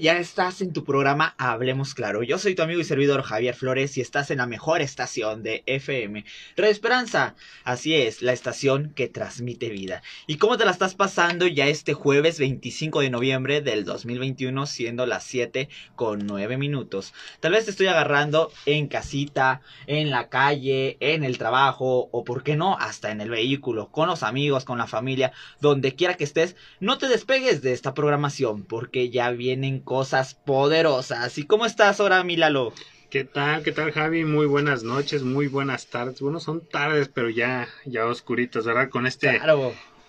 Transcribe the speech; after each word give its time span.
Ya 0.00 0.18
estás 0.18 0.62
en 0.62 0.72
tu 0.72 0.84
programa 0.84 1.34
Hablemos 1.38 1.94
Claro. 1.94 2.22
Yo 2.22 2.38
soy 2.38 2.54
tu 2.54 2.62
amigo 2.62 2.80
y 2.80 2.84
servidor 2.84 3.22
Javier 3.22 3.54
Flores 3.54 3.98
y 3.98 4.00
estás 4.00 4.30
en 4.30 4.38
la 4.38 4.46
mejor 4.46 4.80
estación 4.80 5.42
de 5.42 5.62
FM. 5.66 6.24
Red 6.56 6.68
Esperanza. 6.68 7.34
Así 7.64 7.94
es, 7.94 8.22
la 8.22 8.32
estación 8.32 8.92
que 8.94 9.08
transmite 9.08 9.68
vida. 9.68 10.02
¿Y 10.26 10.36
cómo 10.36 10.56
te 10.56 10.64
la 10.64 10.70
estás 10.70 10.94
pasando 10.94 11.46
ya 11.46 11.66
este 11.66 11.94
jueves 11.94 12.38
25 12.38 13.00
de 13.00 13.10
noviembre 13.10 13.60
del 13.60 13.84
2021 13.84 14.66
siendo 14.66 15.04
las 15.04 15.24
7 15.24 15.68
con 15.94 16.26
9 16.26 16.56
minutos? 16.56 17.12
Tal 17.40 17.52
vez 17.52 17.66
te 17.66 17.72
estoy 17.72 17.88
agarrando 17.88 18.50
en 18.64 18.88
casita, 18.88 19.60
en 19.86 20.10
la 20.10 20.28
calle, 20.28 20.96
en 21.00 21.24
el 21.24 21.38
trabajo 21.38 22.08
o 22.12 22.24
por 22.24 22.42
qué 22.42 22.56
no, 22.56 22.78
hasta 22.78 23.10
en 23.10 23.20
el 23.20 23.30
vehículo, 23.30 23.90
con 23.90 24.08
los 24.08 24.22
amigos, 24.22 24.64
con 24.64 24.78
la 24.78 24.86
familia, 24.86 25.32
donde 25.60 25.94
quiera 25.94 26.14
que 26.14 26.24
estés. 26.24 26.56
No 26.80 26.98
te 26.98 27.08
despegues 27.08 27.62
de 27.62 27.72
esta 27.72 27.94
programación 27.94 28.62
porque 28.62 29.10
ya 29.10 29.30
vienen 29.30 29.81
cosas 29.82 30.34
poderosas. 30.34 31.38
¿Y 31.38 31.46
cómo 31.46 31.66
estás 31.66 32.00
ahora, 32.00 32.24
Milalo? 32.24 32.72
¿Qué 33.10 33.24
tal? 33.24 33.62
¿Qué 33.62 33.72
tal, 33.72 33.92
Javi? 33.92 34.24
Muy 34.24 34.46
buenas 34.46 34.82
noches, 34.84 35.22
muy 35.22 35.46
buenas 35.46 35.88
tardes. 35.88 36.20
Bueno, 36.20 36.40
son 36.40 36.66
tardes, 36.66 37.08
pero 37.08 37.28
ya, 37.28 37.68
ya 37.84 38.06
oscuritos, 38.06 38.64
¿verdad? 38.64 38.88
Con 38.88 39.06
este 39.06 39.40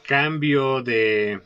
cambio 0.04 0.82
de, 0.84 1.42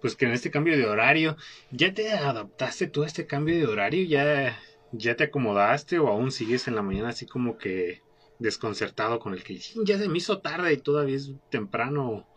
pues 0.00 0.14
que 0.16 0.26
en 0.26 0.32
este 0.32 0.50
cambio 0.50 0.76
de 0.76 0.86
horario, 0.86 1.36
¿ya 1.70 1.92
te 1.94 2.10
adaptaste 2.12 2.86
tú 2.86 3.02
a 3.02 3.06
este 3.06 3.26
cambio 3.26 3.56
de 3.56 3.66
horario? 3.66 4.04
¿Ya, 4.06 4.60
ya 4.92 5.16
te 5.16 5.24
acomodaste 5.24 5.98
o 5.98 6.08
aún 6.08 6.30
sigues 6.30 6.68
en 6.68 6.76
la 6.76 6.82
mañana 6.82 7.08
así 7.08 7.26
como 7.26 7.58
que 7.58 8.02
desconcertado 8.38 9.18
con 9.18 9.34
el 9.34 9.42
que 9.42 9.58
ya 9.84 9.98
se 9.98 10.08
me 10.08 10.18
hizo 10.18 10.40
tarde 10.40 10.72
y 10.72 10.78
todavía 10.78 11.16
es 11.16 11.32
temprano? 11.48 12.28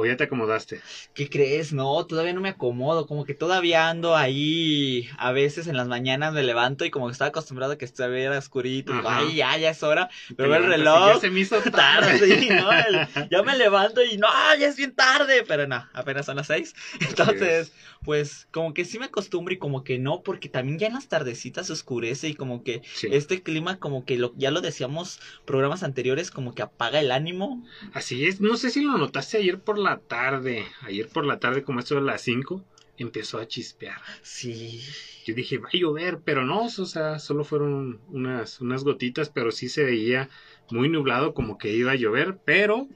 ¿O 0.00 0.06
ya 0.06 0.16
te 0.16 0.22
acomodaste? 0.22 0.80
¿Qué 1.12 1.28
crees? 1.28 1.72
No, 1.72 2.06
todavía 2.06 2.32
no 2.32 2.40
me 2.40 2.50
acomodo. 2.50 3.08
Como 3.08 3.24
que 3.24 3.34
todavía 3.34 3.88
ando 3.88 4.14
ahí. 4.14 5.08
A 5.18 5.32
veces 5.32 5.66
en 5.66 5.76
las 5.76 5.88
mañanas 5.88 6.32
me 6.32 6.44
levanto 6.44 6.84
y 6.84 6.90
como 6.92 7.06
que 7.06 7.12
estaba 7.12 7.30
acostumbrado 7.30 7.72
a 7.72 7.78
que 7.78 7.84
estuviera 7.84 8.38
oscurito. 8.38 8.92
Ay, 9.04 9.34
ya, 9.34 9.56
ya 9.56 9.70
es 9.70 9.82
hora. 9.82 10.08
Pero 10.36 10.54
el 10.54 10.66
reloj. 10.66 11.14
Ya 11.14 11.20
se 11.20 11.30
me 11.30 11.40
hizo 11.40 11.60
tarde. 11.72 12.48
¿no? 12.48 13.26
ya 13.28 13.42
me 13.42 13.58
levanto 13.58 14.00
y 14.04 14.18
no, 14.18 14.28
ya 14.56 14.68
es 14.68 14.76
bien 14.76 14.94
tarde. 14.94 15.42
Pero 15.48 15.66
no, 15.66 15.84
apenas 15.92 16.26
son 16.26 16.36
las 16.36 16.46
seis. 16.46 16.76
Entonces, 17.00 17.72
pues 18.04 18.46
como 18.52 18.74
que 18.74 18.84
sí 18.84 19.00
me 19.00 19.06
acostumbro 19.06 19.52
y 19.52 19.58
como 19.58 19.82
que 19.82 19.98
no, 19.98 20.22
porque 20.22 20.48
también 20.48 20.78
ya 20.78 20.86
en 20.86 20.94
las 20.94 21.08
tardecitas 21.08 21.66
se 21.66 21.72
oscurece 21.72 22.28
y 22.28 22.34
como 22.34 22.62
que 22.62 22.82
este 23.10 23.42
clima, 23.42 23.80
como 23.80 24.04
que 24.04 24.16
lo, 24.16 24.32
ya 24.36 24.52
lo 24.52 24.60
decíamos 24.60 25.18
programas 25.44 25.82
anteriores, 25.82 26.30
como 26.30 26.54
que 26.54 26.62
apaga 26.62 27.00
el 27.00 27.10
ánimo. 27.10 27.66
Así 27.94 28.26
es. 28.26 28.40
No 28.40 28.56
sé 28.56 28.70
si 28.70 28.80
lo 28.82 28.96
notaste 28.96 29.38
ayer 29.38 29.60
por 29.60 29.76
la 29.76 29.87
tarde, 29.96 30.66
ayer 30.82 31.08
por 31.08 31.24
la 31.24 31.40
tarde, 31.40 31.62
como 31.62 31.80
esto 31.80 31.94
de 31.94 32.02
las 32.02 32.20
5, 32.20 32.62
empezó 32.98 33.38
a 33.38 33.48
chispear. 33.48 34.00
Sí. 34.22 34.82
Yo 35.24 35.34
dije, 35.34 35.58
va 35.58 35.68
a 35.72 35.76
llover, 35.76 36.20
pero 36.24 36.44
no, 36.44 36.66
o 36.66 36.68
sea, 36.68 37.18
solo 37.18 37.44
fueron 37.44 38.00
unas, 38.08 38.60
unas 38.60 38.84
gotitas, 38.84 39.30
pero 39.30 39.50
sí 39.52 39.68
se 39.68 39.84
veía 39.84 40.28
muy 40.70 40.88
nublado, 40.88 41.34
como 41.34 41.58
que 41.58 41.72
iba 41.72 41.92
a 41.92 41.96
llover, 41.96 42.38
pero 42.44 42.88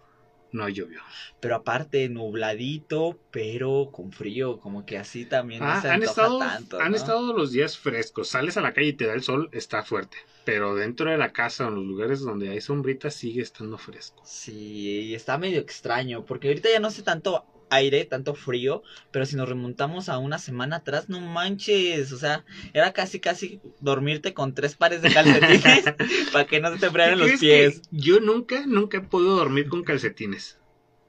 no 0.52 0.68
llovió. 0.68 1.00
Pero 1.40 1.56
aparte, 1.56 2.08
nubladito, 2.08 3.18
pero 3.30 3.90
con 3.92 4.12
frío, 4.12 4.60
como 4.60 4.86
que 4.86 4.98
así 4.98 5.24
también 5.24 5.62
ah, 5.62 5.82
han 5.84 6.02
estado, 6.02 6.40
Han 6.80 6.94
estado 6.94 7.32
los 7.32 7.52
días 7.52 7.76
frescos, 7.76 8.28
sales 8.28 8.56
a 8.56 8.60
la 8.60 8.72
calle 8.72 8.88
y 8.88 8.92
te 8.92 9.06
da 9.06 9.14
el 9.14 9.22
sol, 9.22 9.48
está 9.52 9.82
fuerte. 9.82 10.18
Pero 10.44 10.74
dentro 10.74 11.10
de 11.10 11.18
la 11.18 11.32
casa 11.32 11.68
en 11.68 11.74
los 11.74 11.84
lugares 11.84 12.20
donde 12.20 12.50
hay 12.50 12.60
sombrita 12.60 13.10
sigue 13.10 13.42
estando 13.42 13.78
fresco. 13.78 14.22
Sí, 14.24 15.14
está 15.14 15.38
medio 15.38 15.60
extraño, 15.60 16.24
porque 16.24 16.48
ahorita 16.48 16.68
ya 16.70 16.80
no 16.80 16.90
sé 16.90 17.02
tanto 17.02 17.44
aire, 17.72 18.04
tanto 18.04 18.34
frío, 18.34 18.82
pero 19.10 19.26
si 19.26 19.36
nos 19.36 19.48
remontamos 19.48 20.08
a 20.08 20.18
una 20.18 20.38
semana 20.38 20.76
atrás, 20.76 21.08
no 21.08 21.20
manches, 21.20 22.12
o 22.12 22.18
sea, 22.18 22.44
era 22.72 22.92
casi 22.92 23.20
casi 23.20 23.60
dormirte 23.80 24.34
con 24.34 24.54
tres 24.54 24.76
pares 24.76 25.02
de 25.02 25.12
calcetines 25.12 25.84
para 26.32 26.46
que 26.46 26.60
no 26.60 26.72
se 26.72 26.78
te 26.78 26.90
frearen 26.90 27.18
los 27.18 27.40
pies. 27.40 27.82
Yo 27.90 28.20
nunca, 28.20 28.64
nunca 28.66 28.98
he 28.98 29.00
podido 29.00 29.36
dormir 29.36 29.68
con 29.68 29.82
calcetines. 29.82 30.58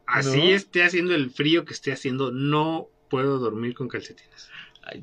Así 0.06 0.52
esté 0.52 0.84
haciendo 0.84 1.16
el 1.16 1.32
frío 1.32 1.66
que 1.66 1.74
esté 1.74 1.92
haciendo, 1.92 2.32
no 2.32 2.90
puedo 3.10 3.40
dormir 3.40 3.74
con 3.74 3.88
calcetines. 3.88 4.50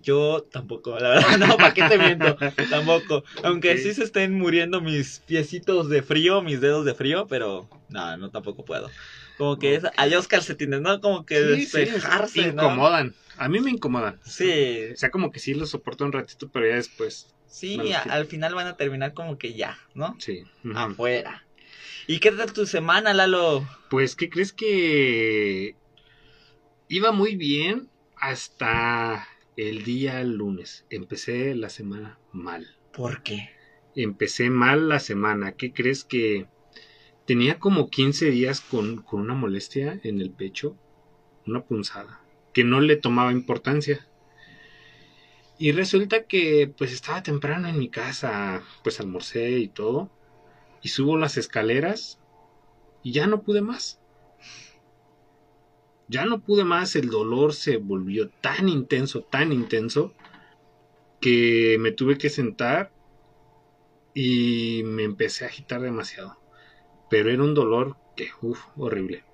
Yo 0.02 0.46
tampoco, 0.50 0.98
la 0.98 1.08
verdad, 1.08 1.38
no, 1.38 1.56
¿para 1.56 1.72
qué 1.72 1.82
te 1.84 1.98
miento? 1.98 2.36
tampoco. 2.68 3.24
Aunque 3.42 3.78
sí 3.78 3.94
se 3.94 4.04
estén 4.04 4.34
muriendo 4.34 4.80
mis 4.80 5.20
piecitos 5.20 5.88
de 5.88 6.02
frío, 6.02 6.42
mis 6.42 6.60
dedos 6.60 6.84
de 6.84 6.94
frío, 6.94 7.26
pero 7.26 7.68
no, 7.88 8.16
no 8.18 8.30
tampoco 8.30 8.64
puedo. 8.64 8.90
Como 9.40 9.58
que 9.58 9.74
es 9.74 9.84
adiós 9.96 10.28
calcetines, 10.28 10.82
¿no? 10.82 11.00
Como 11.00 11.24
que 11.24 11.40
despejarse, 11.40 12.48
Incomodan. 12.48 13.14
A 13.38 13.48
mí 13.48 13.58
me 13.60 13.70
incomodan. 13.70 14.20
Sí. 14.22 14.90
O 14.92 14.96
sea, 14.96 15.10
como 15.10 15.32
que 15.32 15.40
sí 15.40 15.54
los 15.54 15.70
soporto 15.70 16.04
un 16.04 16.12
ratito, 16.12 16.50
pero 16.50 16.68
ya 16.68 16.74
después. 16.74 17.34
Sí, 17.46 17.80
al 17.94 18.26
final 18.26 18.54
van 18.54 18.66
a 18.66 18.76
terminar 18.76 19.14
como 19.14 19.38
que 19.38 19.54
ya, 19.54 19.78
¿no? 19.94 20.14
Sí. 20.18 20.44
Afuera. 20.74 21.46
¿Y 22.06 22.20
qué 22.20 22.32
tal 22.32 22.52
tu 22.52 22.66
semana, 22.66 23.14
Lalo? 23.14 23.66
Pues, 23.88 24.14
¿qué 24.14 24.28
crees 24.28 24.52
que 24.52 25.74
iba 26.88 27.10
muy 27.10 27.34
bien 27.36 27.88
hasta 28.16 29.26
el 29.56 29.84
día 29.84 30.22
lunes. 30.22 30.84
Empecé 30.90 31.54
la 31.54 31.70
semana 31.70 32.18
mal. 32.30 32.76
¿Por 32.92 33.22
qué? 33.22 33.48
Empecé 33.96 34.50
mal 34.50 34.90
la 34.90 35.00
semana. 35.00 35.52
¿Qué 35.52 35.72
crees 35.72 36.04
que 36.04 36.46
tenía 37.30 37.60
como 37.60 37.90
15 37.90 38.28
días 38.32 38.60
con, 38.60 39.04
una 39.12 39.34
molestia 39.34 40.00
en 40.02 40.20
el 40.20 40.32
pecho, 40.32 40.76
una 41.46 41.62
punzada, 41.62 42.20
que 42.52 42.64
no 42.64 42.80
le 42.80 42.96
tomaba 42.96 43.30
importancia. 43.30 44.04
Y 45.56 45.70
resulta 45.70 46.24
que 46.24 46.74
pues 46.76 46.92
estaba 46.92 47.22
temprano 47.22 47.68
en 47.68 47.78
mi 47.78 47.88
casa, 47.88 48.64
pues 48.82 48.98
almorcé 48.98 49.60
y 49.60 49.68
todo, 49.68 50.10
y 50.82 50.88
subo 50.88 51.16
las 51.16 51.36
escaleras 51.36 52.18
y 53.04 53.12
ya 53.12 53.28
no 53.28 53.42
pude 53.42 53.60
más. 53.60 54.00
Ya 56.08 56.24
no 56.24 56.40
pude 56.40 56.64
más, 56.64 56.96
el 56.96 57.10
dolor 57.10 57.54
se 57.54 57.76
volvió 57.76 58.28
tan 58.28 58.68
intenso, 58.68 59.22
tan 59.22 59.52
intenso, 59.52 60.14
que 61.20 61.76
me 61.78 61.92
tuve 61.92 62.18
que 62.18 62.28
sentar 62.28 62.92
y 64.14 64.82
me 64.84 65.04
empecé 65.04 65.44
a 65.44 65.46
agitar 65.46 65.80
demasiado 65.80 66.39
pero 67.10 67.30
era 67.30 67.42
un 67.42 67.52
dolor 67.52 67.96
que, 68.16 68.30
uff, 68.40 68.60
horrible. 68.76 69.24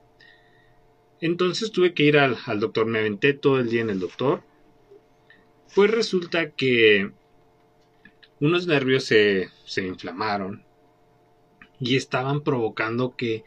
Entonces 1.20 1.70
tuve 1.70 1.94
que 1.94 2.02
ir 2.02 2.18
al, 2.18 2.36
doctor, 2.58 2.86
me 2.86 2.98
aventé 2.98 3.34
todo 3.34 3.60
el 3.60 3.70
día 3.70 3.82
en 3.82 3.90
el 3.90 4.00
doctor. 4.00 4.42
Pues 5.74 5.90
resulta 5.90 6.50
que 6.50 7.12
unos 8.40 8.66
nervios 8.66 9.04
se, 9.04 9.50
se 9.64 9.86
inflamaron 9.86 10.64
y 11.78 11.96
estaban 11.96 12.42
provocando 12.42 13.16
que, 13.16 13.44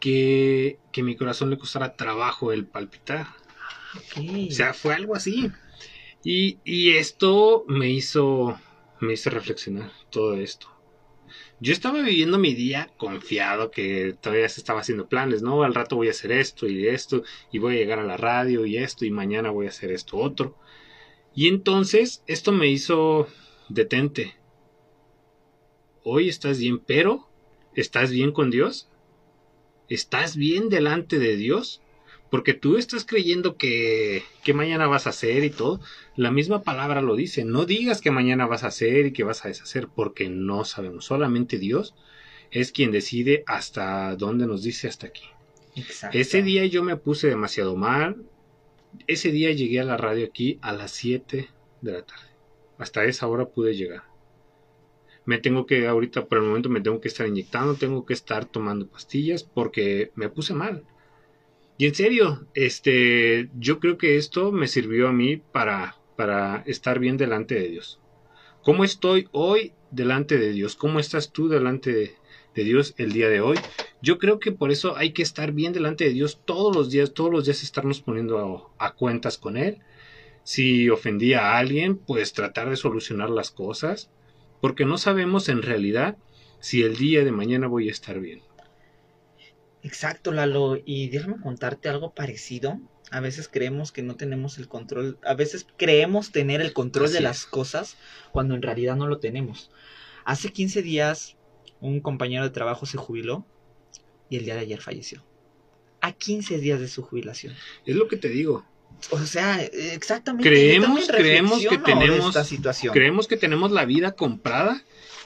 que, 0.00 0.78
que, 0.92 1.02
mi 1.02 1.16
corazón 1.16 1.50
le 1.50 1.58
costara 1.58 1.96
trabajo 1.96 2.52
el 2.52 2.66
palpitar. 2.66 3.26
O 4.16 4.50
sea, 4.50 4.72
fue 4.74 4.94
algo 4.94 5.14
así. 5.14 5.50
Y, 6.22 6.58
y 6.64 6.96
esto 6.96 7.64
me 7.68 7.90
hizo, 7.90 8.58
me 9.00 9.14
hizo 9.14 9.30
reflexionar 9.30 9.90
todo 10.10 10.34
esto. 10.34 10.75
Yo 11.60 11.72
estaba 11.72 12.00
viviendo 12.02 12.38
mi 12.38 12.54
día 12.54 12.90
confiado 12.96 13.70
que 13.70 14.14
todavía 14.20 14.48
se 14.48 14.60
estaba 14.60 14.80
haciendo 14.80 15.08
planes, 15.08 15.42
¿no? 15.42 15.62
Al 15.62 15.74
rato 15.74 15.96
voy 15.96 16.08
a 16.08 16.12
hacer 16.12 16.32
esto 16.32 16.68
y 16.68 16.86
esto, 16.88 17.22
y 17.52 17.58
voy 17.58 17.76
a 17.76 17.78
llegar 17.78 17.98
a 17.98 18.04
la 18.04 18.16
radio 18.16 18.66
y 18.66 18.76
esto, 18.76 19.04
y 19.04 19.10
mañana 19.10 19.50
voy 19.50 19.66
a 19.66 19.70
hacer 19.70 19.90
esto 19.90 20.16
otro. 20.16 20.56
Y 21.34 21.48
entonces 21.48 22.22
esto 22.26 22.52
me 22.52 22.68
hizo 22.68 23.28
detente. 23.68 24.36
Hoy 26.02 26.28
estás 26.28 26.58
bien, 26.58 26.78
pero 26.78 27.28
¿estás 27.74 28.10
bien 28.10 28.32
con 28.32 28.50
Dios? 28.50 28.88
¿Estás 29.88 30.36
bien 30.36 30.68
delante 30.68 31.18
de 31.18 31.36
Dios? 31.36 31.82
Porque 32.36 32.52
tú 32.52 32.76
estás 32.76 33.06
creyendo 33.06 33.56
que, 33.56 34.22
que 34.44 34.52
mañana 34.52 34.86
vas 34.86 35.06
a 35.06 35.10
hacer 35.10 35.42
y 35.42 35.48
todo. 35.48 35.80
La 36.16 36.30
misma 36.30 36.60
palabra 36.60 37.00
lo 37.00 37.16
dice. 37.16 37.46
No 37.46 37.64
digas 37.64 38.02
que 38.02 38.10
mañana 38.10 38.46
vas 38.46 38.62
a 38.62 38.66
hacer 38.66 39.06
y 39.06 39.12
que 39.12 39.24
vas 39.24 39.42
a 39.42 39.48
deshacer, 39.48 39.88
porque 39.88 40.28
no 40.28 40.66
sabemos. 40.66 41.06
Solamente 41.06 41.56
Dios 41.56 41.94
es 42.50 42.72
quien 42.72 42.90
decide 42.90 43.42
hasta 43.46 44.14
dónde 44.16 44.46
nos 44.46 44.62
dice 44.62 44.86
hasta 44.86 45.06
aquí. 45.06 45.22
Ese 46.12 46.42
día 46.42 46.66
yo 46.66 46.82
me 46.82 46.98
puse 46.98 47.26
demasiado 47.26 47.74
mal. 47.74 48.22
Ese 49.06 49.30
día 49.30 49.52
llegué 49.52 49.80
a 49.80 49.84
la 49.84 49.96
radio 49.96 50.26
aquí 50.26 50.58
a 50.60 50.74
las 50.74 50.90
7 50.90 51.48
de 51.80 51.90
la 51.90 52.02
tarde. 52.02 52.28
Hasta 52.76 53.06
esa 53.06 53.28
hora 53.28 53.46
pude 53.46 53.74
llegar. 53.74 54.02
Me 55.24 55.38
tengo 55.38 55.64
que, 55.64 55.86
ahorita 55.86 56.26
por 56.26 56.36
el 56.36 56.44
momento 56.44 56.68
me 56.68 56.82
tengo 56.82 57.00
que 57.00 57.08
estar 57.08 57.26
inyectando, 57.26 57.76
tengo 57.76 58.04
que 58.04 58.12
estar 58.12 58.44
tomando 58.44 58.86
pastillas 58.86 59.42
porque 59.42 60.12
me 60.16 60.28
puse 60.28 60.52
mal. 60.52 60.84
Y 61.78 61.86
en 61.86 61.94
serio, 61.94 62.46
este, 62.54 63.50
yo 63.58 63.80
creo 63.80 63.98
que 63.98 64.16
esto 64.16 64.50
me 64.50 64.66
sirvió 64.66 65.08
a 65.08 65.12
mí 65.12 65.36
para, 65.36 65.96
para 66.16 66.62
estar 66.66 66.98
bien 66.98 67.18
delante 67.18 67.54
de 67.54 67.68
Dios. 67.68 68.00
¿Cómo 68.62 68.82
estoy 68.82 69.28
hoy 69.32 69.74
delante 69.90 70.38
de 70.38 70.52
Dios? 70.52 70.74
¿Cómo 70.74 70.98
estás 70.98 71.30
tú 71.32 71.48
delante 71.48 71.92
de, 71.92 72.64
Dios 72.64 72.94
el 72.96 73.12
día 73.12 73.28
de 73.28 73.42
hoy? 73.42 73.58
Yo 74.00 74.18
creo 74.18 74.40
que 74.40 74.50
por 74.50 74.72
eso 74.72 74.96
hay 74.96 75.12
que 75.12 75.22
estar 75.22 75.52
bien 75.52 75.74
delante 75.74 76.04
de 76.04 76.10
Dios 76.10 76.40
todos 76.44 76.74
los 76.74 76.90
días, 76.90 77.12
todos 77.12 77.30
los 77.30 77.44
días 77.44 77.62
estarnos 77.62 78.00
poniendo 78.00 78.72
a, 78.78 78.94
cuentas 78.94 79.36
con 79.36 79.58
Él. 79.58 79.78
Si 80.42 80.88
ofendí 80.88 81.34
a 81.34 81.58
alguien, 81.58 81.98
pues 81.98 82.32
tratar 82.32 82.70
de 82.70 82.76
solucionar 82.76 83.28
las 83.28 83.50
cosas, 83.50 84.10
porque 84.60 84.86
no 84.86 84.96
sabemos 84.96 85.50
en 85.50 85.62
realidad 85.62 86.16
si 86.58 86.82
el 86.82 86.96
día 86.96 87.24
de 87.24 87.32
mañana 87.32 87.66
voy 87.66 87.88
a 87.88 87.92
estar 87.92 88.18
bien. 88.18 88.40
Exacto, 89.86 90.32
Lalo. 90.32 90.78
Y 90.84 91.08
déjame 91.08 91.40
contarte 91.40 91.88
algo 91.88 92.12
parecido. 92.12 92.80
A 93.12 93.20
veces 93.20 93.48
creemos 93.48 93.92
que 93.92 94.02
no 94.02 94.16
tenemos 94.16 94.58
el 94.58 94.66
control, 94.66 95.16
a 95.24 95.34
veces 95.34 95.64
creemos 95.76 96.32
tener 96.32 96.60
el 96.60 96.72
control 96.72 97.04
Así 97.04 97.12
de 97.12 97.18
es. 97.18 97.22
las 97.24 97.46
cosas 97.46 97.96
cuando 98.32 98.54
en 98.56 98.62
realidad 98.62 98.96
no 98.96 99.06
lo 99.06 99.20
tenemos. 99.20 99.70
Hace 100.24 100.50
15 100.52 100.82
días 100.82 101.36
un 101.80 102.00
compañero 102.00 102.42
de 102.42 102.50
trabajo 102.50 102.84
se 102.84 102.98
jubiló 102.98 103.46
y 104.28 104.38
el 104.38 104.44
día 104.44 104.54
de 104.54 104.62
ayer 104.62 104.80
falleció. 104.80 105.24
A 106.00 106.12
15 106.12 106.58
días 106.58 106.80
de 106.80 106.88
su 106.88 107.02
jubilación. 107.02 107.54
Es 107.84 107.94
lo 107.94 108.08
que 108.08 108.16
te 108.16 108.28
digo. 108.28 108.66
O 109.10 109.20
sea, 109.20 109.62
exactamente. 109.62 110.48
Creemos- 110.48 111.06
que 111.06 111.78
tenemos- 111.78 112.26
esta 112.26 112.42
situación. 112.44 112.92
Creemos 112.92 113.28
que 113.28 113.36
tenemos 113.36 113.70
la 113.70 113.84
vida 113.84 114.12
comprada 114.16 114.82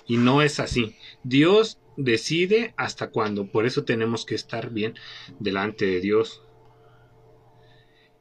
y 0.07 0.19
no 0.19 0.43
es 0.43 0.61
así. 0.61 0.97
Dios 1.23 1.79
decide 1.97 2.75
hasta 2.77 3.11
cuándo. 3.11 3.51
Por 3.51 3.67
eso 3.67 3.85
tenemos 3.85 4.25
que 4.25 4.35
estar 4.35 4.71
bien 4.71 4.95
delante 5.39 5.87
de 5.87 6.01
Dios. 6.01 6.43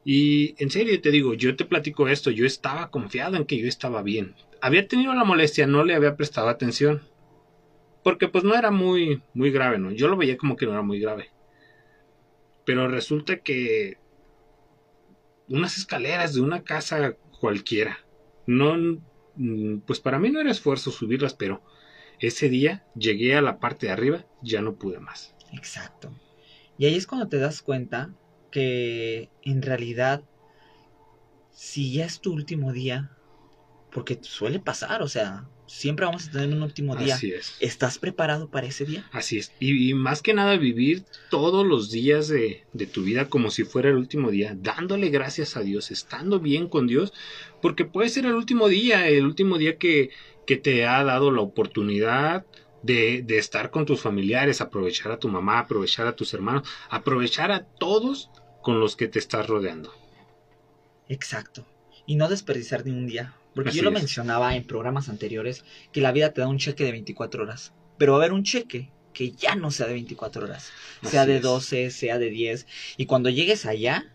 Y 0.04 0.54
en 0.62 0.70
serio 0.70 1.00
te 1.00 1.10
digo, 1.10 1.34
yo 1.34 1.56
te 1.56 1.64
platico 1.64 2.08
esto, 2.08 2.30
yo 2.30 2.46
estaba 2.46 2.90
confiado 2.90 3.36
en 3.36 3.44
que 3.44 3.58
yo 3.58 3.66
estaba 3.68 4.02
bien. 4.02 4.34
Había 4.62 4.88
tenido 4.88 5.14
la 5.14 5.24
molestia, 5.24 5.66
no 5.66 5.84
le 5.84 5.94
había 5.94 6.16
prestado 6.16 6.48
atención. 6.48 7.02
Porque 8.02 8.28
pues 8.28 8.44
no 8.44 8.54
era 8.54 8.70
muy 8.70 9.22
muy 9.34 9.50
grave, 9.50 9.78
¿no? 9.78 9.90
Yo 9.90 10.08
lo 10.08 10.16
veía 10.16 10.38
como 10.38 10.56
que 10.56 10.66
no 10.66 10.72
era 10.72 10.82
muy 10.82 11.00
grave. 11.00 11.30
Pero 12.64 12.88
resulta 12.88 13.38
que 13.38 13.98
unas 15.48 15.76
escaleras 15.76 16.34
de 16.34 16.40
una 16.40 16.62
casa 16.62 17.16
cualquiera. 17.40 17.98
No 18.46 19.00
pues 19.86 20.00
para 20.00 20.18
mí 20.18 20.30
no 20.30 20.40
era 20.40 20.50
esfuerzo 20.50 20.90
subirlas, 20.90 21.34
pero 21.34 21.62
ese 22.20 22.48
día 22.48 22.84
llegué 22.94 23.34
a 23.34 23.42
la 23.42 23.58
parte 23.58 23.86
de 23.86 23.92
arriba, 23.92 24.26
ya 24.42 24.60
no 24.60 24.76
pude 24.76 25.00
más. 25.00 25.34
Exacto. 25.52 26.12
Y 26.78 26.86
ahí 26.86 26.94
es 26.94 27.06
cuando 27.06 27.28
te 27.28 27.38
das 27.38 27.62
cuenta 27.62 28.14
que 28.50 29.30
en 29.42 29.62
realidad, 29.62 30.22
si 31.50 31.92
ya 31.92 32.04
es 32.04 32.20
tu 32.20 32.32
último 32.32 32.72
día, 32.72 33.10
porque 33.92 34.18
suele 34.22 34.60
pasar, 34.60 35.02
o 35.02 35.08
sea, 35.08 35.48
siempre 35.66 36.06
vamos 36.06 36.28
a 36.28 36.30
tener 36.32 36.48
un 36.48 36.62
último 36.62 36.96
día. 36.96 37.14
Así 37.14 37.32
es. 37.32 37.54
¿Estás 37.60 37.98
preparado 37.98 38.50
para 38.50 38.66
ese 38.66 38.84
día? 38.84 39.08
Así 39.12 39.38
es. 39.38 39.52
Y, 39.60 39.90
y 39.90 39.94
más 39.94 40.22
que 40.22 40.34
nada 40.34 40.56
vivir 40.56 41.04
todos 41.30 41.66
los 41.66 41.90
días 41.90 42.28
de, 42.28 42.64
de 42.72 42.86
tu 42.86 43.02
vida 43.02 43.28
como 43.28 43.50
si 43.50 43.64
fuera 43.64 43.90
el 43.90 43.96
último 43.96 44.30
día, 44.30 44.56
dándole 44.56 45.10
gracias 45.10 45.56
a 45.56 45.60
Dios, 45.60 45.90
estando 45.90 46.40
bien 46.40 46.68
con 46.68 46.86
Dios, 46.86 47.12
porque 47.62 47.84
puede 47.84 48.08
ser 48.08 48.26
el 48.26 48.34
último 48.34 48.68
día, 48.68 49.08
el 49.08 49.24
último 49.24 49.58
día 49.58 49.76
que, 49.76 50.10
que 50.50 50.56
te 50.56 50.84
ha 50.84 51.04
dado 51.04 51.30
la 51.30 51.42
oportunidad 51.42 52.44
de, 52.82 53.22
de 53.22 53.38
estar 53.38 53.70
con 53.70 53.86
tus 53.86 54.00
familiares, 54.00 54.60
aprovechar 54.60 55.12
a 55.12 55.16
tu 55.20 55.28
mamá, 55.28 55.60
aprovechar 55.60 56.08
a 56.08 56.16
tus 56.16 56.34
hermanos, 56.34 56.68
aprovechar 56.88 57.52
a 57.52 57.66
todos 57.66 58.30
con 58.60 58.80
los 58.80 58.96
que 58.96 59.06
te 59.06 59.20
estás 59.20 59.46
rodeando. 59.46 59.94
Exacto. 61.08 61.64
Y 62.04 62.16
no 62.16 62.28
desperdiciar 62.28 62.84
ni 62.84 62.90
un 62.90 63.06
día. 63.06 63.32
Porque 63.54 63.70
Así 63.70 63.78
yo 63.78 63.84
lo 63.84 63.90
es. 63.90 63.94
mencionaba 63.94 64.56
en 64.56 64.64
programas 64.66 65.08
anteriores, 65.08 65.64
que 65.92 66.00
la 66.00 66.10
vida 66.10 66.32
te 66.32 66.40
da 66.40 66.48
un 66.48 66.58
cheque 66.58 66.82
de 66.82 66.90
24 66.90 67.44
horas. 67.44 67.72
Pero 67.96 68.14
va 68.14 68.18
a 68.18 68.22
haber 68.22 68.32
un 68.32 68.42
cheque 68.42 68.90
que 69.12 69.30
ya 69.30 69.54
no 69.54 69.70
sea 69.70 69.86
de 69.86 69.92
24 69.92 70.46
horas. 70.46 70.72
Sea 71.04 71.22
Así 71.22 71.30
de 71.30 71.36
es. 71.36 71.42
12, 71.42 71.90
sea 71.92 72.18
de 72.18 72.28
10. 72.28 72.66
Y 72.96 73.06
cuando 73.06 73.30
llegues 73.30 73.66
allá, 73.66 74.12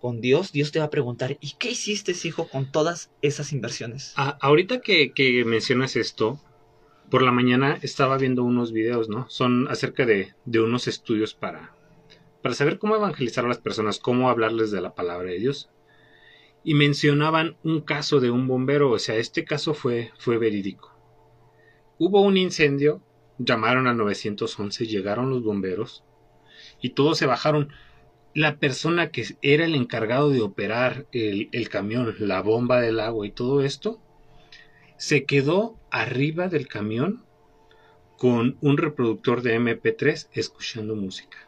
con 0.00 0.20
Dios, 0.20 0.52
Dios 0.52 0.72
te 0.72 0.78
va 0.78 0.86
a 0.86 0.90
preguntar, 0.90 1.36
¿y 1.40 1.52
qué 1.58 1.70
hiciste, 1.70 2.14
hijo, 2.24 2.48
con 2.48 2.70
todas 2.70 3.10
esas 3.22 3.52
inversiones? 3.52 4.12
A- 4.16 4.38
ahorita 4.40 4.80
que, 4.80 5.12
que 5.12 5.44
mencionas 5.44 5.96
esto, 5.96 6.40
por 7.10 7.22
la 7.22 7.32
mañana 7.32 7.78
estaba 7.82 8.18
viendo 8.18 8.44
unos 8.44 8.72
videos, 8.72 9.08
¿no? 9.08 9.28
Son 9.28 9.68
acerca 9.68 10.06
de, 10.06 10.34
de 10.44 10.60
unos 10.60 10.88
estudios 10.88 11.34
para, 11.34 11.74
para 12.42 12.54
saber 12.54 12.78
cómo 12.78 12.96
evangelizar 12.96 13.44
a 13.44 13.48
las 13.48 13.58
personas, 13.58 13.98
cómo 13.98 14.30
hablarles 14.30 14.70
de 14.70 14.80
la 14.80 14.94
palabra 14.94 15.30
de 15.30 15.38
Dios. 15.38 15.70
Y 16.64 16.74
mencionaban 16.74 17.56
un 17.64 17.80
caso 17.82 18.20
de 18.20 18.30
un 18.30 18.46
bombero, 18.46 18.90
o 18.90 18.98
sea, 18.98 19.16
este 19.16 19.44
caso 19.44 19.74
fue, 19.74 20.12
fue 20.18 20.38
verídico. 20.38 20.92
Hubo 21.98 22.22
un 22.22 22.36
incendio, 22.36 23.02
llamaron 23.38 23.86
al 23.86 23.96
911, 23.96 24.86
llegaron 24.86 25.30
los 25.30 25.42
bomberos 25.42 26.02
y 26.80 26.90
todos 26.90 27.18
se 27.18 27.26
bajaron. 27.26 27.72
La 28.34 28.58
persona 28.58 29.10
que 29.10 29.24
era 29.42 29.64
el 29.64 29.74
encargado 29.74 30.30
de 30.30 30.40
operar 30.40 31.06
el, 31.10 31.68
camión, 31.68 32.14
la 32.20 32.42
bomba 32.42 32.80
del 32.80 33.00
agua 33.00 33.26
y 33.26 33.32
todo 33.32 33.62
esto, 33.62 34.00
se 34.96 35.24
quedó 35.24 35.80
arriba 35.90 36.48
del 36.48 36.68
camión 36.68 37.24
con 38.16 38.56
un 38.60 38.76
reproductor 38.76 39.42
de 39.42 39.58
MP3 39.58 40.28
escuchando 40.32 40.94
música. 40.94 41.38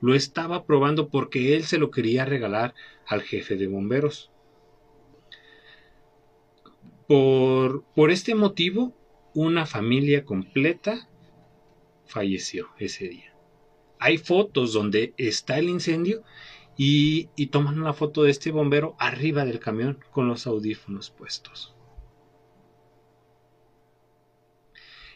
Lo 0.00 0.14
estaba 0.14 0.64
probando 0.64 1.08
porque 1.08 1.56
él 1.56 1.64
se 1.64 1.78
lo 1.78 1.90
quería 1.90 2.24
regalar 2.24 2.74
al 3.06 3.22
jefe 3.22 3.56
de 3.56 3.66
bomberos. 3.66 4.30
Por, 7.06 7.84
por 7.94 8.10
este 8.10 8.34
motivo, 8.34 8.92
una 9.34 9.64
familia 9.64 10.24
completa 10.24 11.08
falleció 12.04 12.68
ese 12.78 13.08
día. 13.08 13.29
Hay 14.00 14.18
fotos 14.18 14.72
donde 14.72 15.14
está 15.18 15.58
el 15.58 15.68
incendio 15.68 16.22
y, 16.76 17.28
y 17.36 17.48
toman 17.48 17.78
una 17.78 17.92
foto 17.92 18.22
de 18.22 18.30
este 18.30 18.50
bombero 18.50 18.96
arriba 18.98 19.44
del 19.44 19.60
camión 19.60 19.98
con 20.10 20.26
los 20.26 20.46
audífonos 20.46 21.10
puestos. 21.10 21.74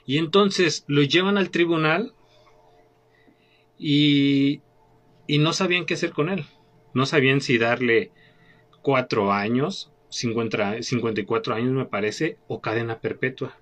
Y 0.06 0.18
entonces 0.18 0.84
lo 0.86 1.02
llevan 1.02 1.38
al 1.38 1.50
tribunal 1.50 2.12
y, 3.78 4.60
y 5.26 5.38
no 5.38 5.52
sabían 5.52 5.86
qué 5.86 5.94
hacer 5.94 6.12
con 6.12 6.28
él. 6.28 6.44
No 6.92 7.06
sabían 7.06 7.40
si 7.40 7.58
darle 7.58 8.12
cuatro 8.82 9.32
años, 9.32 9.90
50 10.10 10.82
54 10.82 11.54
años 11.54 11.72
me 11.72 11.86
parece, 11.86 12.36
o 12.46 12.60
cadena 12.60 13.00
perpetua. 13.00 13.58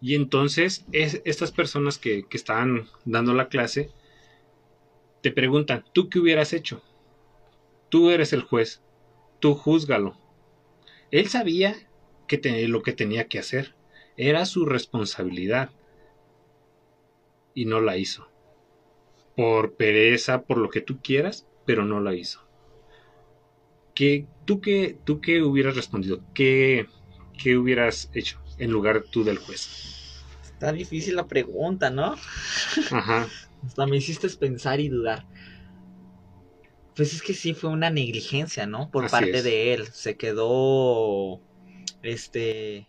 Y 0.00 0.14
entonces 0.14 0.86
es, 0.92 1.20
estas 1.24 1.52
personas 1.52 1.98
que, 1.98 2.24
que 2.26 2.36
estaban 2.36 2.88
dando 3.04 3.34
la 3.34 3.48
clase 3.48 3.90
te 5.22 5.30
preguntan, 5.30 5.84
¿tú 5.92 6.08
qué 6.08 6.18
hubieras 6.18 6.52
hecho? 6.52 6.82
Tú 7.90 8.10
eres 8.10 8.32
el 8.32 8.42
juez, 8.42 8.82
tú 9.40 9.54
júzgalo. 9.54 10.16
Él 11.10 11.28
sabía 11.28 11.76
que 12.26 12.68
lo 12.68 12.82
que 12.82 12.92
tenía 12.92 13.26
que 13.26 13.40
hacer, 13.40 13.74
era 14.16 14.44
su 14.46 14.64
responsabilidad 14.64 15.70
y 17.54 17.64
no 17.64 17.80
la 17.80 17.96
hizo. 17.96 18.28
Por 19.34 19.74
pereza, 19.74 20.42
por 20.42 20.58
lo 20.58 20.70
que 20.70 20.80
tú 20.80 21.00
quieras, 21.02 21.48
pero 21.66 21.84
no 21.84 22.00
la 22.00 22.14
hizo. 22.14 22.40
¿Qué, 23.94 24.26
tú, 24.44 24.60
qué, 24.60 24.96
¿Tú 25.04 25.20
qué 25.20 25.42
hubieras 25.42 25.74
respondido? 25.74 26.22
¿Qué, 26.32 26.86
¿Qué 27.36 27.56
hubieras 27.56 28.10
hecho 28.14 28.40
en 28.60 28.70
lugar 28.70 29.04
tú 29.10 29.24
del 29.24 29.38
juez? 29.38 30.22
Está 30.44 30.72
difícil 30.72 31.16
la 31.16 31.26
pregunta, 31.26 31.90
¿no? 31.90 32.14
Ajá. 32.90 33.26
Hasta 33.66 33.86
me 33.86 33.96
hiciste 33.96 34.28
pensar 34.30 34.80
y 34.80 34.88
dudar. 34.88 35.26
Pues 36.94 37.14
es 37.14 37.22
que 37.22 37.34
sí 37.34 37.54
fue 37.54 37.70
una 37.70 37.90
negligencia, 37.90 38.66
¿no? 38.66 38.90
Por 38.90 39.06
Así 39.06 39.12
parte 39.12 39.38
es. 39.38 39.44
de 39.44 39.74
él. 39.74 39.86
Se 39.88 40.16
quedó. 40.16 41.40
Este. 42.02 42.88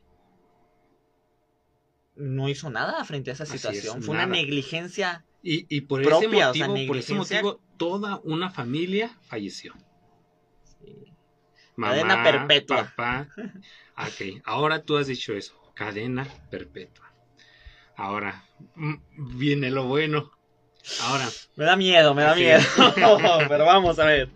No 2.15 2.49
hizo 2.49 2.69
nada 2.69 3.03
frente 3.05 3.31
a 3.31 3.33
esa 3.33 3.43
es, 3.43 3.49
situación. 3.49 4.03
fue 4.03 4.15
una 4.15 4.25
negligencia. 4.25 5.25
Y, 5.43 5.65
y 5.75 5.81
por, 5.81 6.03
Propia, 6.03 6.49
o 6.49 6.51
ese 6.51 6.59
sea, 6.59 6.67
motivo, 6.67 6.87
por 6.87 6.97
ese 6.97 7.13
motivo, 7.13 7.61
toda 7.77 8.21
una 8.23 8.49
familia 8.49 9.17
falleció. 9.21 9.73
Cadena 11.75 12.23
perpetua. 12.23 12.93
Papá. 12.95 13.29
Ok, 13.97 14.41
ahora 14.45 14.81
tú 14.81 14.97
has 14.97 15.05
dicho 15.07 15.33
eso. 15.33 15.60
Cadena 15.85 16.27
perpetua. 16.51 17.11
Ahora 17.95 18.43
mm, 18.75 19.37
viene 19.39 19.71
lo 19.71 19.85
bueno. 19.87 20.31
Ahora, 21.01 21.27
Me 21.55 21.65
da 21.65 21.75
miedo, 21.75 22.13
me 22.13 22.21
da 22.21 22.35
Sí. 22.35 22.41
miedo. 22.41 22.59
Pero 23.49 23.65
vamos 23.65 23.97
a 23.97 24.05
ver. 24.05 24.29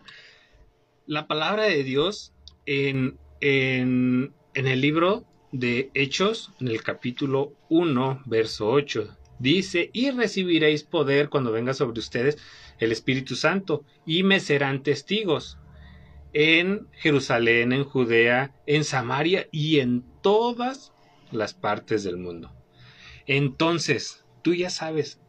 la 1.06 1.28
palabra 1.28 1.66
de 1.66 1.84
Dios 1.84 2.34
en, 2.66 3.20
en, 3.42 4.34
en 4.56 4.68
el 4.68 4.82
libro 4.82 5.24
de 5.52 5.92
Hechos, 5.94 6.52
en 6.60 6.70
el 6.70 6.82
capítulo 6.82 7.54
1, 7.70 8.24
verso 8.26 8.68
8, 8.70 9.16
dice, 9.38 9.92
y 9.94 10.10
recibiréis 10.10 10.84
poder 10.84 11.30
cuando 11.30 11.52
venga 11.52 11.76
sobre 11.76 12.00
ustedes 12.00 12.38
el 12.80 12.92
Espíritu 12.92 13.36
Santo, 13.36 13.84
y 14.06 14.24
me 14.24 14.40
serán 14.40 14.82
testigos 14.82 15.60
en 16.34 16.88
Jerusalén, 16.94 17.72
en 17.72 17.84
Judea, 17.86 18.52
en 18.66 18.84
Samaria 18.84 19.48
y 19.52 19.80
en 19.80 20.04
todas 20.22 20.92
las 21.36 21.54
partes 21.54 22.04
del 22.04 22.18
mundo. 22.18 22.52
Entonces, 23.28 24.26
tú 24.42 24.54
ya 24.54 24.70
sabes, 24.70 25.20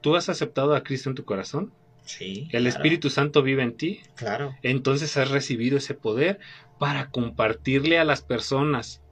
¿tú 0.00 0.16
has 0.16 0.28
aceptado 0.28 0.74
a 0.74 0.82
Cristo 0.82 1.08
en 1.10 1.16
tu 1.16 1.24
corazón? 1.24 1.72
Sí. 2.04 2.48
El 2.52 2.62
claro, 2.62 2.68
Espíritu 2.68 3.10
Santo 3.10 3.42
vive 3.42 3.62
en 3.62 3.76
ti. 3.76 4.00
Claro. 4.16 4.54
Entonces 4.62 5.16
has 5.16 5.30
recibido 5.30 5.78
ese 5.78 5.94
poder 5.94 6.40
para 6.78 7.10
compartirle 7.10 7.98
a 7.98 8.04
las 8.04 8.22
personas. 8.22 9.02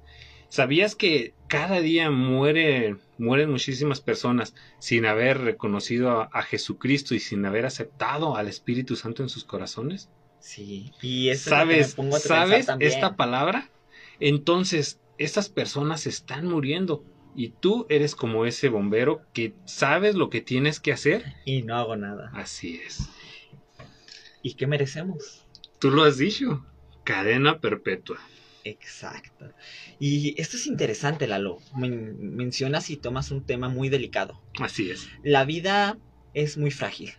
¿Sabías 0.49 0.95
que 0.95 1.35
cada 1.47 1.81
día 1.81 2.11
mueren, 2.11 3.00
mueren 3.19 3.50
muchísimas 3.50 4.00
personas 4.00 4.55
sin 4.79 5.05
haber 5.05 5.38
reconocido 5.43 6.11
a, 6.11 6.31
a 6.33 6.43
Jesucristo 6.43 7.15
y 7.15 7.21
sin 7.21 7.45
haber 7.45 7.67
aceptado 7.67 8.37
al 8.37 8.49
Espíritu 8.49 8.97
Santo 8.97 9.23
en 9.23 9.29
sus 9.29 9.45
corazones? 9.45 10.09
Sí. 10.41 10.93
Y 11.03 11.29
eso 11.29 11.50
¿Sabes, 11.50 11.97
¿sabes 12.21 12.69
esta 12.81 13.17
palabra? 13.17 13.69
Entonces, 14.21 15.00
esas 15.19 15.49
personas 15.49 16.07
están 16.07 16.47
muriendo 16.47 17.05
y 17.37 17.51
tú 17.51 17.87
eres 17.89 18.15
como 18.15 18.47
ese 18.47 18.69
bombero 18.69 19.23
que 19.33 19.55
sabes 19.65 20.15
lo 20.15 20.31
que 20.31 20.41
tienes 20.41 20.81
que 20.81 20.93
hacer. 20.93 21.25
Y 21.45 21.63
no 21.63 21.77
hago 21.77 21.97
nada. 21.97 22.31
Así 22.35 22.81
es. 22.85 23.09
¿Y 24.43 24.55
qué 24.55 24.67
merecemos? 24.67 25.45
Tú 25.79 25.91
lo 25.91 26.05
has 26.05 26.19
dicho. 26.19 26.65
Cadena 27.05 27.61
perpetua. 27.61 28.19
Exacto. 28.65 29.53
Y 29.99 30.41
esto 30.41 30.57
es 30.57 30.67
interesante, 30.67 31.27
Lalo. 31.27 31.59
Men- 31.77 32.37
mencionas 32.37 32.91
y 32.91 32.97
tomas 32.97 33.31
un 33.31 33.45
tema 33.45 33.69
muy 33.69 33.89
delicado. 33.89 34.43
Así 34.61 34.91
es. 34.91 35.09
La 35.23 35.45
vida 35.45 35.99
es 36.35 36.59
muy 36.59 36.71
frágil. 36.71 37.13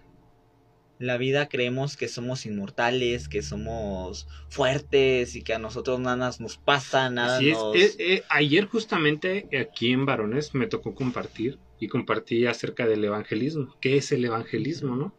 La 1.00 1.18
vida 1.18 1.48
creemos 1.48 1.96
que 1.96 2.10
somos 2.10 2.46
inmortales, 2.46 3.30
que 3.30 3.42
somos 3.42 4.28
fuertes 4.50 5.38
y 5.38 5.44
que 5.44 5.54
a 5.54 5.60
nosotros 5.60 5.98
nada 6.02 6.30
nos 6.40 6.58
pasa, 6.58 7.10
nada 7.10 7.38
Así 7.38 7.52
es. 7.52 7.58
nos... 7.58 7.76
Eh, 7.76 7.96
eh, 8.00 8.24
ayer 8.28 8.66
justamente 8.66 9.48
aquí 9.58 9.94
en 9.94 10.06
Varones 10.06 10.54
me 10.54 10.68
tocó 10.68 10.94
compartir 10.94 11.58
y 11.80 11.88
compartí 11.88 12.46
acerca 12.46 12.86
del 12.86 13.06
evangelismo. 13.06 13.78
¿Qué 13.80 13.96
es 13.96 14.12
el 14.12 14.26
evangelismo, 14.26 14.98
no? 14.98 15.16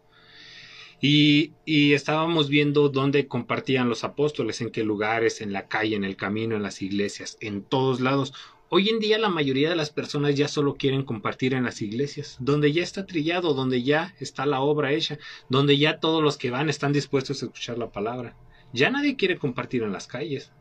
Y, 1.01 1.55
y 1.65 1.95
estábamos 1.95 2.51
viendo 2.51 2.91
dónde 2.91 3.27
compartían 3.27 3.89
los 3.89 4.05
apóstoles, 4.05 4.61
en 4.61 4.69
qué 4.69 4.85
lugares, 4.85 5.41
en 5.41 5.55
la 5.55 5.67
calle, 5.67 5.97
en 5.97 6.05
el 6.05 6.17
camino, 6.17 6.57
en 6.57 6.63
las 6.63 6.83
iglesias, 6.83 7.39
en 7.41 7.63
todos 7.63 8.01
lados. 8.01 8.35
Hoy 8.73 8.89
en 8.89 9.01
día 9.01 9.19
la 9.19 9.29
mayoría 9.29 9.69
de 9.69 9.75
las 9.75 9.91
personas 9.91 10.37
ya 10.37 10.47
solo 10.47 10.77
quieren 10.77 11.03
compartir 11.03 11.55
en 11.55 11.65
las 11.65 11.83
iglesias, 11.83 12.37
donde 12.39 12.73
ya 12.73 12.85
está 12.85 13.05
trillado, 13.05 13.53
donde 13.53 13.83
ya 13.83 14.15
está 14.21 14.47
la 14.47 14.61
obra 14.61 14.93
hecha, 14.93 15.19
donde 15.49 15.77
ya 15.77 15.99
todos 15.99 16.23
los 16.23 16.37
que 16.37 16.51
van 16.51 16.69
están 16.69 16.93
dispuestos 16.93 17.43
a 17.43 17.47
escuchar 17.47 17.79
la 17.79 17.91
palabra. 17.91 18.37
Ya 18.73 18.89
nadie 18.89 19.17
quiere 19.17 19.39
compartir 19.39 19.83
en 19.83 19.91
las 19.91 20.07
calles. 20.07 20.53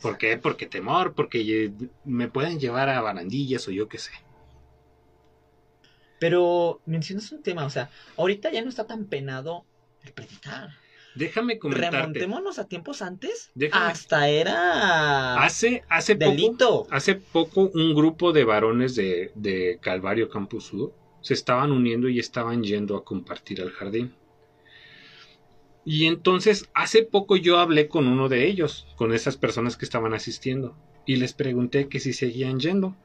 ¿Por 0.00 0.16
qué? 0.16 0.38
Porque 0.38 0.64
temor, 0.64 1.12
porque 1.12 1.64
eh, 1.66 1.72
me 2.06 2.28
pueden 2.28 2.58
llevar 2.58 2.88
a 2.88 3.02
barandillas 3.02 3.68
o 3.68 3.70
yo 3.70 3.86
qué 3.86 3.98
sé. 3.98 4.12
Pero 6.18 6.80
mencionas 6.86 7.30
un 7.32 7.42
tema, 7.42 7.66
o 7.66 7.70
sea, 7.70 7.90
ahorita 8.16 8.50
ya 8.50 8.62
no 8.62 8.70
está 8.70 8.86
tan 8.86 9.04
penado 9.04 9.66
el 10.04 10.14
predicar. 10.14 10.70
Déjame 11.14 11.58
comentarte. 11.58 11.96
Remontémonos 11.96 12.58
a 12.58 12.66
tiempos 12.66 13.00
antes. 13.02 13.50
Déjame- 13.54 13.92
Hasta 13.92 14.28
era 14.28 15.42
Hace, 15.42 15.84
hace 15.88 16.16
poco, 16.16 16.88
hace 16.90 17.14
poco 17.14 17.70
un 17.72 17.94
grupo 17.94 18.32
de 18.32 18.44
varones 18.44 18.94
de, 18.96 19.30
de 19.34 19.78
Calvario 19.80 20.28
Campus 20.28 20.72
se 21.20 21.34
estaban 21.34 21.72
uniendo 21.72 22.08
y 22.08 22.18
estaban 22.18 22.62
yendo 22.62 22.96
a 22.96 23.04
compartir 23.04 23.62
al 23.62 23.70
jardín. 23.70 24.14
Y 25.84 26.06
entonces 26.06 26.68
hace 26.74 27.02
poco 27.02 27.36
yo 27.36 27.58
hablé 27.58 27.88
con 27.88 28.06
uno 28.08 28.28
de 28.28 28.46
ellos, 28.46 28.86
con 28.96 29.12
esas 29.12 29.36
personas 29.36 29.76
que 29.76 29.84
estaban 29.84 30.14
asistiendo, 30.14 30.76
y 31.06 31.16
les 31.16 31.32
pregunté 31.34 31.88
que 31.88 32.00
si 32.00 32.12
seguían 32.12 32.58
yendo. 32.58 32.96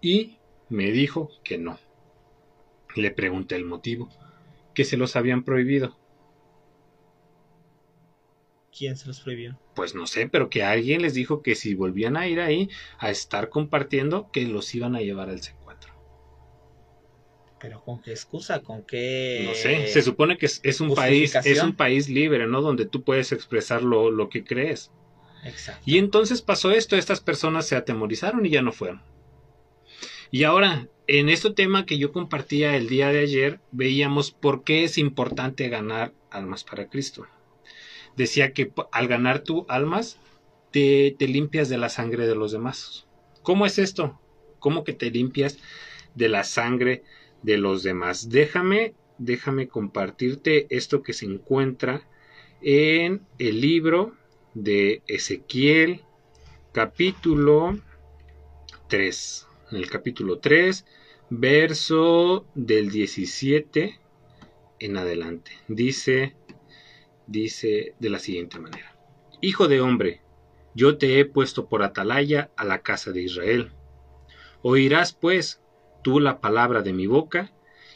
Y 0.00 0.36
me 0.68 0.90
dijo 0.92 1.30
que 1.44 1.58
no. 1.58 1.78
Le 2.96 3.10
pregunté 3.10 3.54
el 3.56 3.64
motivo, 3.64 4.08
que 4.74 4.84
se 4.84 4.96
los 4.96 5.14
habían 5.16 5.44
prohibido. 5.44 5.96
¿Quién 8.80 8.96
se 8.96 9.08
los 9.08 9.20
prohibió? 9.20 9.58
Pues 9.74 9.94
no 9.94 10.06
sé, 10.06 10.26
pero 10.26 10.48
que 10.48 10.62
alguien 10.62 11.02
les 11.02 11.12
dijo 11.12 11.42
que 11.42 11.54
si 11.54 11.74
volvían 11.74 12.16
a 12.16 12.26
ir 12.26 12.40
ahí 12.40 12.70
a 12.98 13.10
estar 13.10 13.50
compartiendo, 13.50 14.30
que 14.32 14.46
los 14.46 14.74
iban 14.74 14.96
a 14.96 15.02
llevar 15.02 15.28
al 15.28 15.42
C4. 15.42 15.92
Pero 17.60 17.84
con 17.84 18.00
qué 18.00 18.12
excusa, 18.12 18.62
con 18.62 18.82
qué... 18.84 19.44
No 19.46 19.54
sé, 19.54 19.88
se 19.88 20.00
supone 20.00 20.38
que 20.38 20.46
es, 20.46 20.62
es 20.62 20.80
un 20.80 20.94
país, 20.94 21.34
es 21.34 21.62
un 21.62 21.76
país 21.76 22.08
libre, 22.08 22.46
¿no? 22.46 22.62
Donde 22.62 22.86
tú 22.86 23.02
puedes 23.02 23.32
expresar 23.32 23.82
lo, 23.82 24.10
lo 24.10 24.30
que 24.30 24.44
crees. 24.44 24.90
Exacto. 25.44 25.82
Y 25.84 25.98
entonces 25.98 26.40
pasó 26.40 26.70
esto, 26.70 26.96
estas 26.96 27.20
personas 27.20 27.66
se 27.66 27.76
atemorizaron 27.76 28.46
y 28.46 28.48
ya 28.48 28.62
no 28.62 28.72
fueron. 28.72 29.02
Y 30.30 30.44
ahora, 30.44 30.88
en 31.06 31.28
este 31.28 31.50
tema 31.50 31.84
que 31.84 31.98
yo 31.98 32.12
compartía 32.12 32.74
el 32.76 32.88
día 32.88 33.10
de 33.10 33.18
ayer, 33.18 33.60
veíamos 33.72 34.30
por 34.30 34.64
qué 34.64 34.84
es 34.84 34.96
importante 34.96 35.68
ganar 35.68 36.14
almas 36.30 36.64
para 36.64 36.88
Cristo. 36.88 37.26
Decía 38.20 38.52
que 38.52 38.70
al 38.92 39.08
ganar 39.08 39.44
tú 39.44 39.64
almas, 39.66 40.18
te, 40.72 41.16
te 41.18 41.26
limpias 41.26 41.70
de 41.70 41.78
la 41.78 41.88
sangre 41.88 42.26
de 42.26 42.34
los 42.34 42.52
demás. 42.52 43.06
¿Cómo 43.42 43.64
es 43.64 43.78
esto? 43.78 44.20
¿Cómo 44.58 44.84
que 44.84 44.92
te 44.92 45.10
limpias 45.10 45.56
de 46.14 46.28
la 46.28 46.44
sangre 46.44 47.02
de 47.42 47.56
los 47.56 47.82
demás? 47.82 48.28
Déjame, 48.28 48.92
déjame 49.16 49.68
compartirte 49.68 50.66
esto 50.68 51.02
que 51.02 51.14
se 51.14 51.24
encuentra 51.24 52.02
en 52.60 53.24
el 53.38 53.62
libro 53.62 54.12
de 54.52 55.02
Ezequiel, 55.06 56.02
capítulo 56.72 57.78
3. 58.88 59.46
En 59.70 59.78
el 59.78 59.88
capítulo 59.88 60.40
3, 60.40 60.84
verso 61.30 62.44
del 62.54 62.90
17 62.90 63.98
en 64.80 64.96
adelante. 64.96 65.52
Dice, 65.68 66.34
dice 67.30 67.94
de 68.00 68.10
la 68.10 68.18
siguiente 68.18 68.58
manera. 68.58 68.96
Hijo 69.40 69.68
de 69.68 69.80
hombre, 69.80 70.20
yo 70.74 70.98
te 70.98 71.20
he 71.20 71.24
puesto 71.24 71.68
por 71.68 71.82
atalaya 71.82 72.50
a 72.56 72.64
la 72.64 72.82
casa 72.82 73.12
de 73.12 73.22
Israel. 73.22 73.70
Oirás 74.62 75.12
pues 75.12 75.62
tú 76.02 76.20
la 76.20 76.40
palabra 76.40 76.82
de 76.82 76.92
mi 76.92 77.06
boca 77.06 77.52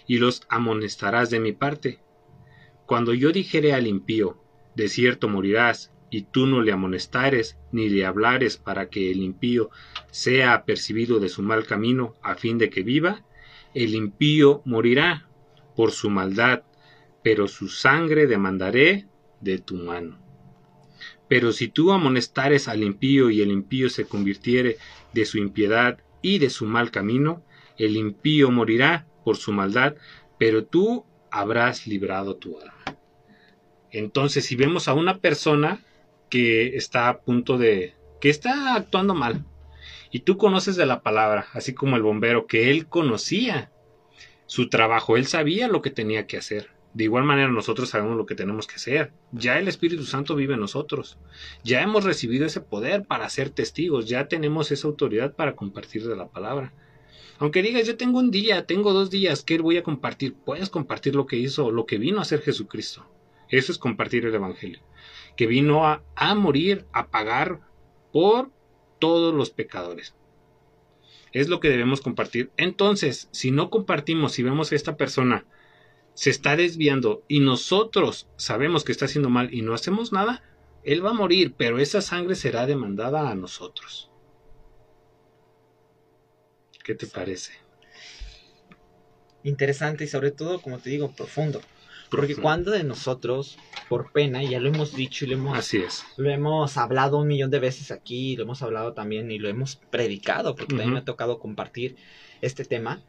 y 0.06 0.18
los 0.18 0.42
amonestarás 0.48 1.30
de 1.30 1.40
mi 1.40 1.52
parte. 1.52 2.00
Cuando 2.86 3.12
yo 3.12 3.32
dijere 3.32 3.72
al 3.72 3.86
impío, 3.86 4.40
de 4.74 4.88
cierto 4.88 5.28
morirás, 5.28 5.90
y 6.10 6.22
tú 6.22 6.46
no 6.46 6.60
le 6.62 6.70
amonestares 6.70 7.58
ni 7.72 7.88
le 7.88 8.06
hablares 8.06 8.56
para 8.56 8.88
que 8.88 9.10
el 9.10 9.20
impío 9.20 9.70
sea 10.12 10.54
apercibido 10.54 11.18
de 11.18 11.28
su 11.28 11.42
mal 11.42 11.66
camino 11.66 12.14
a 12.22 12.36
fin 12.36 12.56
de 12.56 12.70
que 12.70 12.84
viva, 12.84 13.24
el 13.74 13.96
impío 13.96 14.62
morirá 14.64 15.28
por 15.74 15.90
su 15.90 16.10
maldad, 16.10 16.62
pero 17.24 17.48
su 17.48 17.68
sangre 17.68 18.28
demandaré 18.28 19.08
de 19.44 19.58
tu 19.58 19.76
mano. 19.76 20.18
Pero 21.28 21.52
si 21.52 21.68
tú 21.68 21.92
amonestares 21.92 22.68
al 22.68 22.82
impío 22.82 23.30
y 23.30 23.42
el 23.42 23.50
impío 23.50 23.88
se 23.88 24.06
convirtiere 24.06 24.76
de 25.12 25.24
su 25.24 25.38
impiedad 25.38 25.98
y 26.22 26.38
de 26.38 26.50
su 26.50 26.66
mal 26.66 26.90
camino, 26.90 27.44
el 27.78 27.96
impío 27.96 28.50
morirá 28.50 29.06
por 29.24 29.36
su 29.36 29.52
maldad, 29.52 29.94
pero 30.38 30.64
tú 30.64 31.04
habrás 31.30 31.86
librado 31.86 32.36
tu 32.36 32.58
alma. 32.60 32.84
Entonces, 33.90 34.44
si 34.44 34.56
vemos 34.56 34.88
a 34.88 34.94
una 34.94 35.18
persona 35.18 35.80
que 36.28 36.76
está 36.76 37.08
a 37.08 37.20
punto 37.20 37.58
de, 37.58 37.94
que 38.20 38.28
está 38.28 38.74
actuando 38.74 39.14
mal, 39.14 39.44
y 40.10 40.20
tú 40.20 40.36
conoces 40.36 40.76
de 40.76 40.86
la 40.86 41.02
palabra, 41.02 41.46
así 41.52 41.74
como 41.74 41.96
el 41.96 42.02
bombero, 42.02 42.46
que 42.46 42.70
él 42.70 42.88
conocía 42.88 43.72
su 44.46 44.68
trabajo, 44.68 45.16
él 45.16 45.26
sabía 45.26 45.68
lo 45.68 45.82
que 45.82 45.90
tenía 45.90 46.26
que 46.26 46.36
hacer. 46.36 46.73
De 46.94 47.04
igual 47.04 47.24
manera 47.24 47.48
nosotros 47.48 47.90
sabemos 47.90 48.16
lo 48.16 48.24
que 48.24 48.36
tenemos 48.36 48.68
que 48.68 48.76
hacer. 48.76 49.12
Ya 49.32 49.58
el 49.58 49.66
Espíritu 49.66 50.04
Santo 50.04 50.36
vive 50.36 50.54
en 50.54 50.60
nosotros. 50.60 51.18
Ya 51.64 51.82
hemos 51.82 52.04
recibido 52.04 52.46
ese 52.46 52.60
poder 52.60 53.04
para 53.04 53.28
ser 53.28 53.50
testigos. 53.50 54.08
Ya 54.08 54.28
tenemos 54.28 54.70
esa 54.70 54.86
autoridad 54.86 55.34
para 55.34 55.56
compartir 55.56 56.06
de 56.06 56.14
la 56.14 56.28
palabra. 56.28 56.72
Aunque 57.40 57.62
digas, 57.62 57.84
yo 57.86 57.96
tengo 57.96 58.20
un 58.20 58.30
día, 58.30 58.64
tengo 58.64 58.92
dos 58.92 59.10
días, 59.10 59.42
¿qué 59.42 59.58
voy 59.58 59.76
a 59.76 59.82
compartir? 59.82 60.34
Puedes 60.34 60.70
compartir 60.70 61.16
lo 61.16 61.26
que 61.26 61.36
hizo, 61.36 61.72
lo 61.72 61.84
que 61.84 61.98
vino 61.98 62.20
a 62.20 62.22
hacer 62.22 62.42
Jesucristo. 62.42 63.04
Eso 63.48 63.72
es 63.72 63.78
compartir 63.78 64.24
el 64.24 64.34
Evangelio. 64.34 64.80
Que 65.36 65.48
vino 65.48 65.84
a, 65.84 66.04
a 66.14 66.36
morir, 66.36 66.86
a 66.92 67.08
pagar 67.08 67.60
por 68.12 68.52
todos 69.00 69.34
los 69.34 69.50
pecadores. 69.50 70.14
Es 71.32 71.48
lo 71.48 71.58
que 71.58 71.70
debemos 71.70 72.00
compartir. 72.00 72.52
Entonces, 72.56 73.28
si 73.32 73.50
no 73.50 73.68
compartimos, 73.68 74.30
si 74.30 74.44
vemos 74.44 74.70
que 74.70 74.76
esta 74.76 74.96
persona 74.96 75.44
se 76.14 76.30
está 76.30 76.56
desviando 76.56 77.24
y 77.28 77.40
nosotros 77.40 78.28
sabemos 78.36 78.84
que 78.84 78.92
está 78.92 79.04
haciendo 79.04 79.30
mal 79.30 79.52
y 79.52 79.62
no 79.62 79.74
hacemos 79.74 80.12
nada, 80.12 80.42
él 80.84 81.04
va 81.04 81.10
a 81.10 81.14
morir, 81.14 81.54
pero 81.56 81.78
esa 81.78 82.00
sangre 82.00 82.34
será 82.34 82.66
demandada 82.66 83.30
a 83.30 83.34
nosotros. 83.34 84.10
¿Qué 86.82 86.94
te 86.94 87.06
parece? 87.06 87.52
Interesante 89.42 90.04
y 90.04 90.06
sobre 90.06 90.30
todo, 90.30 90.60
como 90.60 90.78
te 90.78 90.90
digo, 90.90 91.12
profundo. 91.12 91.60
Porque 92.10 92.36
cuando 92.36 92.70
de 92.70 92.84
nosotros, 92.84 93.58
por 93.88 94.12
pena, 94.12 94.42
y 94.42 94.50
ya 94.50 94.60
lo 94.60 94.68
hemos 94.68 94.94
dicho 94.94 95.24
y 95.24 95.28
lo 95.28 95.34
hemos, 95.34 95.58
Así 95.58 95.78
es. 95.78 96.04
lo 96.16 96.30
hemos 96.30 96.76
hablado 96.76 97.18
un 97.18 97.26
millón 97.26 97.50
de 97.50 97.58
veces 97.58 97.90
aquí, 97.90 98.36
lo 98.36 98.44
hemos 98.44 98.62
hablado 98.62 98.92
también 98.92 99.30
y 99.30 99.38
lo 99.38 99.48
hemos 99.48 99.76
predicado, 99.76 100.54
porque 100.54 100.74
también 100.74 100.92
me 100.92 100.98
ha 101.00 101.04
tocado 101.04 101.38
compartir 101.38 101.96
este 102.40 102.64
tema, 102.64 103.02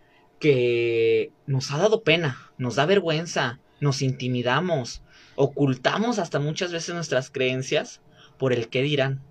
que 0.45 1.31
nos 1.47 1.71
ha 1.71 1.79
dado 1.79 2.03
pena, 2.03 2.51
nos 2.59 2.75
da 2.75 2.85
vergüenza 2.85 3.59
nos 3.79 4.03
intimidamos, 4.03 5.01
ocultamos 5.35 6.19
hasta 6.19 6.39
muchas 6.39 6.71
veces 6.71 6.93
nuestras 6.93 7.31
creencias 7.31 7.99
por 8.37 8.53
el 8.53 8.69
que 8.69 8.83
dirán. 8.83 9.23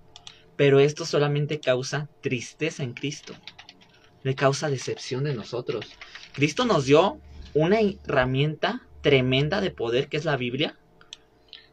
Pero 0.57 0.81
esto 0.81 1.07
solamente 1.07 1.61
causa 1.61 2.09
tristeza 2.21 2.83
en 2.83 2.95
Cristo. 2.95 3.33
Le 4.25 4.35
causa 4.35 4.69
decepción 4.69 5.23
de 5.23 5.35
nosotros. 5.35 5.87
Cristo 6.33 6.65
nos 6.65 6.87
dio 6.87 7.21
una 7.55 7.79
herramienta 7.81 8.83
tremenda 9.01 9.61
de 9.61 9.71
poder 9.71 10.09
que 10.09 10.17
es 10.17 10.25
la 10.25 10.37
Biblia. 10.37 10.77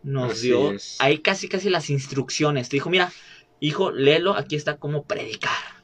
Nos 0.04 0.34
Así 0.34 0.48
dio 0.50 0.74
es. 0.74 0.98
ahí 1.00 1.18
casi 1.18 1.50
casi 1.50 1.72
las 1.72 1.90
instrucciones. 1.90 2.70
Te 2.70 2.76
dijo, 2.76 2.92
mira, 2.92 3.12
hijo, 3.60 3.90
léelo, 3.90 4.36
aquí 4.36 4.56
está 4.56 4.78
cómo 4.78 5.04
predicar. 5.06 5.81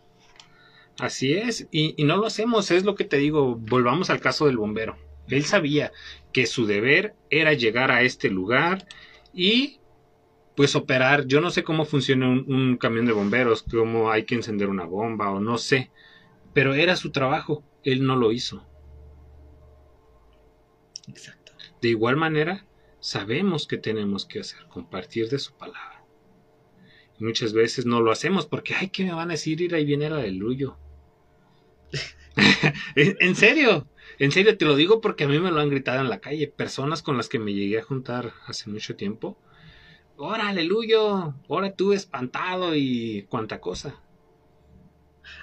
Así 1.00 1.34
es, 1.34 1.68
y, 1.72 1.94
y 1.96 2.06
no 2.06 2.18
lo 2.18 2.26
hacemos, 2.26 2.72
es 2.72 2.84
lo 2.84 2.96
que 2.96 3.06
te 3.06 3.18
digo, 3.18 3.56
volvamos 3.56 4.10
al 4.10 4.20
caso 4.20 4.48
del 4.48 4.58
bombero. 4.58 4.98
Él 5.28 5.46
sabía 5.46 5.92
que 6.34 6.46
su 6.48 6.66
deber 6.66 7.16
era 7.30 7.54
llegar 7.54 7.92
a 7.92 8.02
este 8.02 8.30
lugar 8.30 8.88
y 9.34 9.80
pues 10.56 10.76
operar, 10.76 11.28
yo 11.28 11.40
no 11.40 11.52
sé 11.52 11.64
cómo 11.64 11.86
funciona 11.86 12.28
un, 12.28 12.52
un 12.52 12.78
camión 12.78 13.06
de 13.06 13.12
bomberos, 13.12 13.64
cómo 13.64 14.10
hay 14.10 14.26
que 14.26 14.34
encender 14.34 14.70
una 14.70 14.86
bomba 14.86 15.30
o 15.30 15.40
no 15.40 15.60
sé, 15.60 15.92
pero 16.54 16.74
era 16.74 16.96
su 16.96 17.12
trabajo, 17.12 17.64
él 17.84 18.04
no 18.04 18.16
lo 18.16 18.32
hizo. 18.32 18.66
Exacto. 21.08 21.52
De 21.80 21.90
igual 21.90 22.18
manera, 22.18 22.66
sabemos 23.00 23.68
que 23.68 23.78
tenemos 23.78 24.26
que 24.26 24.40
hacer, 24.40 24.66
compartir 24.68 25.30
de 25.30 25.38
su 25.38 25.56
palabra. 25.56 26.04
Y 27.20 27.24
muchas 27.24 27.54
veces 27.54 27.86
no 27.86 28.02
lo 28.02 28.12
hacemos 28.12 28.46
porque, 28.46 28.74
ay, 28.74 28.90
¿qué 28.90 29.04
me 29.04 29.14
van 29.14 29.30
a 29.30 29.34
decir? 29.34 29.62
Ir 29.62 29.76
ahí 29.76 29.86
viene 29.86 30.08
el 30.08 30.14
aleluyo. 30.14 30.78
en 32.96 33.36
serio, 33.36 33.88
en 34.20 34.32
serio 34.32 34.58
te 34.58 34.66
lo 34.66 34.76
digo 34.76 35.00
porque 35.02 35.26
a 35.26 35.28
mí 35.28 35.40
me 35.40 35.52
lo 35.52 35.60
han 35.60 35.70
gritado 35.70 36.02
en 36.02 36.10
la 36.10 36.20
calle. 36.20 36.48
Personas 36.48 37.02
con 37.02 37.18
las 37.18 37.30
que 37.30 37.40
me 37.40 37.54
llegué 37.54 37.80
a 37.80 37.84
juntar 37.84 38.34
hace 38.48 38.70
mucho 38.70 38.96
tiempo. 38.96 39.38
Ahora, 40.18 40.50
aleluyo, 40.50 41.36
ahora 41.48 41.74
tú 41.74 41.94
espantado 41.94 42.76
y 42.76 43.28
cuánta 43.30 43.62
cosa. 43.62 44.02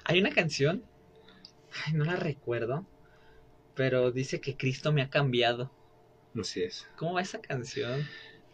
Hay 0.04 0.18
una 0.18 0.30
canción, 0.30 0.82
ay, 1.86 1.92
no 1.92 2.04
la 2.04 2.16
recuerdo, 2.16 2.84
pero 3.76 4.10
dice 4.10 4.40
que 4.40 4.56
Cristo 4.56 4.92
me 4.92 5.02
ha 5.02 5.10
cambiado. 5.10 5.70
Así 6.38 6.62
es. 6.62 6.88
¿Cómo 6.96 7.14
va 7.14 7.22
esa 7.22 7.40
canción? 7.40 8.04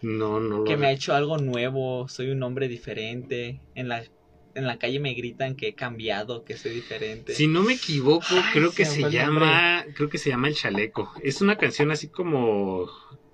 No, 0.02 0.40
no 0.40 0.58
lo 0.58 0.64
Que 0.64 0.76
me 0.76 0.88
ha 0.88 0.92
hecho 0.92 1.14
algo 1.14 1.38
nuevo, 1.38 2.08
soy 2.08 2.30
un 2.30 2.42
hombre 2.42 2.68
diferente. 2.68 3.60
En 3.74 3.88
la, 3.88 4.04
en 4.54 4.66
la 4.66 4.78
calle 4.78 5.00
me 5.00 5.14
gritan 5.14 5.56
que 5.56 5.68
he 5.68 5.74
cambiado, 5.74 6.44
que 6.44 6.56
soy 6.56 6.72
diferente. 6.72 7.34
Si 7.34 7.46
no 7.46 7.62
me 7.62 7.74
equivoco, 7.74 8.26
Ay, 8.30 8.42
creo 8.52 8.72
que 8.72 8.84
se 8.84 9.10
llama, 9.10 9.84
creo 9.94 10.08
que 10.08 10.18
se 10.18 10.30
llama 10.30 10.48
El 10.48 10.54
Chaleco. 10.54 11.12
Es 11.22 11.40
una 11.40 11.56
canción 11.56 11.90
así 11.90 12.08
como, 12.08 12.88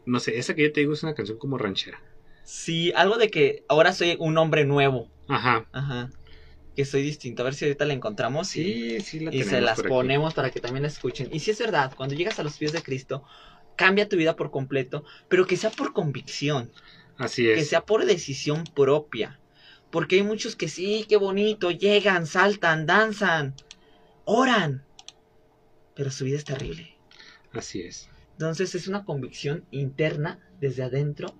no 0.05 0.21
sé, 0.21 0.39
esa 0.39 0.55
que 0.55 0.63
yo 0.63 0.73
te 0.73 0.81
digo 0.81 0.93
es 0.93 1.03
una 1.03 1.15
canción 1.15 1.39
como 1.39 1.59
ranchera. 1.59 2.03
Sí, 2.45 2.93
algo 2.95 3.17
de 3.17 3.31
que 3.31 3.65
ahora 3.69 3.93
soy 3.93 4.17
un 4.19 4.39
hombre 4.39 4.65
nuevo. 4.65 5.11
Ajá. 5.29 5.67
Ajá. 5.73 6.11
Que 6.77 6.85
soy 6.85 7.03
distinto. 7.03 7.43
A 7.43 7.47
ver 7.47 7.55
si 7.55 7.65
ahorita 7.65 7.87
la 7.87 7.95
encontramos 7.95 8.55
y, 8.57 8.63
Sí, 8.63 9.01
sí 9.01 9.21
la 9.21 9.35
y 9.35 9.43
se 9.43 9.61
las 9.61 9.77
por 9.77 9.87
aquí. 9.87 9.95
ponemos 9.95 10.35
para 10.35 10.51
que 10.51 10.61
también 10.61 10.83
la 10.83 10.89
escuchen. 10.89 11.29
Y 11.33 11.41
si 11.41 11.51
es 11.51 11.59
verdad, 11.59 11.93
cuando 11.97 12.15
llegas 12.15 12.39
a 12.39 12.43
los 12.45 12.59
pies 12.59 12.73
de 12.73 12.83
Cristo, 12.83 13.25
cambia 13.77 14.09
tu 14.09 14.17
vida 14.17 14.37
por 14.37 14.51
completo, 14.51 15.03
pero 15.29 15.47
que 15.47 15.57
sea 15.57 15.71
por 15.71 15.93
convicción. 15.93 16.71
Así 17.17 17.43
que 17.45 17.55
es. 17.55 17.69
sea 17.69 17.81
por 17.81 18.05
decisión 18.05 18.65
propia. 18.75 19.41
Porque 19.97 20.17
hay 20.17 20.23
muchos 20.23 20.57
que 20.57 20.69
sí, 20.69 21.07
qué 21.09 21.17
bonito, 21.17 21.71
llegan, 21.71 22.27
saltan, 22.27 22.85
danzan, 22.85 23.55
oran. 24.27 24.85
Pero 25.95 26.11
su 26.11 26.27
vida 26.27 26.37
es 26.37 26.45
terrible. 26.45 26.99
Así 27.55 27.81
es. 27.81 28.11
Entonces 28.33 28.75
es 28.75 28.89
una 28.89 29.07
convicción 29.07 29.65
interna 29.71 30.39
desde 30.61 30.83
adentro 30.83 31.35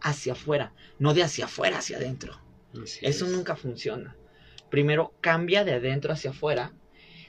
hacia 0.00 0.32
afuera, 0.32 0.72
no 0.98 1.12
de 1.12 1.22
hacia 1.22 1.44
afuera 1.44 1.80
hacia 1.80 1.98
adentro. 1.98 2.40
Así 2.82 3.00
Eso 3.02 3.26
es. 3.26 3.30
nunca 3.30 3.56
funciona. 3.56 4.16
Primero 4.70 5.12
cambia 5.20 5.66
de 5.66 5.74
adentro 5.74 6.10
hacia 6.10 6.30
afuera, 6.30 6.72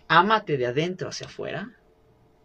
ámate 0.07 0.55
de 0.55 0.67
adentro 0.67 1.09
hacia 1.09 1.27
afuera. 1.27 1.73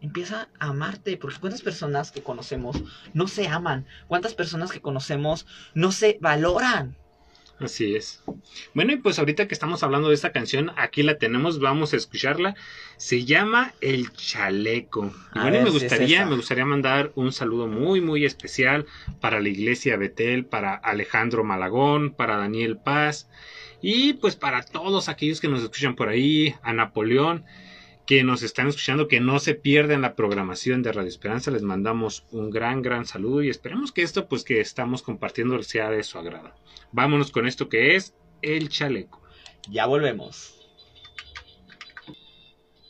Empieza 0.00 0.48
a 0.58 0.70
amarte, 0.70 1.16
porque 1.18 1.38
cuántas 1.38 1.62
personas 1.62 2.10
que 2.10 2.24
conocemos 2.24 2.82
no 3.12 3.28
se 3.28 3.46
aman, 3.46 3.86
cuántas 4.08 4.34
personas 4.34 4.72
que 4.72 4.80
conocemos 4.80 5.46
no 5.72 5.92
se 5.92 6.18
valoran. 6.20 6.96
Así 7.60 7.94
es. 7.94 8.22
Bueno, 8.74 8.92
y 8.92 8.96
pues 8.96 9.18
ahorita 9.18 9.46
que 9.46 9.54
estamos 9.54 9.82
hablando 9.82 10.08
de 10.08 10.14
esta 10.14 10.32
canción, 10.32 10.72
aquí 10.76 11.02
la 11.02 11.18
tenemos, 11.18 11.60
vamos 11.60 11.92
a 11.92 11.96
escucharla. 11.96 12.56
Se 12.96 13.24
llama 13.24 13.74
El 13.80 14.12
Chaleco. 14.12 15.12
Y 15.34 15.38
bueno, 15.38 15.52
ver 15.52 15.62
me 15.62 15.68
es 15.68 15.72
gustaría, 15.72 16.26
me 16.26 16.36
gustaría 16.36 16.64
mandar 16.64 17.12
un 17.14 17.32
saludo 17.32 17.68
muy, 17.68 18.00
muy 18.00 18.24
especial 18.24 18.86
para 19.20 19.40
la 19.40 19.48
iglesia 19.48 19.96
Betel, 19.96 20.44
para 20.44 20.74
Alejandro 20.74 21.44
Malagón, 21.44 22.12
para 22.12 22.36
Daniel 22.36 22.76
Paz 22.76 23.28
y 23.86 24.14
pues 24.14 24.34
para 24.34 24.62
todos 24.62 25.10
aquellos 25.10 25.42
que 25.42 25.48
nos 25.48 25.62
escuchan 25.62 25.94
por 25.94 26.08
ahí, 26.08 26.54
a 26.62 26.72
Napoleón, 26.72 27.44
que 28.06 28.22
nos 28.22 28.42
están 28.42 28.68
escuchando, 28.68 29.08
que 29.08 29.20
no 29.20 29.38
se 29.38 29.54
pierden 29.54 30.02
la 30.02 30.14
programación 30.14 30.82
de 30.82 30.92
Radio 30.92 31.08
Esperanza. 31.08 31.50
Les 31.50 31.62
mandamos 31.62 32.26
un 32.30 32.50
gran, 32.50 32.82
gran 32.82 33.06
saludo 33.06 33.42
y 33.42 33.48
esperemos 33.48 33.92
que 33.92 34.02
esto, 34.02 34.28
pues 34.28 34.44
que 34.44 34.60
estamos 34.60 35.02
compartiendo, 35.02 35.62
sea 35.62 35.90
de 35.90 36.02
su 36.02 36.18
agrado. 36.18 36.52
Vámonos 36.92 37.30
con 37.30 37.46
esto 37.46 37.68
que 37.68 37.96
es 37.96 38.14
El 38.42 38.68
Chaleco. 38.68 39.22
Ya 39.70 39.86
volvemos. 39.86 40.63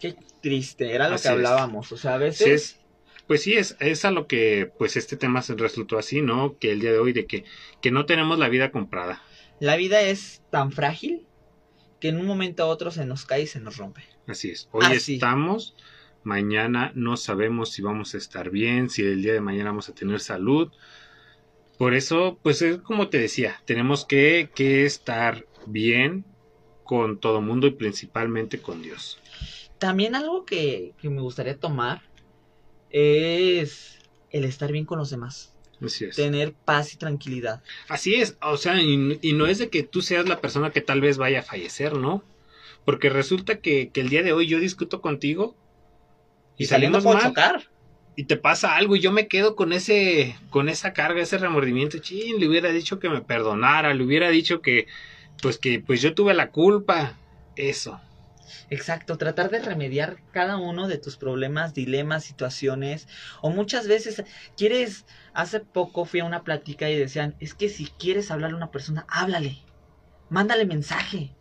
Qué 0.00 0.16
triste, 0.40 0.94
era 0.94 1.10
lo 1.10 1.16
Así 1.16 1.24
que 1.24 1.28
es. 1.28 1.34
hablábamos. 1.34 1.92
O 1.92 1.98
sea, 1.98 2.14
a 2.14 2.18
veces. 2.18 2.46
es, 2.46 2.80
pues 3.26 3.42
sí, 3.42 3.52
es, 3.52 3.76
es 3.80 4.06
a 4.06 4.10
lo 4.10 4.26
que 4.26 4.70
pues 4.78 4.96
este 4.96 5.18
tema 5.18 5.42
se 5.42 5.56
resultó 5.56 5.98
así, 5.98 6.22
¿no? 6.22 6.56
Que 6.58 6.72
el 6.72 6.80
día 6.80 6.92
de 6.92 7.00
hoy 7.00 7.12
de 7.12 7.26
que, 7.26 7.44
que 7.82 7.90
no 7.90 8.06
tenemos 8.06 8.38
la 8.38 8.48
vida 8.48 8.70
comprada. 8.70 9.20
La 9.60 9.76
vida 9.76 10.00
es 10.00 10.40
tan 10.50 10.72
frágil 10.72 11.26
que 12.04 12.10
en 12.10 12.18
un 12.18 12.26
momento 12.26 12.62
a 12.62 12.66
otro 12.66 12.90
se 12.90 13.06
nos 13.06 13.24
cae 13.24 13.44
y 13.44 13.46
se 13.46 13.60
nos 13.60 13.78
rompe. 13.78 14.02
Así 14.26 14.50
es. 14.50 14.68
Hoy 14.72 14.84
Así. 14.84 15.14
estamos, 15.14 15.74
mañana 16.22 16.92
no 16.94 17.16
sabemos 17.16 17.72
si 17.72 17.80
vamos 17.80 18.14
a 18.14 18.18
estar 18.18 18.50
bien, 18.50 18.90
si 18.90 19.00
el 19.00 19.22
día 19.22 19.32
de 19.32 19.40
mañana 19.40 19.70
vamos 19.70 19.88
a 19.88 19.94
tener 19.94 20.20
salud. 20.20 20.70
Por 21.78 21.94
eso, 21.94 22.38
pues 22.42 22.60
es 22.60 22.76
como 22.82 23.08
te 23.08 23.18
decía, 23.18 23.62
tenemos 23.64 24.04
que, 24.04 24.50
que 24.54 24.84
estar 24.84 25.46
bien 25.64 26.26
con 26.84 27.20
todo 27.20 27.40
mundo 27.40 27.68
y 27.68 27.70
principalmente 27.70 28.60
con 28.60 28.82
Dios. 28.82 29.18
También 29.78 30.14
algo 30.14 30.44
que, 30.44 30.92
que 31.00 31.08
me 31.08 31.22
gustaría 31.22 31.58
tomar 31.58 32.02
es 32.90 33.98
el 34.28 34.44
estar 34.44 34.70
bien 34.70 34.84
con 34.84 34.98
los 34.98 35.08
demás. 35.08 35.53
Así 35.86 36.04
es. 36.06 36.16
Tener 36.16 36.52
paz 36.52 36.94
y 36.94 36.96
tranquilidad. 36.96 37.62
Así 37.88 38.14
es, 38.14 38.36
o 38.42 38.56
sea, 38.56 38.80
y, 38.80 39.18
y 39.22 39.32
no 39.32 39.46
es 39.46 39.58
de 39.58 39.68
que 39.68 39.82
tú 39.82 40.02
seas 40.02 40.28
la 40.28 40.40
persona 40.40 40.70
que 40.70 40.80
tal 40.80 41.00
vez 41.00 41.18
vaya 41.18 41.40
a 41.40 41.42
fallecer, 41.42 41.94
¿no? 41.94 42.22
Porque 42.84 43.08
resulta 43.08 43.60
que, 43.60 43.90
que 43.90 44.00
el 44.00 44.08
día 44.08 44.22
de 44.22 44.32
hoy 44.32 44.46
yo 44.46 44.58
discuto 44.58 45.00
contigo 45.00 45.56
y, 46.58 46.66
salimos 46.66 47.04
mal. 47.04 47.20
chocar. 47.22 47.68
y 48.16 48.24
te 48.24 48.36
pasa 48.36 48.76
algo 48.76 48.96
y 48.96 49.00
yo 49.00 49.10
me 49.10 49.26
quedo 49.26 49.56
con 49.56 49.72
ese 49.72 50.36
con 50.50 50.68
esa 50.68 50.92
carga, 50.92 51.22
ese 51.22 51.38
remordimiento, 51.38 51.98
chin, 51.98 52.38
le 52.38 52.48
hubiera 52.48 52.70
dicho 52.70 52.98
que 52.98 53.08
me 53.08 53.22
perdonara, 53.22 53.94
le 53.94 54.04
hubiera 54.04 54.28
dicho 54.28 54.60
que 54.60 54.86
pues 55.40 55.58
que 55.58 55.80
pues 55.80 56.00
yo 56.02 56.14
tuve 56.14 56.34
la 56.34 56.50
culpa, 56.50 57.16
eso. 57.56 58.00
Exacto, 58.68 59.16
tratar 59.18 59.50
de 59.50 59.60
remediar 59.60 60.18
cada 60.30 60.56
uno 60.58 60.88
de 60.88 60.98
tus 60.98 61.16
problemas, 61.18 61.74
dilemas, 61.74 62.24
situaciones. 62.24 63.06
O 63.42 63.50
muchas 63.50 63.86
veces 63.88 64.22
quieres, 64.56 65.06
hace 65.32 65.60
poco 65.60 66.04
fui 66.04 66.20
a 66.20 66.24
una 66.24 66.44
plática 66.44 66.90
y 66.90 66.98
decían, 66.98 67.36
es 67.40 67.54
que 67.54 67.68
si 67.68 67.86
quieres 67.98 68.30
hablarle 68.30 68.54
a 68.54 68.58
una 68.58 68.70
persona, 68.70 69.06
háblale, 69.08 69.66
mándale 70.28 70.66
mensaje. 70.66 71.38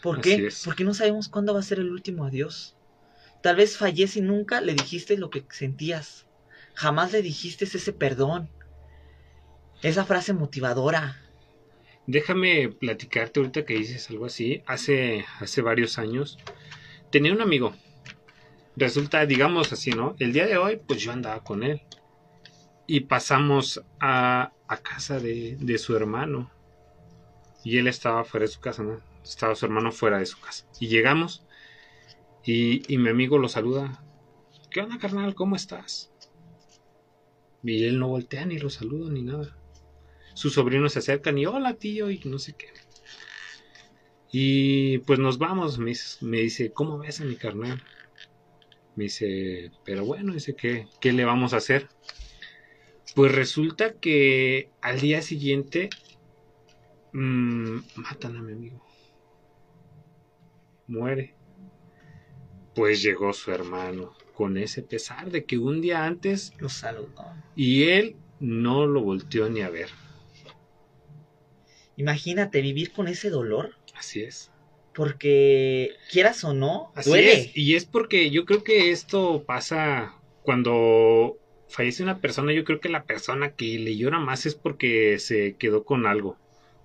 ¿Por 0.00 0.20
Así 0.20 0.20
qué? 0.20 0.46
es. 0.46 0.62
Porque 0.62 0.84
no 0.84 0.94
sabemos 0.94 1.28
cuándo 1.28 1.52
va 1.54 1.60
a 1.60 1.62
ser 1.62 1.78
el 1.80 1.90
último 1.90 2.24
adiós. 2.24 2.78
Tal 3.42 3.56
vez 3.56 3.76
fallece 3.78 4.20
y 4.20 4.22
nunca 4.22 4.60
le 4.60 4.74
dijiste 4.74 5.18
lo 5.18 5.30
que 5.30 5.46
sentías. 5.50 6.28
Jamás 6.74 7.12
le 7.12 7.22
dijiste 7.22 7.66
ese 7.66 7.92
perdón. 7.94 8.54
Esa 9.80 10.04
frase 10.04 10.32
motivadora. 10.34 11.25
Déjame 12.06 12.68
platicarte 12.68 13.40
ahorita 13.40 13.64
que 13.64 13.74
dices 13.74 14.10
algo 14.10 14.26
así. 14.26 14.62
Hace 14.66 15.24
hace 15.40 15.62
varios 15.62 15.98
años 15.98 16.38
tenía 17.10 17.32
un 17.32 17.40
amigo. 17.40 17.74
resulta, 18.76 19.24
digamos 19.26 19.72
así, 19.72 19.90
¿no? 19.90 20.14
El 20.18 20.32
día 20.32 20.46
de 20.46 20.58
hoy, 20.58 20.80
pues 20.86 21.00
yo 21.00 21.12
andaba 21.12 21.42
con 21.42 21.62
él. 21.62 21.82
Y 22.86 23.00
pasamos 23.00 23.82
a, 24.00 24.52
casa 24.82 25.18
de, 25.18 25.56
de 25.58 25.78
su 25.78 25.96
hermano. 25.96 26.50
Y 27.64 27.78
él 27.78 27.88
estaba 27.88 28.24
fuera 28.24 28.46
de 28.46 28.52
su 28.52 28.60
casa, 28.60 28.82
¿no? 28.82 29.00
Estaba 29.24 29.54
su 29.56 29.66
hermano 29.66 29.90
fuera 29.92 30.18
de 30.18 30.26
su 30.26 30.38
casa. 30.40 30.66
Y 30.78 30.88
llegamos. 30.88 31.44
Y, 32.44 32.82
y 32.92 32.98
mi 32.98 33.08
amigo 33.08 33.38
lo 33.38 33.48
saluda. 33.48 34.04
¿Qué 34.70 34.80
onda, 34.80 34.98
carnal? 34.98 35.34
¿Cómo 35.34 35.56
estás? 35.56 36.12
Y 37.64 37.84
él 37.84 37.98
no 37.98 38.08
voltea 38.08 38.46
ni 38.46 38.58
lo 38.58 38.70
saluda 38.70 39.10
ni 39.10 39.22
nada. 39.22 39.56
Sus 40.36 40.52
sobrinos 40.52 40.92
se 40.92 40.98
acercan 40.98 41.38
y 41.38 41.46
hola 41.46 41.76
tío 41.76 42.10
y 42.10 42.20
no 42.26 42.38
sé 42.38 42.52
qué. 42.52 42.66
Y 44.30 44.98
pues 44.98 45.18
nos 45.18 45.38
vamos, 45.38 45.78
me, 45.78 45.86
dice- 45.92 46.22
me 46.26 46.42
dice, 46.42 46.72
¿cómo 46.74 46.98
ves 46.98 47.22
a 47.22 47.24
mi 47.24 47.36
carnal? 47.36 47.82
Me 48.96 49.04
dice, 49.04 49.70
pero 49.82 50.04
bueno, 50.04 50.34
dice, 50.34 50.54
¿qué, 50.54 50.88
¿qué 51.00 51.14
le 51.14 51.24
vamos 51.24 51.54
a 51.54 51.56
hacer? 51.56 51.88
Pues 53.14 53.34
resulta 53.34 53.94
que 53.94 54.72
al 54.82 55.00
día 55.00 55.22
siguiente 55.22 55.88
mm, 57.14 57.78
matan 57.94 58.36
a 58.36 58.42
mi 58.42 58.52
amigo. 58.52 58.84
Muere. 60.86 61.34
Pues 62.74 63.02
llegó 63.02 63.32
su 63.32 63.52
hermano 63.52 64.12
con 64.34 64.58
ese 64.58 64.82
pesar 64.82 65.30
de 65.30 65.46
que 65.46 65.56
un 65.56 65.80
día 65.80 66.04
antes 66.04 66.52
Los 66.58 66.74
saludó. 66.74 67.32
y 67.54 67.84
él 67.84 68.16
no 68.38 68.86
lo 68.86 69.00
volteó 69.02 69.48
ni 69.48 69.62
a 69.62 69.70
ver. 69.70 69.88
Imagínate 71.96 72.60
vivir 72.60 72.92
con 72.92 73.08
ese 73.08 73.30
dolor, 73.30 73.74
Así 73.94 74.22
es. 74.22 74.50
porque 74.94 75.90
quieras 76.10 76.42
o 76.44 76.52
no, 76.54 76.90
Así 76.94 77.10
duele. 77.10 77.32
es. 77.32 77.56
Y 77.56 77.74
es 77.74 77.84
porque 77.84 78.30
yo 78.30 78.44
creo 78.44 78.62
que 78.64 78.90
esto 78.90 79.44
pasa 79.46 80.14
cuando 80.42 81.36
fallece 81.68 82.02
una 82.02 82.20
persona. 82.20 82.52
Yo 82.52 82.64
creo 82.64 82.80
que 82.80 82.88
la 82.88 83.04
persona 83.04 83.52
que 83.52 83.78
le 83.78 83.96
llora 83.96 84.18
más 84.18 84.46
es 84.46 84.54
porque 84.54 85.18
se 85.18 85.56
quedó 85.58 85.84
con 85.84 86.06
algo. 86.06 86.38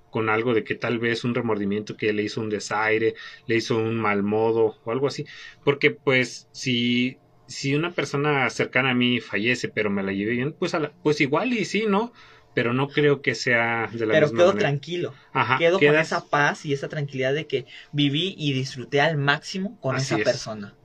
Con 0.10 0.28
algo 0.28 0.54
de 0.54 0.66
que 0.66 0.76
tal 0.76 1.00
vez 1.00 1.24
un 1.24 1.34
remordimiento 1.36 1.96
que 1.96 2.12
le 2.12 2.24
hizo 2.24 2.42
un 2.42 2.50
desaire, 2.50 3.14
le 3.48 3.56
hizo 3.56 3.78
un 3.78 3.96
mal 3.96 4.24
modo 4.24 4.76
o 4.84 4.92
algo 4.92 5.08
así. 5.08 5.24
Porque 5.64 5.92
pues 5.92 6.50
si, 6.52 7.18
si 7.48 7.76
una 7.76 7.92
persona 7.92 8.50
cercana 8.50 8.92
a 8.92 8.94
mí 8.94 9.22
fallece 9.22 9.70
pero 9.70 9.90
me 9.90 10.04
la 10.04 10.12
llevé 10.12 10.32
bien, 10.34 10.54
pues, 10.60 10.74
a 10.74 10.80
la- 10.80 10.94
pues 11.02 11.22
igual 11.22 11.54
y 11.54 11.64
sí, 11.64 11.86
¿no? 11.88 12.12
Pero 12.54 12.74
no 12.74 12.90
creo 12.90 13.22
que 13.22 13.34
sea 13.34 13.88
de 13.94 14.06
la 14.06 14.14
Pero 14.14 14.28
misma 14.28 14.38
quedo 14.40 14.48
manera. 14.50 14.70
tranquilo. 14.70 15.14
Ajá, 15.32 15.58
quedo 15.58 15.80
con 15.80 15.96
esa 15.96 16.26
paz 16.26 16.66
y 16.66 16.74
esa 16.74 16.90
tranquilidad 16.90 17.34
de 17.34 17.48
que 17.48 17.66
viví 17.94 18.36
y 18.38 18.52
disfruté 18.54 19.00
al 19.00 19.18
máximo 19.18 19.80
con 19.80 19.96
Así 19.96 20.14
esa 20.14 20.18
es. 20.18 20.24
persona. 20.24 20.76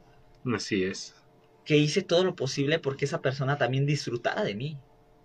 Así 0.55 0.85
es. 0.85 1.15
Que 1.65 1.77
hice 1.77 2.03
todo 2.03 2.23
lo 2.23 2.37
posible 2.37 2.79
porque 2.79 3.05
esa 3.05 3.21
persona 3.21 3.59
también 3.59 3.87
disfrutara 3.87 4.45
de 4.45 4.55
mí, 4.55 4.79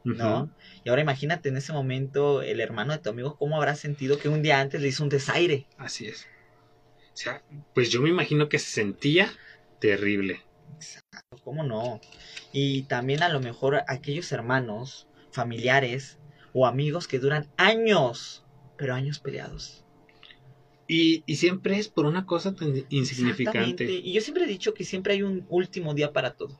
¿no? 0.03 0.49
Y 0.83 0.89
ahora 0.89 1.03
imagínate 1.03 1.49
en 1.49 1.57
ese 1.57 1.73
momento 1.73 2.41
el 2.41 2.59
hermano 2.59 2.93
de 2.93 2.99
tu 2.99 3.09
amigo 3.11 3.37
cómo 3.37 3.57
habrá 3.57 3.75
sentido 3.75 4.17
que 4.17 4.29
un 4.29 4.41
día 4.41 4.59
antes 4.59 4.81
le 4.81 4.87
hizo 4.87 5.03
un 5.03 5.09
desaire. 5.09 5.67
Así 5.77 6.07
es. 6.07 6.27
O 7.13 7.17
sea, 7.17 7.43
pues 7.75 7.91
yo 7.91 8.01
me 8.01 8.09
imagino 8.09 8.49
que 8.49 8.57
se 8.57 8.71
sentía 8.71 9.31
terrible. 9.79 10.41
¿Cómo 11.43 11.63
no? 11.63 12.01
Y 12.51 12.83
también 12.83 13.21
a 13.21 13.29
lo 13.29 13.39
mejor 13.39 13.83
aquellos 13.87 14.31
hermanos, 14.31 15.07
familiares 15.31 16.17
o 16.53 16.65
amigos 16.65 17.07
que 17.07 17.19
duran 17.19 17.49
años, 17.57 18.45
pero 18.77 18.93
años 18.93 19.19
peleados. 19.19 19.85
Y, 20.87 21.23
y 21.25 21.37
siempre 21.37 21.77
es 21.77 21.87
por 21.87 22.05
una 22.05 22.25
cosa 22.25 22.53
tan 22.53 22.85
insignificante. 22.89 23.85
Y 23.85 24.11
yo 24.13 24.21
siempre 24.21 24.43
he 24.43 24.47
dicho 24.47 24.73
que 24.73 24.83
siempre 24.83 25.13
hay 25.13 25.23
un 25.23 25.45
último 25.49 25.93
día 25.93 26.11
para 26.11 26.33
todo. 26.33 26.59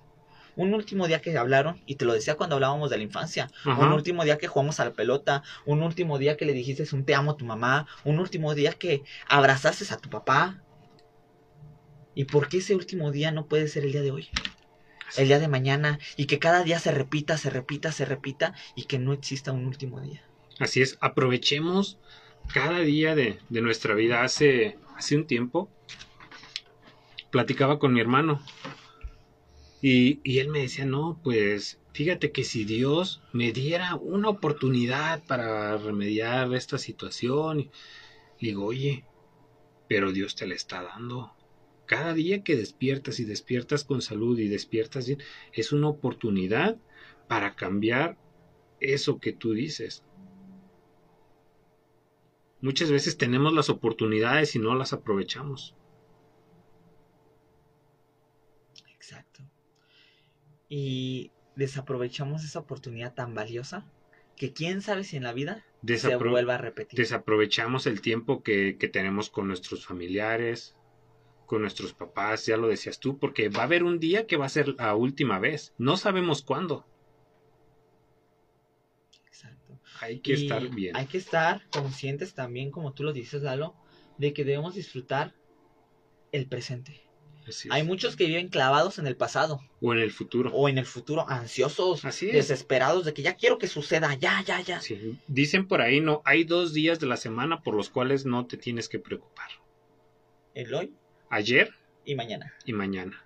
Un 0.56 0.74
último 0.74 1.08
día 1.08 1.22
que 1.22 1.38
hablaron, 1.38 1.82
y 1.86 1.96
te 1.96 2.06
lo 2.06 2.14
decía 2.14 2.36
cuando 2.36 2.56
hablábamos 2.56 2.90
de 2.90 2.98
la 2.98 3.04
infancia. 3.04 3.50
Ajá. 3.66 3.86
Un 3.86 3.94
último 3.94 4.24
día 4.24 4.38
que 4.38 4.48
jugamos 4.48 4.80
a 4.80 4.86
la 4.86 4.94
pelota. 4.94 5.44
Un 5.66 5.82
último 5.82 6.18
día 6.18 6.38
que 6.38 6.46
le 6.46 6.54
dijiste 6.54 6.84
un 6.94 7.06
te 7.06 7.16
amo 7.16 7.32
a 7.32 7.38
tu 7.38 7.46
mamá. 7.46 7.88
Un 8.06 8.20
último 8.20 8.54
día 8.54 8.74
que 8.74 9.04
abrazaste 9.28 9.94
a 9.94 9.98
tu 9.98 10.10
papá. 10.10 10.62
¿Y 12.16 12.26
por 12.26 12.50
qué 12.50 12.58
ese 12.58 12.76
último 12.76 13.12
día 13.12 13.32
no 13.32 13.48
puede 13.48 13.68
ser 13.68 13.86
el 13.86 13.92
día 13.92 14.02
de 14.02 14.12
hoy? 14.12 14.30
El 15.18 15.28
día 15.28 15.40
de 15.40 15.48
mañana. 15.48 16.00
Y 16.18 16.26
que 16.26 16.40
cada 16.40 16.64
día 16.64 16.80
se 16.80 16.92
repita, 16.92 17.38
se 17.38 17.50
repita, 17.50 17.92
se 17.92 18.06
repita. 18.06 18.54
Y 18.76 18.86
que 18.86 19.00
no 19.00 19.14
exista 19.14 19.52
un 19.52 19.66
último 19.66 20.00
día. 20.02 20.24
Así 20.60 20.82
es, 20.82 20.98
aprovechemos 21.02 21.98
cada 22.54 22.80
día 22.80 23.16
de, 23.16 23.40
de 23.50 23.62
nuestra 23.62 23.96
vida. 23.96 24.24
Hace, 24.24 24.78
hace 24.96 25.16
un 25.16 25.26
tiempo 25.26 25.70
platicaba 27.32 27.80
con 27.80 27.94
mi 27.94 28.02
hermano 28.02 28.42
y, 29.82 30.20
y 30.24 30.40
él 30.40 30.50
me 30.50 30.60
decía, 30.60 30.86
no, 30.86 31.20
pues 31.24 31.80
fíjate 31.94 32.32
que 32.32 32.44
si 32.44 32.66
Dios 32.66 33.22
me 33.34 33.52
diera 33.52 33.96
una 33.96 34.30
oportunidad 34.30 35.24
para 35.24 35.76
remediar 35.78 36.54
esta 36.54 36.78
situación, 36.78 37.72
digo, 38.40 38.66
oye, 38.66 39.06
pero 39.88 40.12
Dios 40.12 40.36
te 40.36 40.46
la 40.46 40.54
está 40.54 40.84
dando. 40.84 41.34
Cada 41.92 42.14
día 42.14 42.42
que 42.42 42.56
despiertas 42.56 43.20
y 43.20 43.26
despiertas 43.26 43.84
con 43.84 44.02
salud 44.02 44.40
y 44.40 44.48
despiertas 44.48 45.08
bien, 45.08 45.20
es 45.52 45.74
una 45.74 45.90
oportunidad 45.90 46.78
para 47.28 47.54
cambiar 47.54 48.18
eso 48.80 49.20
que 49.20 49.34
tú 49.34 49.52
dices. 49.52 50.02
Muchas 52.62 52.92
veces 52.92 53.18
tenemos 53.18 53.52
las 53.52 53.70
oportunidades 53.70 54.56
y 54.56 54.60
no 54.60 54.74
las 54.74 54.94
aprovechamos. 54.94 55.76
Exacto. 58.96 59.44
Y 60.70 61.32
desaprovechamos 61.58 62.46
esa 62.46 62.60
oportunidad 62.60 63.14
tan 63.16 63.36
valiosa 63.36 63.86
que 64.38 64.54
quién 64.54 64.82
sabe 64.82 65.04
si 65.04 65.18
en 65.18 65.24
la 65.24 65.34
vida 65.34 65.66
se 65.86 65.86
Desapro- 65.86 66.30
vuelva 66.30 66.56
a 66.56 66.60
repetir. 66.60 66.98
desaprovechamos 66.98 67.86
el 67.86 68.00
tiempo 68.00 68.44
que, 68.44 68.78
que 68.78 68.88
tenemos 68.88 69.30
con 69.30 69.50
nuestros 69.50 69.86
familiares, 69.86 70.78
con 71.52 71.64
nuestros 71.64 71.92
papás, 71.94 72.46
ya 72.46 72.56
lo 72.56 72.70
decías 72.70 72.98
tú, 72.98 73.20
porque 73.20 73.50
va 73.50 73.60
a 73.60 73.64
haber 73.66 73.84
un 73.84 74.00
día 74.00 74.26
que 74.26 74.38
va 74.38 74.46
a 74.46 74.50
ser 74.50 74.70
la 74.78 74.96
última 74.96 75.38
vez. 75.38 75.74
No 75.78 75.98
sabemos 75.98 76.44
cuándo. 76.44 76.86
Exacto. 79.28 79.78
Hay 80.00 80.22
que 80.22 80.32
Y 80.32 80.44
estar 80.44 80.66
bien. 80.70 80.96
Hay 80.96 81.08
que 81.08 81.18
estar 81.18 81.62
conscientes 81.70 82.34
también, 82.34 82.72
como 82.72 82.94
tú 82.94 83.04
lo 83.04 83.12
dices, 83.12 83.42
Lalo, 83.42 83.76
de 84.18 84.32
que 84.32 84.46
debemos 84.46 84.76
disfrutar 84.76 85.34
el 86.32 86.48
presente. 86.48 87.02
Hay 87.70 87.84
muchos 87.84 88.16
que 88.16 88.28
viven 88.28 88.48
clavados 88.48 88.98
en 88.98 89.08
el 89.08 89.18
pasado 89.18 89.60
O 89.82 89.92
en 89.92 90.00
el 90.00 90.12
futuro. 90.12 90.52
o 90.54 90.70
en 90.70 90.78
el 90.78 90.86
futuro, 90.86 91.28
ansiosos, 91.28 92.06
Así 92.06 92.28
es. 92.28 92.34
desesperados 92.34 93.04
de 93.04 93.14
que 93.14 93.24
ya 93.24 93.36
quiero 93.36 93.58
que 93.58 93.68
suceda, 93.68 94.14
ya, 94.14 94.42
ya, 94.46 94.62
ya. 94.62 94.80
Sí. 94.80 95.20
Dicen 95.28 95.68
por 95.68 95.82
ahí, 95.82 96.00
no, 96.00 96.22
hay 96.24 96.46
dos 96.46 96.72
días 96.72 97.02
de 97.02 97.08
la 97.08 97.18
semana 97.18 97.62
por 97.62 97.76
los 97.76 97.90
cuales 97.90 98.26
no 98.26 98.46
te 98.48 98.56
tienes 98.56 98.88
que 98.88 99.00
preocupar. 99.00 99.50
El 100.54 100.74
hoy 100.74 100.94
Ayer 101.32 101.74
y 102.04 102.16
mañana. 102.16 102.54
y 102.66 102.74
mañana. 102.74 103.24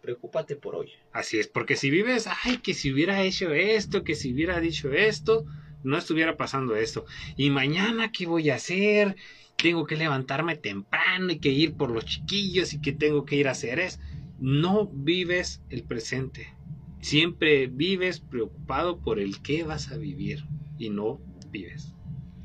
Preocúpate 0.00 0.54
por 0.54 0.76
hoy. 0.76 0.92
Así 1.12 1.40
es, 1.40 1.48
porque 1.48 1.74
si 1.74 1.90
vives, 1.90 2.28
ay, 2.44 2.58
que 2.58 2.72
si 2.72 2.92
hubiera 2.92 3.20
hecho 3.22 3.52
esto, 3.52 4.04
que 4.04 4.14
si 4.14 4.32
hubiera 4.32 4.60
dicho 4.60 4.92
esto, 4.92 5.44
no 5.82 5.98
estuviera 5.98 6.36
pasando 6.36 6.76
esto. 6.76 7.04
Y 7.36 7.50
mañana, 7.50 8.12
¿qué 8.12 8.26
voy 8.26 8.50
a 8.50 8.54
hacer? 8.54 9.16
Tengo 9.56 9.86
que 9.86 9.96
levantarme 9.96 10.56
temprano 10.56 11.32
y 11.32 11.40
que 11.40 11.48
ir 11.48 11.74
por 11.74 11.90
los 11.90 12.04
chiquillos 12.04 12.74
y 12.74 12.80
que 12.80 12.92
tengo 12.92 13.24
que 13.24 13.34
ir 13.34 13.48
a 13.48 13.52
hacer 13.52 13.80
eso. 13.80 13.98
No 14.38 14.86
vives 14.86 15.60
el 15.68 15.82
presente. 15.82 16.54
Siempre 17.00 17.66
vives 17.66 18.20
preocupado 18.20 19.00
por 19.00 19.18
el 19.18 19.42
qué 19.42 19.64
vas 19.64 19.90
a 19.90 19.96
vivir 19.96 20.44
y 20.78 20.90
no 20.90 21.20
vives. 21.50 21.92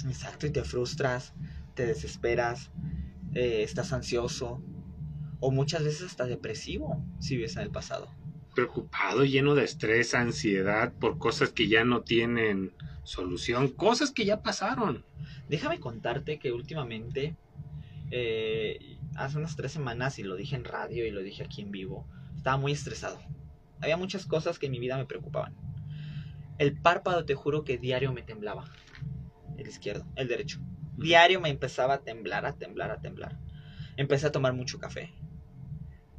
Exacto, 0.07 0.47
y 0.47 0.49
te 0.49 0.63
frustras, 0.63 1.35
te 1.75 1.85
desesperas, 1.85 2.71
eh, 3.35 3.61
estás 3.61 3.93
ansioso 3.93 4.63
o 5.45 5.51
muchas 5.51 5.83
veces 5.83 6.03
hasta 6.03 6.25
depresivo 6.25 7.05
si 7.19 7.35
vives 7.35 7.57
en 7.57 7.63
el 7.63 7.69
pasado. 7.69 8.09
Preocupado, 8.55 9.25
lleno 9.25 9.55
de 9.55 9.65
estrés, 9.65 10.13
ansiedad 10.13 10.93
por 10.93 11.17
cosas 11.17 11.49
que 11.49 11.67
ya 11.67 11.83
no 11.83 12.01
tienen 12.01 12.71
solución, 13.03 13.67
cosas 13.67 14.11
que 14.11 14.23
ya 14.23 14.41
pasaron. 14.41 15.05
Déjame 15.49 15.81
contarte 15.81 16.39
que 16.39 16.53
últimamente, 16.53 17.35
eh, 18.09 18.97
hace 19.17 19.37
unas 19.37 19.57
tres 19.57 19.73
semanas, 19.73 20.17
y 20.17 20.23
lo 20.23 20.37
dije 20.37 20.55
en 20.55 20.63
radio 20.63 21.05
y 21.05 21.11
lo 21.11 21.21
dije 21.21 21.43
aquí 21.43 21.61
en 21.61 21.71
vivo, 21.71 22.07
estaba 22.37 22.55
muy 22.55 22.71
estresado. 22.71 23.19
Había 23.81 23.97
muchas 23.97 24.25
cosas 24.25 24.59
que 24.59 24.67
en 24.67 24.71
mi 24.71 24.79
vida 24.79 24.95
me 24.95 25.05
preocupaban. 25.05 25.53
El 26.57 26.79
párpado, 26.79 27.25
te 27.25 27.35
juro 27.35 27.65
que 27.65 27.77
diario 27.77 28.13
me 28.13 28.21
temblaba. 28.21 28.63
El 29.57 29.67
izquierdo, 29.67 30.05
el 30.15 30.29
derecho. 30.29 30.61
Diario 30.95 31.41
me 31.41 31.49
empezaba 31.49 31.95
a 31.95 32.01
temblar, 32.01 32.45
a 32.45 32.55
temblar, 32.55 32.91
a 32.91 33.01
temblar. 33.01 33.37
Empecé 33.97 34.27
a 34.27 34.31
tomar 34.31 34.53
mucho 34.53 34.79
café. 34.79 35.13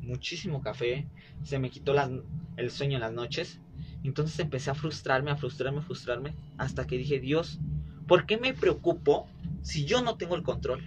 Muchísimo 0.06 0.60
café. 0.60 1.08
Se 1.42 1.58
me 1.58 1.70
quitó 1.70 1.92
las- 1.92 2.10
el 2.56 2.70
sueño 2.70 2.96
en 2.96 3.00
las 3.00 3.12
noches. 3.12 3.60
Entonces 4.02 4.38
empecé 4.38 4.70
a 4.70 4.74
frustrarme, 4.74 5.30
a 5.30 5.36
frustrarme, 5.36 5.78
a 5.78 5.82
frustrarme. 5.82 6.34
Hasta 6.58 6.86
que 6.86 6.96
dije, 6.98 7.20
Dios, 7.20 7.58
¿por 8.06 8.26
qué 8.26 8.36
me 8.36 8.52
preocupo 8.54 9.26
si 9.62 9.84
yo 9.86 10.02
no 10.02 10.16
tengo 10.16 10.36
el 10.36 10.42
control? 10.42 10.82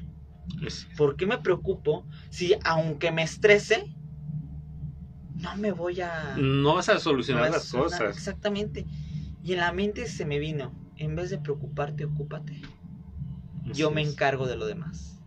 Es- 0.61 0.87
¿Por 0.97 1.15
qué 1.17 1.25
me 1.25 1.37
preocupo 1.39 2.05
si 2.29 2.55
aunque 2.63 3.11
me 3.11 3.23
estrese, 3.23 3.83
no 5.35 5.55
me 5.57 5.71
voy 5.71 6.01
a... 6.01 6.35
No 6.37 6.75
vas 6.75 6.89
a 6.89 6.99
solucionar 6.99 7.43
no 7.43 7.49
vas 7.49 7.55
a 7.55 7.57
las 7.59 7.67
solucionar". 7.67 8.07
cosas. 8.07 8.17
Exactamente. 8.17 8.85
Y 9.43 9.53
en 9.53 9.59
la 9.59 9.71
mente 9.71 10.07
se 10.07 10.25
me 10.25 10.39
vino, 10.39 10.73
en 10.97 11.15
vez 11.15 11.29
de 11.29 11.37
preocuparte, 11.39 12.05
ocúpate. 12.05 12.61
Yo 13.73 13.91
me 13.91 14.01
encargo 14.01 14.47
de 14.47 14.55
lo 14.55 14.65
demás. 14.65 15.21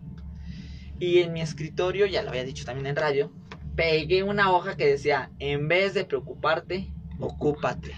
Y 0.99 1.19
en 1.19 1.33
mi 1.33 1.41
escritorio, 1.41 2.07
ya 2.07 2.23
lo 2.23 2.31
había 2.31 2.45
dicho 2.45 2.65
también 2.65 2.87
en 2.87 2.97
radio, 2.97 3.33
pegué 3.81 4.23
una 4.23 4.53
hoja 4.53 4.77
que 4.77 4.87
decía, 4.87 5.31
en 5.39 5.67
vez 5.67 5.95
de 5.95 6.05
preocuparte, 6.05 6.93
ocúpate. 7.19 7.95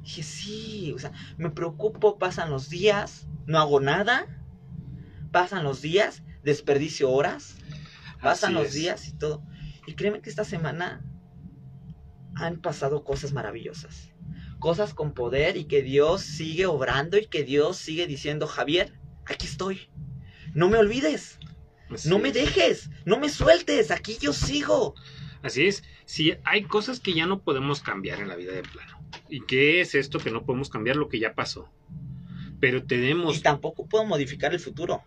Dije, 0.00 0.22
sí, 0.22 0.92
o 0.94 0.98
sea, 1.00 1.10
me 1.38 1.50
preocupo, 1.50 2.18
pasan 2.18 2.50
los 2.52 2.68
días, 2.70 3.26
no 3.46 3.58
hago 3.58 3.80
nada, 3.80 4.28
pasan 5.32 5.64
los 5.64 5.82
días, 5.82 6.22
desperdicio 6.44 7.10
horas, 7.10 7.56
pasan 8.22 8.54
Así 8.54 8.62
los 8.62 8.66
es. 8.68 8.74
días 8.74 9.08
y 9.08 9.12
todo. 9.14 9.42
Y 9.88 9.94
créeme 9.94 10.20
que 10.20 10.30
esta 10.30 10.44
semana 10.44 11.04
han 12.36 12.60
pasado 12.60 13.02
cosas 13.02 13.32
maravillosas. 13.32 14.12
Cosas 14.60 14.94
con 14.94 15.14
poder 15.14 15.56
y 15.56 15.64
que 15.64 15.82
Dios 15.82 16.20
sigue 16.20 16.66
obrando 16.66 17.18
y 17.18 17.26
que 17.26 17.42
Dios 17.42 17.76
sigue 17.76 18.06
diciendo, 18.06 18.46
Javier, 18.46 19.00
aquí 19.26 19.48
estoy. 19.48 19.90
No 20.54 20.68
me 20.68 20.78
olvides, 20.78 21.40
Así 21.92 22.08
no 22.08 22.18
me 22.18 22.28
es. 22.28 22.34
dejes, 22.34 22.90
no 23.04 23.18
me 23.18 23.28
sueltes, 23.28 23.90
aquí 23.90 24.16
yo 24.20 24.32
sigo. 24.32 24.94
Así 25.42 25.66
es. 25.66 25.82
Sí, 26.04 26.34
hay 26.44 26.64
cosas 26.64 27.00
que 27.00 27.14
ya 27.14 27.26
no 27.26 27.40
podemos 27.40 27.80
cambiar 27.80 28.20
en 28.20 28.28
la 28.28 28.36
vida 28.36 28.52
de 28.52 28.62
plano. 28.62 29.00
¿Y 29.28 29.40
qué 29.46 29.80
es 29.80 29.94
esto 29.94 30.18
que 30.18 30.30
no 30.30 30.44
podemos 30.44 30.68
cambiar? 30.70 30.96
Lo 30.96 31.08
que 31.08 31.18
ya 31.18 31.34
pasó. 31.34 31.68
Pero 32.60 32.84
tenemos 32.84 33.38
Y 33.38 33.40
tampoco 33.40 33.86
puedo 33.86 34.04
modificar 34.04 34.52
el 34.52 34.60
futuro. 34.60 35.02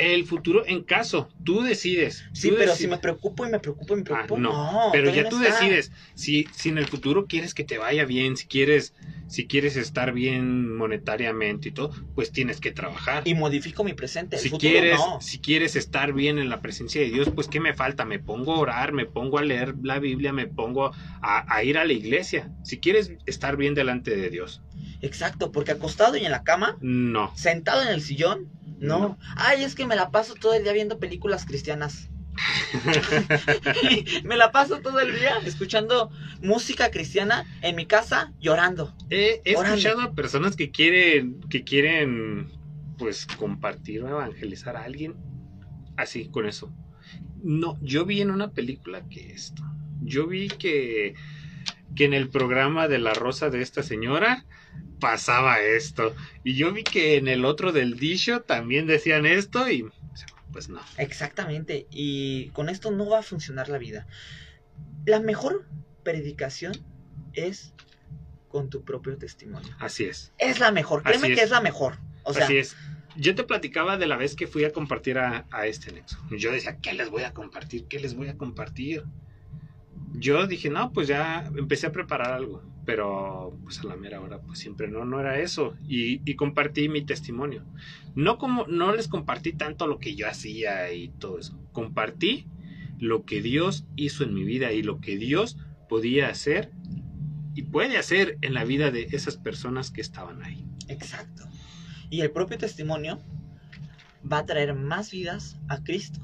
El 0.00 0.24
futuro 0.24 0.64
en 0.66 0.82
caso. 0.84 1.28
Tú 1.44 1.62
decides. 1.62 2.24
Sí, 2.32 2.48
tú 2.50 2.56
pero 2.58 2.74
si 2.74 2.86
me 2.88 2.98
preocupo 2.98 3.46
y 3.46 3.50
me 3.50 3.58
preocupo 3.60 3.94
y 3.94 3.98
me 3.98 4.02
preocupo, 4.04 4.36
Ah, 4.36 4.38
no, 4.40 4.52
no. 4.52 4.88
Pero 4.92 5.10
ya 5.10 5.28
tú 5.28 5.40
está. 5.42 5.60
decides 5.60 5.92
si, 6.14 6.46
si 6.52 6.68
en 6.70 6.78
el 6.78 6.86
futuro 6.86 7.26
quieres 7.26 7.54
que 7.54 7.64
te 7.64 7.78
vaya 7.78 8.04
bien, 8.04 8.36
si 8.36 8.46
quieres, 8.46 8.94
si 9.28 9.46
quieres 9.46 9.76
estar 9.76 10.12
bien 10.12 10.74
monetariamente 10.76 11.68
y 11.68 11.72
todo, 11.72 11.92
pues 12.14 12.32
tienes 12.32 12.60
que 12.60 12.72
trabajar. 12.72 13.22
Y 13.26 13.34
modifico 13.34 13.84
mi 13.84 13.92
presente. 13.94 14.36
El 14.36 14.42
si 14.42 14.48
futuro 14.50 14.70
quieres, 14.72 14.98
no. 14.98 15.20
si 15.20 15.38
quieres 15.38 15.76
estar 15.76 16.12
bien 16.12 16.38
en 16.38 16.48
la 16.48 16.60
presencia 16.60 17.00
de 17.00 17.10
Dios, 17.10 17.28
pues 17.34 17.48
¿qué 17.48 17.60
me 17.60 17.74
falta? 17.74 18.04
Me 18.04 18.18
pongo 18.18 18.54
a 18.54 18.58
orar, 18.58 18.92
me 18.92 19.06
pongo 19.06 19.38
a 19.38 19.42
leer 19.42 19.74
la 19.82 19.98
Biblia, 19.98 20.32
me 20.32 20.46
pongo 20.46 20.92
a, 21.22 21.54
a 21.54 21.64
ir 21.64 21.78
a 21.78 21.84
la 21.84 21.92
iglesia. 21.92 22.50
Si 22.64 22.78
quieres 22.78 23.12
estar 23.26 23.56
bien 23.56 23.74
delante 23.74 24.16
de 24.16 24.30
Dios. 24.30 24.62
Exacto, 25.02 25.50
porque 25.52 25.72
acostado 25.72 26.16
y 26.16 26.24
en 26.24 26.30
la 26.30 26.42
cama, 26.42 26.76
No. 26.80 27.32
sentado 27.36 27.82
en 27.82 27.88
el 27.88 28.02
sillón, 28.02 28.48
no. 28.80 29.18
Ay, 29.36 29.62
es 29.62 29.74
que 29.74 29.86
me 29.86 29.96
la 29.96 30.10
paso 30.10 30.34
todo 30.34 30.54
el 30.54 30.64
día 30.64 30.72
viendo 30.72 30.98
películas 30.98 31.44
cristianas. 31.44 32.08
me 34.24 34.36
la 34.36 34.50
paso 34.52 34.80
todo 34.80 35.00
el 35.00 35.14
día 35.14 35.38
escuchando 35.44 36.10
música 36.42 36.90
cristiana 36.90 37.44
en 37.62 37.76
mi 37.76 37.86
casa 37.86 38.32
llorando. 38.40 38.94
He, 39.10 39.42
escuchado 39.44 40.00
a 40.00 40.14
personas 40.14 40.56
que 40.56 40.70
quieren, 40.70 41.40
que 41.50 41.64
quieren, 41.64 42.50
pues, 42.98 43.26
compartir 43.26 44.02
o 44.02 44.08
evangelizar 44.08 44.76
a 44.76 44.84
alguien 44.84 45.14
así, 46.00 46.28
con 46.28 46.46
eso. 46.46 46.72
No, 47.42 47.78
yo 47.80 48.04
vi 48.04 48.20
en 48.20 48.30
una 48.30 48.50
película 48.50 49.06
que 49.08 49.32
esto. 49.32 49.62
Yo 50.02 50.26
vi 50.26 50.48
que, 50.48 51.14
que 51.94 52.04
en 52.04 52.14
el 52.14 52.28
programa 52.28 52.88
de 52.88 52.98
La 52.98 53.14
Rosa 53.14 53.50
de 53.50 53.62
esta 53.62 53.82
señora 53.82 54.44
pasaba 55.00 55.60
esto. 55.60 56.14
Y 56.44 56.54
yo 56.54 56.72
vi 56.72 56.84
que 56.84 57.16
en 57.16 57.28
el 57.28 57.44
otro 57.44 57.72
del 57.72 57.98
Disho 57.98 58.42
también 58.42 58.86
decían 58.86 59.26
esto 59.26 59.70
y 59.70 59.88
pues 60.52 60.68
no. 60.68 60.80
Exactamente. 60.98 61.86
Y 61.90 62.48
con 62.50 62.68
esto 62.68 62.90
no 62.90 63.08
va 63.08 63.20
a 63.20 63.22
funcionar 63.22 63.68
la 63.68 63.78
vida. 63.78 64.06
La 65.06 65.20
mejor 65.20 65.66
predicación 66.02 66.72
es 67.32 67.72
con 68.48 68.68
tu 68.68 68.84
propio 68.84 69.16
testimonio. 69.16 69.74
Así 69.78 70.04
es. 70.04 70.32
Es 70.38 70.58
la 70.58 70.72
mejor. 70.72 71.02
Créeme 71.02 71.28
Así 71.28 71.34
que 71.34 71.40
es. 71.40 71.46
es 71.46 71.50
la 71.50 71.60
mejor. 71.60 71.98
O 72.24 72.34
sea, 72.34 72.44
Así 72.44 72.58
es. 72.58 72.76
Yo 73.16 73.34
te 73.34 73.44
platicaba 73.44 73.96
de 73.96 74.06
la 74.06 74.16
vez 74.16 74.36
que 74.36 74.46
fui 74.46 74.64
a 74.64 74.72
compartir 74.72 75.18
a, 75.18 75.46
a 75.50 75.66
este 75.66 75.92
nexo. 75.92 76.18
Yo 76.30 76.52
decía, 76.52 76.78
¿qué 76.78 76.92
les 76.92 77.10
voy 77.10 77.24
a 77.24 77.32
compartir? 77.32 77.86
¿Qué 77.86 77.98
les 77.98 78.14
voy 78.14 78.28
a 78.28 78.36
compartir? 78.36 79.04
Yo 80.14 80.46
dije, 80.46 80.70
no, 80.70 80.92
pues 80.92 81.08
ya 81.08 81.50
empecé 81.56 81.86
a 81.86 81.92
preparar 81.92 82.32
algo. 82.32 82.62
Pero 82.84 83.56
pues 83.62 83.80
a 83.80 83.84
la 83.84 83.96
mera 83.96 84.20
hora, 84.20 84.40
pues 84.40 84.58
siempre 84.58 84.88
no, 84.88 85.04
no 85.04 85.20
era 85.20 85.38
eso. 85.38 85.76
Y, 85.86 86.34
compartí 86.34 86.88
mi 86.88 87.02
testimonio. 87.02 87.64
No 88.14 88.38
como, 88.38 88.66
no 88.66 88.94
les 88.94 89.08
compartí 89.08 89.52
tanto 89.52 89.86
lo 89.86 89.98
que 89.98 90.14
yo 90.14 90.26
hacía 90.28 90.92
y 90.92 91.08
todo 91.08 91.38
eso. 91.38 91.58
Compartí 91.72 92.46
lo 92.98 93.24
que 93.24 93.42
Dios 93.42 93.86
hizo 93.96 94.24
en 94.24 94.34
mi 94.34 94.44
vida 94.44 94.72
y 94.72 94.82
lo 94.82 95.00
que 95.00 95.16
Dios 95.16 95.58
podía 95.88 96.28
hacer 96.28 96.70
y 97.54 97.62
puede 97.62 97.96
hacer 97.98 98.38
en 98.42 98.54
la 98.54 98.64
vida 98.64 98.90
de 98.90 99.08
esas 99.12 99.36
personas 99.36 99.90
que 99.90 100.00
estaban 100.00 100.42
ahí. 100.42 100.64
Exacto. 100.88 101.44
Y 102.10 102.22
el 102.22 102.30
propio 102.30 102.58
testimonio 102.58 103.20
va 104.30 104.38
a 104.38 104.46
traer 104.46 104.74
más 104.74 105.10
vidas 105.10 105.58
a 105.68 105.82
Cristo 105.82 106.20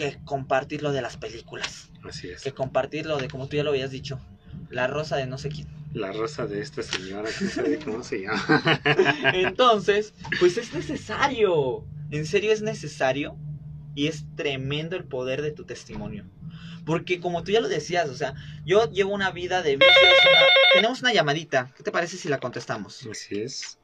que 0.00 0.18
compartir 0.24 0.82
lo 0.82 0.92
de 0.92 1.02
las 1.02 1.16
películas. 1.16 1.90
Así 2.02 2.30
es. 2.30 2.42
Que 2.42 2.52
compartir 2.52 3.04
lo 3.06 3.18
de, 3.18 3.28
como 3.28 3.48
tú 3.48 3.56
ya 3.56 3.64
lo 3.64 3.70
habías 3.70 3.90
dicho, 3.90 4.18
la 4.70 4.86
rosa 4.86 5.16
de 5.16 5.26
no 5.26 5.36
sé 5.38 5.50
quién. 5.50 5.68
La 5.92 6.12
rosa 6.12 6.46
de 6.46 6.60
esta 6.60 6.82
señora, 6.82 7.28
que 7.36 7.44
no 7.44 7.50
sabe 7.50 7.78
cómo 7.84 8.02
se 8.04 8.22
llama. 8.22 8.80
Entonces, 9.34 10.14
pues 10.38 10.56
es 10.56 10.72
necesario. 10.72 11.84
En 12.10 12.26
serio 12.26 12.52
es 12.52 12.62
necesario. 12.62 13.36
Y 13.94 14.06
es 14.06 14.24
tremendo 14.36 14.96
el 14.96 15.04
poder 15.04 15.42
de 15.42 15.50
tu 15.50 15.64
testimonio. 15.64 16.24
Porque 16.86 17.20
como 17.20 17.42
tú 17.42 17.50
ya 17.52 17.60
lo 17.60 17.68
decías, 17.68 18.08
o 18.08 18.14
sea, 18.14 18.34
yo 18.64 18.88
llevo 18.90 19.12
una 19.12 19.30
vida 19.32 19.62
de 19.62 19.76
vicios. 19.76 19.94
una- 20.24 20.46
Tenemos 20.74 21.00
una 21.02 21.12
llamadita. 21.12 21.72
¿Qué 21.76 21.82
te 21.82 21.90
parece 21.90 22.16
si 22.16 22.28
la 22.28 22.38
contestamos? 22.38 23.04
Así 23.10 23.40
es. 23.40 23.78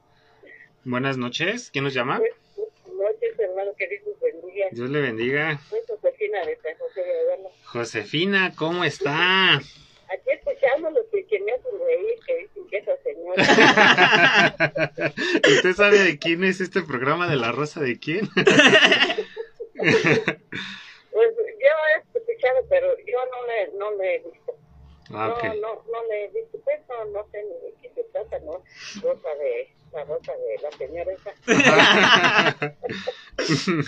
Buenas 0.85 1.17
noches. 1.17 1.69
¿Quién 1.71 1.83
nos 1.83 1.93
llama? 1.93 2.19
noches, 2.19 3.37
hermano, 3.39 3.71
que 3.77 3.87
Dios 3.89 4.01
los 4.07 4.19
bendiga. 4.19 4.65
Dios 4.71 4.89
le 4.89 5.01
bendiga. 5.01 5.61
Soy 5.69 5.79
Josefina 6.27 6.45
de 6.45 6.57
San 6.57 6.77
José 6.77 7.01
de 7.01 7.23
Verano. 7.25 7.49
Josefina, 7.65 8.53
¿cómo 8.55 8.83
está? 8.83 9.55
Aquí 9.55 10.29
escuchándolos 10.31 11.05
y 11.13 11.23
que 11.25 11.39
me 11.39 11.51
hacen 11.53 11.71
reír, 11.85 12.19
que 12.25 12.37
dicen 12.37 12.67
que 12.69 12.77
esa 12.77 12.97
señora. 13.03 13.43
¿Usted 15.57 15.73
sabe 15.73 15.99
de 15.99 16.17
quién 16.19 16.43
es 16.43 16.61
este 16.61 16.81
programa 16.81 17.27
de 17.27 17.35
la 17.35 17.51
rosa 17.51 17.81
de 17.81 17.99
quién? 17.99 18.29
Pues 21.11 21.29
yo 21.35 21.73
he 21.95 22.19
escuchado, 22.19 22.59
pero 22.69 22.87
yo 22.99 23.17
no 23.31 23.47
le, 23.47 23.77
no 23.79 23.91
le 23.97 24.15
he 24.15 24.19
visto. 24.19 24.55
Ah, 25.11 25.33
No, 25.43 25.53
no, 25.55 25.83
no 25.91 26.03
le 26.09 26.25
he 26.25 26.27
visto. 26.29 26.59
Pues 26.63 26.79
no, 26.87 27.05
no 27.05 27.25
sé 27.31 27.43
ni 27.43 27.49
de 27.49 27.73
qué 27.81 27.89
se 27.95 28.03
trata, 28.11 28.37
¿no? 28.39 28.63
Rosa 29.01 29.29
de, 29.35 29.67
la 29.93 30.03
rosa 30.03 30.33
de 30.33 30.59
la 30.61 30.71
señora 30.77 31.11
esa. 31.11 31.33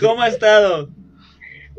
¿Cómo 0.00 0.22
ha 0.22 0.28
estado? 0.28 0.88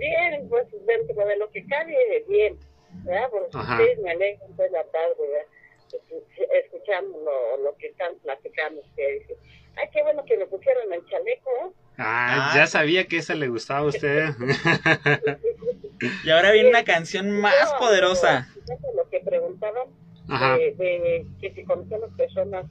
Bien, 0.02 0.50
pues 0.50 0.66
dentro 0.86 1.26
de 1.26 1.38
lo 1.38 1.50
que 1.52 1.66
cabe, 1.68 1.96
bien. 2.28 2.58
¿Verdad? 3.06 3.30
Porque 3.32 3.50
Ajá. 3.58 3.74
ustedes 3.76 4.00
me 4.00 4.12
alegran 4.12 4.56
toda 4.58 4.70
la 4.70 4.84
tarde, 4.86 5.16
¿verdad? 5.20 5.46
Escuch- 5.94 6.48
Escuchando 6.66 7.18
lo, 7.20 7.58
lo 7.64 7.76
que 7.78 7.88
están 7.88 8.16
platicando 8.24 8.82
ustedes. 8.82 9.28
Ay, 9.76 9.88
qué 9.94 10.02
bueno 10.04 10.26
que 10.26 10.38
me 10.38 10.46
pusieron 10.48 10.92
el 10.92 11.06
chaleco, 11.08 11.50
¿eh? 11.68 11.72
Ah, 11.98 12.52
Ah. 12.52 12.54
ya 12.56 12.68
sabía 12.68 13.06
que 13.08 13.18
esa 13.18 13.36
le 13.36 13.48
gustaba 13.48 13.82
a 13.82 13.86
usted. 13.86 14.30
Y 16.26 16.30
ahora 16.32 16.52
viene 16.52 16.70
una 16.70 16.84
canción 16.84 17.30
más 17.30 17.74
No, 17.74 17.78
poderosa. 17.78 18.48
fíjate 18.54 18.88
Lo 18.96 19.08
que 19.10 19.20
preguntaban 19.20 19.88
Ajá. 20.30 20.58
de, 20.58 20.72
de 20.74 21.26
que 21.40 21.52
si 21.54 21.64
conocían 21.64 22.02
las 22.02 22.12
personas 22.16 22.66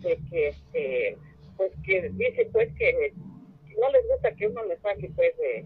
de 0.00 0.18
que, 0.30 0.48
este, 0.48 1.18
pues 1.58 1.70
que 1.84 2.08
dice 2.14 2.48
pues 2.50 2.70
que 2.78 3.12
no 3.78 3.90
les 3.90 4.08
gusta 4.08 4.34
que 4.34 4.46
uno 4.46 4.64
les 4.64 4.82
hable 4.86 5.10
pues 5.14 5.36
de, 5.36 5.64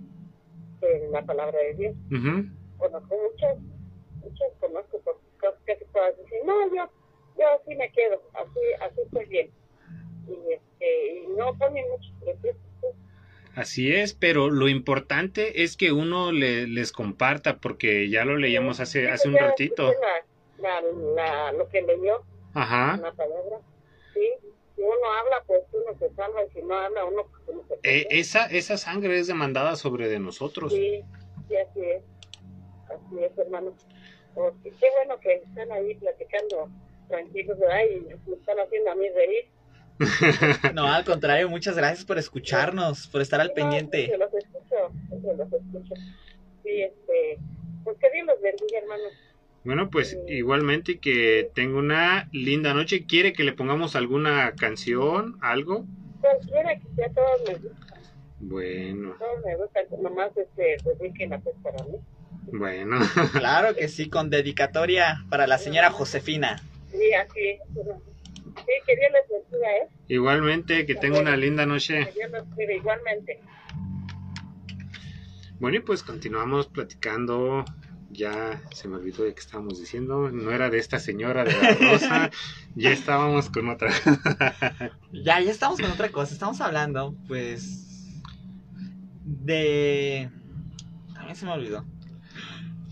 de 0.80 1.08
la 1.10 1.22
palabra 1.22 1.58
de 1.58 1.74
Dios. 1.74 1.94
Ujú. 2.10 2.44
Conozco 2.78 3.16
muchas, 3.30 3.56
muchas 4.22 4.48
conozco 4.60 5.00
por 5.00 5.18
cosas 5.40 5.60
que 5.64 5.76
se 5.76 5.84
puedan 5.86 6.14
decir, 6.16 6.38
no, 6.44 6.66
yo, 6.74 6.90
yo 7.38 7.44
así 7.60 7.74
me 7.74 7.90
quedo, 7.92 8.20
así, 8.34 8.60
así 8.80 9.00
estoy 9.00 9.24
bien. 9.26 9.50
Y, 10.28 10.52
este, 10.52 11.14
y 11.22 11.26
no 11.36 11.56
ponen 11.58 11.84
muchos 11.90 12.12
pretextos. 12.20 12.62
Así 13.54 13.90
es, 13.94 14.12
pero 14.12 14.50
lo 14.50 14.68
importante 14.68 15.62
es 15.62 15.76
que 15.78 15.90
uno 15.92 16.30
le- 16.32 16.66
les 16.66 16.92
comparta, 16.92 17.56
porque 17.56 18.10
ya 18.10 18.24
lo 18.26 18.36
leíamos 18.36 18.80
hace, 18.80 19.02
Sí, 19.02 19.06
hace 19.06 19.28
un 19.28 19.36
ratito. 19.36 19.92
La, 20.60 20.80
la, 20.80 20.92
la, 21.14 21.52
lo 21.52 21.66
que 21.70 21.80
leyó, 21.80 22.22
Ajá. 22.52 22.98
la 22.98 23.12
palabra. 23.12 23.58
Sí, 24.12 24.28
si 24.74 24.82
uno 24.82 25.10
habla, 25.18 25.42
pues 25.46 25.62
uno 25.72 25.98
se 25.98 26.14
salva, 26.14 26.44
y 26.44 26.50
si 26.50 26.62
no 26.62 26.74
habla, 26.74 27.04
uno, 27.06 27.22
Eh, 27.86 28.06
esa, 28.10 28.46
esa 28.46 28.76
sangre 28.76 29.18
es 29.18 29.26
demandada 29.28 29.76
sobre 29.76 30.08
de 30.08 30.18
nosotros. 30.18 30.72
Sí, 30.72 31.00
sí, 31.48 31.56
así 31.56 31.80
es. 31.80 32.02
Así 32.90 33.22
es, 33.22 33.38
hermano. 33.38 33.74
Pues, 34.34 34.54
qué 34.62 34.86
bueno 34.98 35.18
que 35.20 35.34
están 35.34 35.70
ahí 35.72 35.94
platicando 35.94 36.68
tranquilos, 37.08 37.58
¿verdad? 37.58 37.80
Y 37.90 38.00
me 38.28 38.36
están 38.36 38.58
haciendo 38.58 38.90
a 38.90 38.94
mí 38.96 39.06
reír. 39.10 39.44
No, 40.74 40.92
al 40.92 41.04
contrario, 41.04 41.48
muchas 41.48 41.76
gracias 41.76 42.04
por 42.04 42.18
escucharnos, 42.18 43.06
por 43.08 43.22
estar 43.22 43.40
al 43.40 43.48
No, 43.48 43.54
pendiente. 43.54 44.06
siempre 44.06 44.18
los 44.18 44.34
escucho, 44.34 44.76
siempre 45.08 45.36
los 45.36 45.52
escucho. 45.52 45.94
Sí, 46.62 46.82
este, 46.82 47.38
pues 47.84 47.96
que 47.98 48.10
Dios 48.10 48.26
los 48.26 48.40
bendiga, 48.42 48.78
hermano. 48.82 49.04
Bueno, 49.64 49.90
pues 49.90 50.18
igualmente 50.28 50.98
que 50.98 51.50
tenga 51.54 51.78
una 51.78 52.28
linda 52.32 52.74
noche. 52.74 53.06
¿Quiere 53.06 53.32
que 53.32 53.42
le 53.44 53.52
pongamos 53.52 53.96
alguna 53.96 54.52
canción, 54.52 55.38
algo? 55.40 55.86
Cualquiera 56.20 56.74
que 56.76 56.88
sea, 56.94 57.08
todos 57.10 57.40
me 57.46 57.54
gustan. 57.54 58.00
Bueno, 58.38 59.14
Todos 59.18 59.44
me 59.44 59.56
gustan. 59.56 59.84
Nomás 60.02 60.36
este, 60.36 60.76
dediquen 60.98 61.32
a 61.32 61.38
pues 61.40 61.56
para 61.62 61.82
mí. 61.84 61.96
bueno. 62.52 62.98
Claro 63.32 63.74
que 63.74 63.88
sí, 63.88 64.08
con 64.10 64.30
dedicatoria 64.30 65.24
para 65.30 65.46
la 65.46 65.58
señora 65.58 65.90
Josefina. 65.90 66.60
Sí, 66.90 67.12
así. 67.14 67.58
Sí, 67.74 68.72
que 68.86 68.96
Dios 68.96 69.10
les 69.12 69.28
bendiga, 69.50 69.70
¿eh? 69.82 69.88
igualmente 70.08 70.86
que 70.86 70.94
tenga 70.94 71.18
una 71.20 71.36
linda 71.36 71.66
noche. 71.66 72.06
Que 72.06 72.12
Dios 72.12 72.30
los 72.30 72.44
cuide 72.54 72.76
igualmente. 72.76 73.40
Bueno, 75.58 75.78
y 75.78 75.80
pues 75.80 76.02
continuamos 76.02 76.66
platicando. 76.68 77.64
Ya 78.16 78.62
se 78.72 78.88
me 78.88 78.96
olvidó 78.96 79.24
de 79.24 79.34
qué 79.34 79.40
estábamos 79.40 79.78
diciendo. 79.78 80.30
No 80.30 80.50
era 80.50 80.70
de 80.70 80.78
esta 80.78 80.98
señora 80.98 81.44
de 81.44 81.52
la 81.52 81.74
rosa. 81.74 82.30
ya 82.74 82.90
estábamos 82.90 83.50
con 83.50 83.68
otra. 83.68 83.90
Ya, 85.12 85.40
ya 85.40 85.50
estamos 85.50 85.80
con 85.80 85.90
otra 85.90 86.08
cosa. 86.10 86.32
Estamos 86.32 86.60
hablando, 86.60 87.14
pues, 87.28 88.22
de... 89.24 90.30
También 91.14 91.36
se 91.36 91.44
me 91.46 91.52
olvidó. 91.52 91.84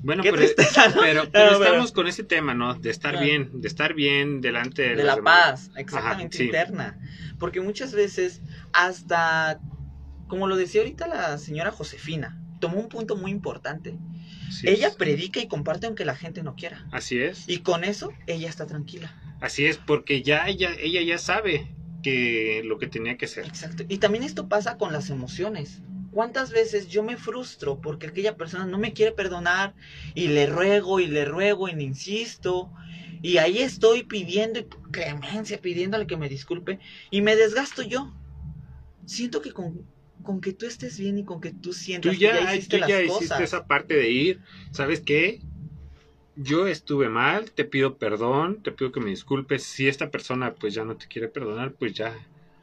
Bueno, 0.02 0.22
pero, 0.22 0.36
tristeza, 0.36 0.88
¿no? 0.88 1.00
pero, 1.00 1.24
No, 1.24 1.30
pero 1.30 1.48
pero- 1.58 1.64
estamos 1.64 1.92
con 1.92 2.06
ese 2.06 2.24
tema, 2.24 2.52
¿no? 2.52 2.74
De 2.74 2.90
estar 2.90 3.18
bien, 3.18 3.50
de 3.62 3.68
estar 3.68 3.94
bien 3.94 4.42
delante 4.42 4.82
de, 4.82 4.96
de 4.96 5.04
la 5.04 5.16
demás. 5.16 5.68
paz, 5.68 5.70
exactamente 5.76 6.36
sí. 6.36 6.44
interna. 6.44 6.98
Porque 7.38 7.62
muchas 7.62 7.94
veces, 7.94 8.42
hasta, 8.74 9.60
como 10.28 10.46
lo 10.46 10.56
decía 10.56 10.82
ahorita 10.82 11.06
la 11.06 11.38
señora 11.38 11.70
Josefina, 11.70 12.38
tomó 12.60 12.80
un 12.80 12.88
punto 12.90 13.16
muy 13.16 13.30
importante. 13.30 13.98
Así 14.48 14.68
ella 14.68 14.88
es. 14.88 14.94
predica 14.96 15.40
y 15.40 15.48
comparte 15.48 15.86
aunque 15.86 16.04
la 16.04 16.16
gente 16.16 16.42
no 16.42 16.54
quiera. 16.54 16.86
Así 16.92 17.18
es. 17.18 17.48
Y 17.48 17.58
con 17.58 17.84
eso, 17.84 18.12
ella 18.26 18.48
está 18.48 18.66
tranquila. 18.66 19.14
Así 19.40 19.66
es, 19.66 19.76
porque 19.76 20.22
ya 20.22 20.46
ella, 20.46 20.70
ella 20.80 21.02
ya 21.02 21.18
sabe 21.18 21.74
que 22.02 22.62
lo 22.64 22.78
que 22.78 22.86
tenía 22.86 23.16
que 23.16 23.24
hacer. 23.24 23.46
Exacto. 23.46 23.84
Y 23.88 23.98
también 23.98 24.24
esto 24.24 24.48
pasa 24.48 24.78
con 24.78 24.92
las 24.92 25.10
emociones. 25.10 25.82
¿Cuántas 26.12 26.52
veces 26.52 26.88
yo 26.88 27.02
me 27.02 27.16
frustro 27.16 27.80
porque 27.80 28.06
aquella 28.06 28.36
persona 28.36 28.66
no 28.66 28.78
me 28.78 28.92
quiere 28.92 29.10
perdonar 29.10 29.74
y 30.14 30.28
le 30.28 30.46
ruego 30.46 31.00
y 31.00 31.08
le 31.08 31.24
ruego 31.24 31.68
y 31.68 31.74
le 31.74 31.82
insisto? 31.82 32.70
Y 33.20 33.38
ahí 33.38 33.58
estoy 33.58 34.04
pidiendo 34.04 34.60
clemencia, 34.92 35.60
pidiéndole 35.60 36.06
que 36.06 36.16
me 36.16 36.28
disculpe 36.28 36.78
y 37.10 37.22
me 37.22 37.34
desgasto 37.34 37.82
yo. 37.82 38.14
Siento 39.06 39.40
que 39.40 39.52
con, 39.52 39.86
con 40.24 40.40
que 40.40 40.52
tú 40.54 40.66
estés 40.66 40.98
bien 40.98 41.18
y 41.18 41.24
con 41.24 41.40
que 41.40 41.52
tú 41.52 41.72
Tú 41.72 41.78
sientas 41.78 42.16
que 42.16 42.20
ya, 42.20 42.34
ya 42.34 42.54
hiciste 42.54 42.76
tú 42.76 42.80
las 42.80 42.90
ya 42.90 43.02
cosas. 43.02 43.20
hiciste 43.22 43.44
esa 43.44 43.66
parte 43.66 43.94
de 43.94 44.10
ir. 44.10 44.40
¿Sabes 44.72 45.00
qué? 45.00 45.40
Yo 46.36 46.66
estuve 46.66 47.08
mal, 47.08 47.52
te 47.52 47.64
pido 47.64 47.98
perdón, 47.98 48.62
te 48.62 48.72
pido 48.72 48.92
que 48.92 49.00
me 49.00 49.10
disculpes. 49.10 49.64
Si 49.64 49.88
esta 49.88 50.10
persona 50.10 50.54
pues 50.54 50.74
ya 50.74 50.84
no 50.84 50.96
te 50.96 51.06
quiere 51.06 51.28
perdonar, 51.28 51.74
pues 51.74 51.94
ya, 51.94 52.14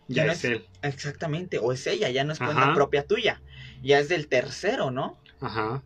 ya, 0.10 0.17
Ya 0.17 0.26
no 0.26 0.32
es 0.34 0.39
es- 0.39 0.52
él. 0.52 0.65
Exactamente, 0.84 1.60
o 1.60 1.71
es 1.74 1.86
ella, 1.88 2.10
ya 2.10 2.24
no 2.24 2.34
es 2.34 2.39
cuenta 2.39 2.74
propia 2.74 3.06
tuya, 3.06 3.43
ya 3.84 4.00
es 4.00 4.10
del 4.10 4.28
tercero, 4.28 4.89
¿no? 4.89 5.19
Ajá. 5.41 5.84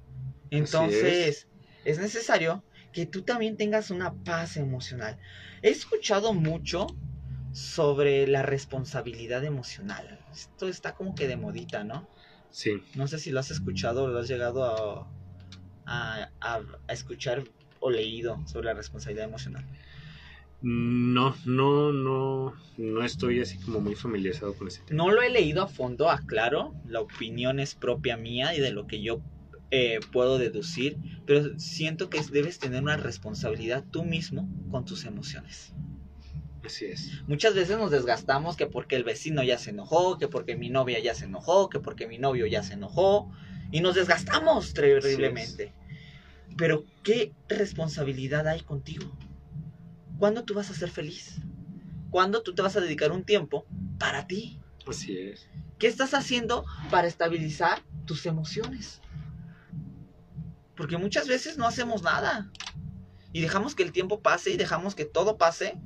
Entonces, 0.49 1.47
es. 1.83 1.99
necesario 1.99 2.63
que 2.93 3.05
tú 3.05 3.23
también 3.23 3.57
tengas 3.57 3.91
una 3.91 4.13
paz 4.23 4.57
emocional. 4.57 5.17
He 5.61 5.69
escuchado 5.69 6.33
mucho 6.33 6.88
sobre 7.55 8.27
la 8.27 8.43
responsabilidad 8.43 9.43
emocional. 9.45 10.19
Esto 10.33 10.67
está 10.67 10.93
como 10.93 11.15
que 11.15 11.27
de 11.27 11.37
modita, 11.37 11.83
¿no? 11.85 12.09
Sí. 12.51 12.71
No 12.95 13.07
sé 13.07 13.17
si 13.17 13.31
lo 13.31 13.39
has 13.39 13.49
escuchado 13.49 14.03
o 14.03 14.07
lo 14.09 14.19
has 14.19 14.27
llegado 14.27 14.63
a, 14.65 15.09
a, 15.85 16.29
a- 16.41 16.61
a 16.87 16.93
escuchar 16.93 17.43
o 17.79 17.89
leído 17.89 18.45
sobre 18.45 18.65
la 18.67 18.73
responsabilidad 18.73 19.25
emocional. 19.27 19.65
No, 20.61 21.35
no, 21.45 21.93
no, 21.93 22.53
no 22.77 23.03
estoy 23.03 23.39
así 23.39 23.59
como 23.59 23.79
muy 23.79 23.95
familiarizado 23.95 24.53
con 24.55 24.67
ese 24.67 24.81
tema. 24.83 25.03
No 25.03 25.11
lo 25.11 25.21
he 25.21 25.29
leído 25.29 25.61
a 25.63 25.67
fondo, 25.67 26.09
aclaro. 26.09 26.73
La 26.85 27.01
opinión 27.01 27.59
es 27.59 27.75
propia 27.75 28.17
mía 28.17 28.55
y 28.55 28.59
de 28.59 28.71
lo 28.71 28.87
que 28.87 29.01
yo 29.01 29.21
eh, 29.71 29.99
puedo 30.11 30.37
deducir. 30.39 30.97
Pero 31.25 31.57
siento 31.59 32.09
que 32.09 32.21
debes 32.31 32.59
tener 32.59 32.81
una 32.81 32.97
responsabilidad 32.97 33.85
tú 33.91 34.03
mismo 34.03 34.49
con 34.71 34.85
tus 34.85 35.05
emociones. 35.05 35.73
Así 36.65 36.86
es. 36.86 37.23
Muchas 37.28 37.54
veces 37.54 37.78
nos 37.78 37.91
desgastamos 37.91 38.56
que 38.56 38.65
porque 38.65 38.95
el 38.95 39.04
vecino 39.04 39.43
ya 39.43 39.58
se 39.58 39.69
enojó, 39.69 40.17
que 40.17 40.28
porque 40.28 40.56
mi 40.56 40.69
novia 40.69 40.99
ya 40.99 41.13
se 41.13 41.25
enojó, 41.25 41.69
que 41.69 41.80
porque 41.80 42.08
mi 42.08 42.17
novio 42.17 42.45
ya 42.45 42.63
se 42.63 42.73
enojó. 42.73 43.32
Y 43.71 43.82
nos 43.82 43.95
desgastamos 43.95 44.73
terriblemente. 44.73 45.73
Pero 46.58 46.86
¿qué 47.04 47.34
responsabilidad 47.49 48.47
hay 48.47 48.62
contigo? 48.62 49.15
¿Cuándo 50.17 50.43
tú 50.43 50.54
vas 50.54 50.69
a 50.69 50.73
ser 50.73 50.89
feliz? 50.89 51.41
¿Cuándo 52.10 52.41
tú 52.41 52.56
te 52.56 52.62
vas 52.62 52.78
a 52.78 52.82
dedicar 52.82 53.12
un 53.12 53.25
tiempo 53.25 53.65
para 53.99 54.28
ti? 54.28 54.62
Así 54.88 55.17
es. 55.17 55.49
¿Qué 55.78 55.88
estás 55.88 56.13
haciendo 56.13 56.65
para 56.89 57.08
estabilizar 57.08 57.84
tus 58.06 58.25
emociones? 58.25 59.01
Porque 60.75 60.97
muchas 60.97 61.28
veces 61.28 61.58
no 61.58 61.67
hacemos 61.67 62.04
nada. 62.04 62.49
Y 63.34 63.41
dejamos 63.41 63.75
que 63.75 63.84
el 63.84 63.91
tiempo 63.91 64.21
pase 64.21 64.51
y 64.51 64.58
dejamos 64.58 64.95
que 64.95 65.04
todo 65.04 65.38
pase. 65.38 65.78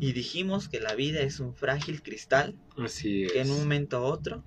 Y 0.00 0.12
dijimos 0.12 0.68
que 0.68 0.80
la 0.80 0.94
vida 0.94 1.20
es 1.20 1.40
un 1.40 1.54
frágil 1.54 2.02
cristal 2.02 2.54
Así 2.76 3.24
es. 3.24 3.32
que 3.32 3.40
en 3.40 3.50
un 3.50 3.58
momento 3.60 3.96
a 3.96 4.02
otro 4.02 4.44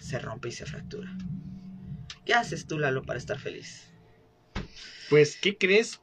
se 0.00 0.18
rompe 0.18 0.48
y 0.48 0.52
se 0.52 0.66
fractura. 0.66 1.10
¿Qué 2.24 2.34
haces 2.34 2.66
tú, 2.66 2.78
Lalo, 2.78 3.02
para 3.02 3.18
estar 3.18 3.38
feliz? 3.38 3.92
Pues, 5.10 5.38
¿qué 5.40 5.56
crees? 5.56 6.00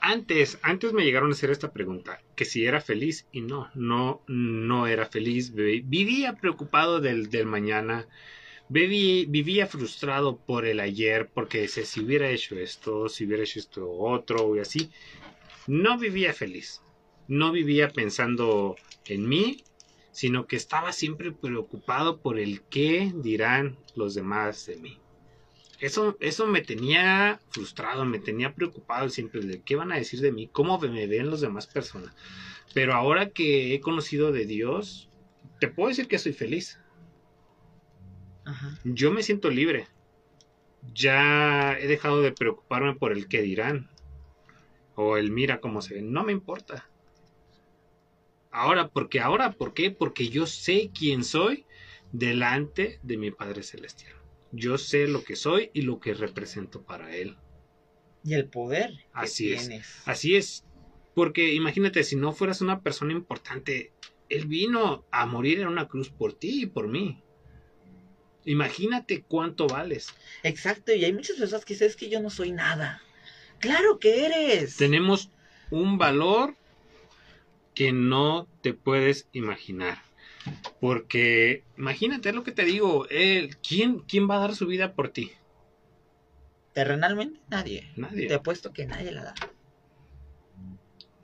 Antes, 0.00 0.58
antes 0.62 0.92
me 0.92 1.04
llegaron 1.04 1.30
a 1.30 1.34
hacer 1.34 1.50
esta 1.50 1.72
pregunta, 1.72 2.20
que 2.36 2.44
si 2.44 2.64
era 2.64 2.80
feliz 2.80 3.26
y 3.32 3.40
no, 3.40 3.70
no, 3.74 4.22
no 4.28 4.86
era 4.86 5.06
feliz. 5.06 5.52
Vi- 5.54 5.80
Vivía 5.80 6.34
preocupado 6.34 7.00
del, 7.00 7.30
del 7.30 7.46
mañana, 7.46 8.08
viví- 8.68 9.26
vivía 9.28 9.66
frustrado 9.66 10.40
por 10.40 10.66
el 10.66 10.78
ayer, 10.80 11.30
porque 11.34 11.62
decía, 11.62 11.84
si 11.84 12.00
hubiera 12.04 12.30
hecho 12.30 12.56
esto, 12.58 13.08
si 13.08 13.24
hubiera 13.26 13.42
hecho 13.42 13.58
esto 13.58 13.88
otro 13.90 14.54
y 14.56 14.60
así. 14.60 14.90
No 15.66 15.98
vivía 15.98 16.32
feliz, 16.32 16.82
no 17.28 17.52
vivía 17.52 17.90
pensando 17.90 18.76
en 19.04 19.28
mí, 19.28 19.62
sino 20.10 20.46
que 20.46 20.56
estaba 20.56 20.92
siempre 20.92 21.30
preocupado 21.30 22.20
por 22.20 22.40
el 22.40 22.62
qué 22.62 23.12
dirán 23.14 23.78
los 23.94 24.14
demás 24.14 24.66
de 24.66 24.76
mí. 24.76 24.98
Eso, 25.78 26.16
eso 26.18 26.46
me 26.46 26.60
tenía 26.60 27.40
frustrado, 27.50 28.04
me 28.04 28.18
tenía 28.18 28.54
preocupado 28.54 29.08
siempre 29.10 29.42
de 29.42 29.62
qué 29.62 29.76
van 29.76 29.92
a 29.92 29.96
decir 29.96 30.20
de 30.20 30.32
mí, 30.32 30.48
cómo 30.48 30.78
me 30.80 31.06
ven 31.06 31.30
las 31.30 31.40
demás 31.40 31.68
personas. 31.68 32.16
Pero 32.74 32.94
ahora 32.94 33.30
que 33.30 33.74
he 33.74 33.80
conocido 33.80 34.32
de 34.32 34.44
Dios, 34.44 35.08
te 35.60 35.68
puedo 35.68 35.90
decir 35.90 36.08
que 36.08 36.18
soy 36.18 36.32
feliz. 36.32 36.80
Ajá. 38.44 38.78
Yo 38.82 39.12
me 39.12 39.22
siento 39.22 39.50
libre. 39.50 39.86
Ya 40.94 41.78
he 41.78 41.86
dejado 41.86 42.22
de 42.22 42.32
preocuparme 42.32 42.94
por 42.94 43.12
el 43.12 43.28
qué 43.28 43.42
dirán. 43.42 43.88
O 44.96 45.16
el 45.16 45.30
mira 45.30 45.60
cómo 45.60 45.80
se 45.80 45.94
ven. 45.94 46.12
No 46.12 46.24
me 46.24 46.32
importa. 46.32 46.88
Ahora, 48.50 48.88
porque 48.88 49.20
ahora, 49.20 49.52
¿por 49.52 49.74
qué? 49.74 49.90
Porque 49.90 50.28
yo 50.28 50.46
sé 50.46 50.90
quién 50.96 51.24
soy 51.24 51.66
delante 52.12 52.98
de 53.02 53.16
mi 53.16 53.30
Padre 53.30 53.62
Celestial. 53.62 54.14
Yo 54.52 54.78
sé 54.78 55.06
lo 55.06 55.22
que 55.22 55.36
soy 55.36 55.70
y 55.74 55.82
lo 55.82 56.00
que 56.00 56.14
represento 56.14 56.82
para 56.82 57.14
Él. 57.14 57.36
Y 58.24 58.34
el 58.34 58.48
poder 58.48 58.90
que 58.90 59.04
Así 59.12 59.52
es. 59.52 59.68
tienes. 59.68 60.02
Así 60.06 60.36
es. 60.36 60.64
Porque 61.14 61.52
imagínate, 61.52 62.04
si 62.04 62.16
no 62.16 62.32
fueras 62.32 62.60
una 62.60 62.80
persona 62.80 63.12
importante, 63.12 63.92
Él 64.28 64.46
vino 64.46 65.04
a 65.10 65.26
morir 65.26 65.60
en 65.60 65.68
una 65.68 65.88
cruz 65.88 66.10
por 66.10 66.32
ti 66.32 66.62
y 66.62 66.66
por 66.66 66.88
mí. 66.88 67.22
Imagínate 68.44 69.22
cuánto 69.22 69.66
vales. 69.66 70.08
Exacto, 70.42 70.94
y 70.94 71.04
hay 71.04 71.12
muchas 71.12 71.36
personas 71.36 71.64
que 71.64 71.74
dicen, 71.74 71.88
es 71.88 71.96
que 71.96 72.08
yo 72.08 72.20
no 72.20 72.30
soy 72.30 72.52
nada. 72.52 73.02
Claro 73.58 73.98
que 73.98 74.24
eres. 74.24 74.76
Tenemos 74.76 75.30
un 75.70 75.98
valor 75.98 76.54
que 77.78 77.92
no 77.92 78.48
te 78.60 78.74
puedes 78.74 79.28
imaginar. 79.32 79.98
Porque 80.80 81.64
imagínate 81.76 82.32
lo 82.32 82.42
que 82.44 82.52
te 82.52 82.64
digo, 82.64 83.06
él, 83.10 83.58
¿quién, 83.66 84.00
¿quién 84.00 84.28
va 84.28 84.36
a 84.36 84.40
dar 84.40 84.54
su 84.56 84.66
vida 84.66 84.94
por 84.94 85.10
ti? 85.10 85.30
Terrenalmente, 86.72 87.40
nadie. 87.48 87.80
Nadie. 87.96 88.26
Te 88.28 88.34
apuesto 88.34 88.72
que 88.72 88.86
nadie 88.86 89.12
la 89.12 89.22
da. 89.24 89.34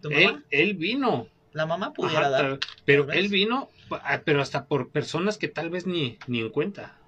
¿Tu 0.00 0.10
Él, 0.10 0.30
mamá? 0.30 0.44
él 0.50 0.74
vino, 0.74 1.26
La 1.52 1.66
mamá 1.66 1.92
pudiera 1.94 2.28
Ajá, 2.28 2.30
dar. 2.30 2.60
pero 2.84 3.10
él 3.10 3.28
vino, 3.28 3.70
ah, 3.90 4.22
pero 4.24 4.40
hasta 4.42 4.66
por 4.66 4.90
personas 4.92 5.38
que 5.38 5.48
tal 5.48 5.70
vez 5.70 5.86
ni, 5.86 6.18
ni 6.26 6.40
en 6.40 6.50
cuenta. 6.50 7.00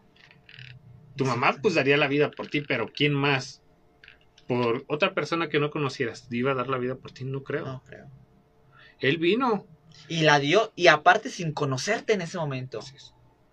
Tu 1.17 1.25
mamá 1.25 1.59
pues 1.63 1.75
daría 1.75 1.97
la 1.97 2.09
vida 2.09 2.35
por 2.35 2.49
ti, 2.49 2.61
pero 2.63 2.93
¿quién 2.95 3.13
más? 3.15 3.63
Por 4.47 4.85
otra 4.89 5.15
persona 5.15 5.49
que 5.49 5.61
no 5.61 5.71
conocieras, 5.71 6.27
¿iba 6.31 6.53
a 6.53 6.55
dar 6.55 6.69
la 6.69 6.79
vida 6.79 6.97
por 6.97 7.13
ti? 7.13 7.25
No 7.25 7.43
creo. 7.43 7.65
No 7.65 7.83
creo. 7.85 8.11
Él 9.01 9.19
vino. 9.19 9.67
Y 10.09 10.23
la 10.23 10.39
dio, 10.39 10.73
y 10.77 10.87
aparte 10.89 11.31
sin 11.31 11.53
conocerte 11.53 12.13
en 12.13 12.21
ese 12.21 12.39
momento. 12.39 12.81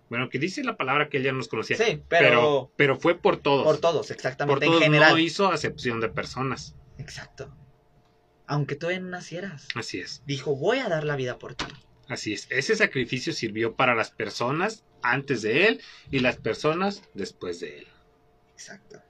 Bueno, 0.08 0.28
que 0.28 0.38
dice 0.38 0.62
la 0.62 0.76
palabra 0.76 1.08
que 1.08 1.16
él 1.16 1.24
ya 1.24 1.32
nos 1.32 1.48
conocía. 1.48 1.76
Sí, 1.76 2.02
pero, 2.08 2.28
pero, 2.28 2.72
pero 2.76 2.96
fue 3.00 3.16
por 3.16 3.38
todos. 3.38 3.64
por 3.64 3.78
todos, 3.78 4.06
Por 4.06 4.16
exactamente, 4.16 4.66
todos 4.66 4.78
en 4.78 4.84
general. 4.84 5.12
no 5.12 5.18
hizo 5.18 5.50
acepción 5.50 6.00
de 6.00 6.08
personas. 6.08 6.76
Exacto. 6.98 7.52
Aunque 8.46 8.76
todavía 8.76 9.00
no 9.00 9.08
nacieras. 9.08 9.68
Así 9.74 9.98
es. 9.98 10.22
Dijo, 10.26 10.54
voy 10.54 10.78
a 10.78 10.88
dar 10.88 11.04
la 11.04 11.16
vida 11.16 11.38
por 11.38 11.54
ti. 11.54 11.64
Así 12.08 12.34
es. 12.34 12.46
Ese 12.50 12.76
sacrificio 12.76 13.32
sirvió 13.32 13.74
para 13.74 13.94
las 13.94 14.10
personas 14.10 14.84
antes 15.02 15.42
de 15.42 15.66
él 15.66 15.80
y 16.10 16.20
las 16.20 16.36
personas 16.36 17.02
después 17.14 17.60
de 17.60 17.78
él. 17.78 17.86
Exacto. 18.52 19.02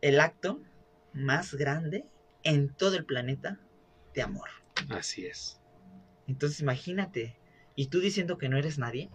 El 0.00 0.20
acto 0.20 0.60
más 1.12 1.54
grande 1.54 2.04
en 2.42 2.74
todo 2.74 2.96
el 2.96 3.04
planeta 3.04 3.60
de 4.14 4.22
amor. 4.22 4.48
Así 4.88 5.26
es. 5.26 5.60
Entonces 6.26 6.60
imagínate, 6.60 7.36
y 7.74 7.86
tú 7.86 8.00
diciendo 8.00 8.38
que 8.38 8.48
no 8.48 8.56
eres 8.58 8.78
nadie, 8.78 9.10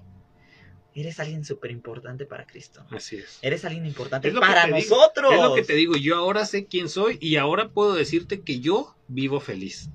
eres 0.94 1.20
alguien 1.20 1.44
súper 1.44 1.72
importante 1.72 2.26
para 2.26 2.46
Cristo. 2.46 2.86
Así 2.90 3.18
es. 3.18 3.40
Eres 3.42 3.66
alguien 3.66 3.86
importante 3.86 4.32
para 4.32 4.66
digo, 4.66 4.78
nosotros. 4.78 5.34
Es 5.34 5.42
lo 5.42 5.56
que 5.56 5.64
te 5.64 5.74
digo, 5.74 5.96
yo 5.96 6.16
ahora 6.16 6.46
sé 6.46 6.66
quién 6.66 6.90
soy 6.90 7.18
y 7.22 7.36
ahora 7.36 7.70
puedo 7.70 7.94
decirte 7.94 8.42
que 8.42 8.60
yo 8.60 8.96
vivo 9.08 9.40
feliz. 9.40 9.90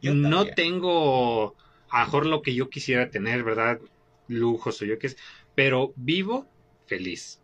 Yo 0.00 0.14
no 0.14 0.46
también. 0.46 0.54
tengo 0.54 1.56
a 1.90 2.00
lo 2.00 2.04
mejor 2.06 2.26
lo 2.26 2.42
que 2.42 2.54
yo 2.54 2.70
quisiera 2.70 3.10
tener, 3.10 3.44
¿verdad? 3.44 3.80
Lujos 4.28 4.80
o 4.80 4.84
yo 4.84 4.98
qué 4.98 5.10
sé, 5.10 5.16
pero 5.54 5.92
vivo 5.96 6.46
feliz. 6.86 7.42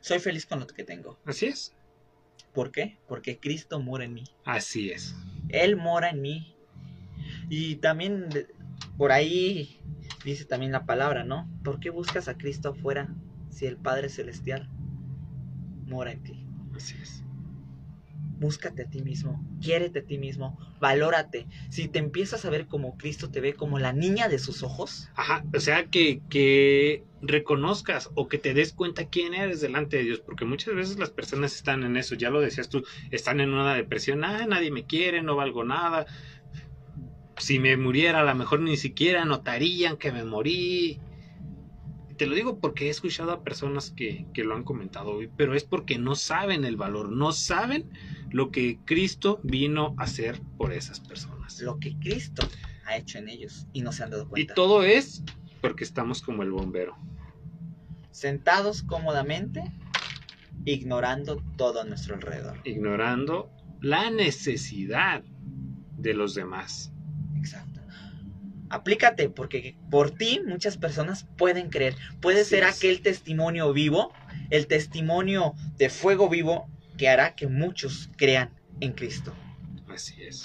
Soy 0.00 0.18
feliz 0.18 0.46
con 0.46 0.60
lo 0.60 0.66
que 0.66 0.84
tengo. 0.84 1.18
Así 1.24 1.46
es. 1.46 1.74
¿Por 2.52 2.70
qué? 2.70 2.98
Porque 3.08 3.38
Cristo 3.38 3.80
mora 3.80 4.04
en 4.04 4.14
mí. 4.14 4.24
Así 4.44 4.90
es. 4.90 5.14
Él 5.56 5.76
mora 5.76 6.10
en 6.10 6.20
mí. 6.20 6.56
Y 7.48 7.76
también 7.76 8.28
por 8.96 9.12
ahí 9.12 9.80
dice 10.24 10.44
también 10.44 10.72
la 10.72 10.86
palabra, 10.86 11.24
¿no? 11.24 11.48
¿Por 11.62 11.80
qué 11.80 11.90
buscas 11.90 12.28
a 12.28 12.36
Cristo 12.36 12.70
afuera 12.70 13.14
si 13.50 13.66
el 13.66 13.76
Padre 13.76 14.08
Celestial 14.08 14.68
mora 15.86 16.12
en 16.12 16.22
ti? 16.22 16.46
Así 16.74 16.96
es. 17.00 17.22
Búscate 18.38 18.82
a 18.82 18.90
ti 18.90 19.02
mismo, 19.02 19.42
quiérete 19.62 20.00
a 20.00 20.04
ti 20.04 20.18
mismo, 20.18 20.58
valórate. 20.78 21.46
Si 21.70 21.88
te 21.88 21.98
empiezas 21.98 22.44
a 22.44 22.50
ver 22.50 22.66
como 22.66 22.98
Cristo 22.98 23.30
te 23.30 23.40
ve, 23.40 23.54
como 23.54 23.78
la 23.78 23.94
niña 23.94 24.28
de 24.28 24.38
sus 24.38 24.62
ojos, 24.62 25.08
Ajá, 25.14 25.42
o 25.54 25.60
sea, 25.60 25.86
que, 25.86 26.20
que 26.28 27.05
reconozcas 27.22 28.10
o 28.14 28.28
que 28.28 28.38
te 28.38 28.54
des 28.54 28.72
cuenta 28.72 29.08
quién 29.08 29.34
eres 29.34 29.60
delante 29.60 29.96
de 29.96 30.04
Dios, 30.04 30.20
porque 30.20 30.44
muchas 30.44 30.74
veces 30.74 30.98
las 30.98 31.10
personas 31.10 31.54
están 31.54 31.82
en 31.82 31.96
eso, 31.96 32.14
ya 32.14 32.30
lo 32.30 32.40
decías 32.40 32.68
tú, 32.68 32.84
están 33.10 33.40
en 33.40 33.52
una 33.52 33.74
depresión, 33.74 34.24
ah, 34.24 34.46
nadie 34.46 34.70
me 34.70 34.84
quiere, 34.84 35.22
no 35.22 35.36
valgo 35.36 35.64
nada, 35.64 36.06
si 37.38 37.58
me 37.58 37.76
muriera 37.76 38.20
a 38.20 38.24
lo 38.24 38.34
mejor 38.34 38.60
ni 38.60 38.76
siquiera 38.76 39.24
notarían 39.24 39.96
que 39.96 40.12
me 40.12 40.24
morí. 40.24 41.00
Te 42.16 42.26
lo 42.26 42.34
digo 42.34 42.60
porque 42.60 42.86
he 42.86 42.90
escuchado 42.90 43.30
a 43.30 43.44
personas 43.44 43.90
que, 43.90 44.24
que 44.32 44.42
lo 44.42 44.54
han 44.54 44.64
comentado 44.64 45.10
hoy, 45.10 45.28
pero 45.36 45.54
es 45.54 45.64
porque 45.64 45.98
no 45.98 46.14
saben 46.14 46.64
el 46.64 46.76
valor, 46.76 47.12
no 47.12 47.32
saben 47.32 47.90
lo 48.30 48.50
que 48.50 48.78
Cristo 48.86 49.38
vino 49.42 49.94
a 49.98 50.04
hacer 50.04 50.40
por 50.56 50.72
esas 50.72 51.00
personas. 51.00 51.60
lo 51.60 51.78
que 51.78 51.94
Cristo 51.98 52.48
ha 52.86 52.96
hecho 52.96 53.18
en 53.18 53.28
ellos 53.28 53.66
y 53.72 53.82
no 53.82 53.92
se 53.92 54.02
han 54.04 54.10
dado 54.10 54.24
Y 54.24 54.28
cuenta. 54.28 54.54
todo 54.54 54.82
es 54.82 55.22
porque 55.68 55.84
estamos 55.84 56.22
como 56.22 56.42
el 56.42 56.50
bombero. 56.50 56.96
Sentados 58.10 58.82
cómodamente, 58.82 59.62
ignorando 60.64 61.42
todo 61.56 61.82
a 61.82 61.84
nuestro 61.84 62.14
alrededor. 62.14 62.60
ignorando 62.64 63.50
la 63.80 64.10
necesidad 64.10 65.22
de 65.98 66.14
los 66.14 66.34
demás. 66.34 66.92
Exacto. 67.36 67.80
Aplícate, 68.68 69.28
porque 69.28 69.76
por 69.90 70.10
ti 70.10 70.40
muchas 70.44 70.76
personas 70.76 71.26
pueden 71.36 71.68
creer. 71.70 71.94
Puede 72.20 72.44
ser 72.44 72.64
es. 72.64 72.76
aquel 72.76 73.00
testimonio 73.00 73.72
vivo, 73.72 74.12
el 74.50 74.66
testimonio 74.66 75.54
de 75.76 75.88
fuego 75.88 76.28
vivo 76.28 76.68
que 76.98 77.08
hará 77.08 77.34
que 77.36 77.46
muchos 77.46 78.10
crean 78.16 78.50
en 78.80 78.92
Cristo. 78.92 79.32
Así 79.88 80.20
es. 80.22 80.42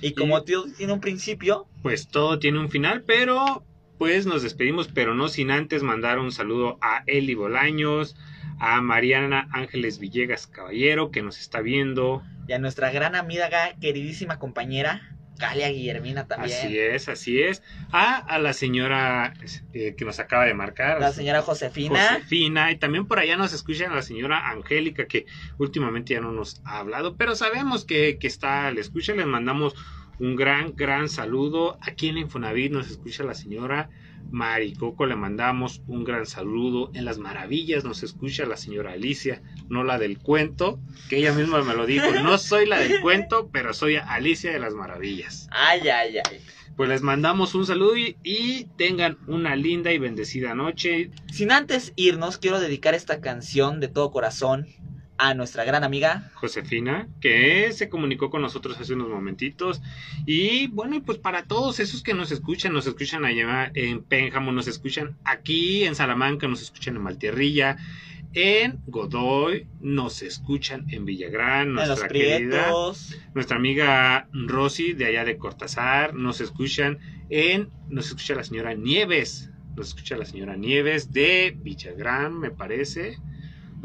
Y 0.00 0.12
como 0.12 0.38
Y- 0.38 0.44
Dios 0.46 0.74
tiene 0.76 0.92
un 0.92 1.00
principio, 1.00 1.66
Pues 1.82 2.06
todo 2.08 2.38
tiene 2.38 2.60
un 2.60 2.70
final, 2.70 3.02
pero 3.04 3.65
pues 3.98 4.26
nos 4.26 4.42
despedimos, 4.42 4.88
pero 4.88 5.14
no 5.14 5.28
sin 5.28 5.50
antes 5.50 5.82
mandar 5.82 6.18
un 6.18 6.32
saludo 6.32 6.78
a 6.80 7.02
Eli 7.06 7.34
Bolaños, 7.34 8.16
a 8.58 8.80
Mariana 8.80 9.48
Ángeles 9.52 9.98
Villegas 9.98 10.46
Caballero, 10.46 11.10
que 11.10 11.22
nos 11.22 11.38
está 11.40 11.60
viendo. 11.60 12.22
y 12.48 12.52
a 12.52 12.58
nuestra 12.58 12.90
gran 12.90 13.14
amiga, 13.14 13.48
queridísima 13.80 14.38
compañera, 14.38 15.16
Galia 15.38 15.68
Guillermina 15.68 16.26
también. 16.26 16.56
Así 16.56 16.78
es, 16.78 17.08
así 17.08 17.42
es. 17.42 17.62
A, 17.92 18.16
a 18.16 18.38
la 18.38 18.52
señora 18.52 19.34
eh, 19.72 19.94
que 19.96 20.04
nos 20.04 20.18
acaba 20.18 20.46
de 20.46 20.54
marcar. 20.54 21.00
La 21.00 21.12
señora 21.12 21.42
Josefina. 21.42 22.14
Josefina, 22.14 22.70
y 22.72 22.76
también 22.76 23.06
por 23.06 23.18
allá 23.18 23.36
nos 23.36 23.52
escuchan 23.52 23.94
la 23.94 24.02
señora 24.02 24.48
Angélica, 24.48 25.06
que 25.06 25.26
últimamente 25.58 26.14
ya 26.14 26.20
no 26.20 26.32
nos 26.32 26.62
ha 26.64 26.78
hablado, 26.78 27.16
pero 27.16 27.34
sabemos 27.34 27.84
que, 27.84 28.18
que 28.18 28.26
está, 28.26 28.70
le 28.70 28.80
escucha, 28.80 29.14
le 29.14 29.26
mandamos 29.26 29.74
un 30.18 30.36
gran, 30.36 30.74
gran 30.74 31.08
saludo. 31.08 31.78
Aquí 31.80 32.08
en 32.08 32.18
Infonavit 32.18 32.72
nos 32.72 32.90
escucha 32.90 33.24
la 33.24 33.34
señora 33.34 33.90
Maricoco, 34.30 35.06
le 35.06 35.16
mandamos 35.16 35.82
un 35.86 36.04
gran 36.04 36.26
saludo. 36.26 36.90
En 36.94 37.04
las 37.04 37.18
maravillas 37.18 37.84
nos 37.84 38.02
escucha 38.02 38.46
la 38.46 38.56
señora 38.56 38.92
Alicia, 38.92 39.42
no 39.68 39.84
la 39.84 39.98
del 39.98 40.18
cuento, 40.18 40.80
que 41.08 41.18
ella 41.18 41.32
misma 41.32 41.62
me 41.62 41.74
lo 41.74 41.86
dijo, 41.86 42.10
no 42.22 42.38
soy 42.38 42.66
la 42.66 42.78
del 42.78 43.00
cuento, 43.00 43.48
pero 43.52 43.72
soy 43.72 43.96
Alicia 43.96 44.52
de 44.52 44.58
las 44.58 44.74
maravillas. 44.74 45.48
Ay, 45.50 45.88
ay, 45.88 46.16
ay. 46.18 46.40
Pues 46.76 46.90
les 46.90 47.00
mandamos 47.00 47.54
un 47.54 47.64
saludo 47.64 47.96
y, 47.96 48.18
y 48.22 48.64
tengan 48.76 49.16
una 49.26 49.56
linda 49.56 49.92
y 49.92 49.98
bendecida 49.98 50.54
noche. 50.54 51.10
Sin 51.32 51.50
antes 51.50 51.94
irnos, 51.96 52.36
quiero 52.36 52.60
dedicar 52.60 52.94
esta 52.94 53.20
canción 53.22 53.80
de 53.80 53.88
todo 53.88 54.10
corazón 54.10 54.66
a 55.18 55.34
nuestra 55.34 55.64
gran 55.64 55.84
amiga. 55.84 56.30
Josefina, 56.34 57.08
que 57.20 57.72
se 57.72 57.88
comunicó 57.88 58.30
con 58.30 58.42
nosotros 58.42 58.78
hace 58.80 58.94
unos 58.94 59.08
momentitos. 59.08 59.80
Y 60.26 60.68
bueno, 60.68 61.02
pues 61.04 61.18
para 61.18 61.44
todos 61.44 61.80
esos 61.80 62.02
que 62.02 62.14
nos 62.14 62.30
escuchan, 62.30 62.72
nos 62.72 62.86
escuchan 62.86 63.24
allá 63.24 63.70
en 63.74 64.02
Pénjamo, 64.02 64.52
nos 64.52 64.68
escuchan 64.68 65.16
aquí 65.24 65.84
en 65.84 65.94
Salamanca, 65.94 66.48
nos 66.48 66.62
escuchan 66.62 66.96
en 66.96 67.02
Maltierrilla, 67.02 67.76
en 68.32 68.80
Godoy, 68.86 69.66
nos 69.80 70.22
escuchan 70.22 70.84
en 70.90 71.06
Villagrán, 71.06 71.68
En 71.68 71.74
nuestra 71.74 72.08
querida, 72.08 72.64
prietos. 72.64 73.16
nuestra 73.34 73.56
amiga 73.56 74.28
Rosy 74.32 74.92
de 74.92 75.06
allá 75.06 75.24
de 75.24 75.38
Cortázar, 75.38 76.14
nos 76.14 76.40
escuchan 76.40 76.98
en, 77.30 77.70
nos 77.88 78.08
escucha 78.08 78.34
la 78.34 78.44
señora 78.44 78.74
Nieves, 78.74 79.50
nos 79.74 79.88
escucha 79.88 80.16
la 80.16 80.26
señora 80.26 80.56
Nieves 80.56 81.12
de 81.12 81.56
Villagrán, 81.58 82.38
me 82.38 82.50
parece. 82.50 83.18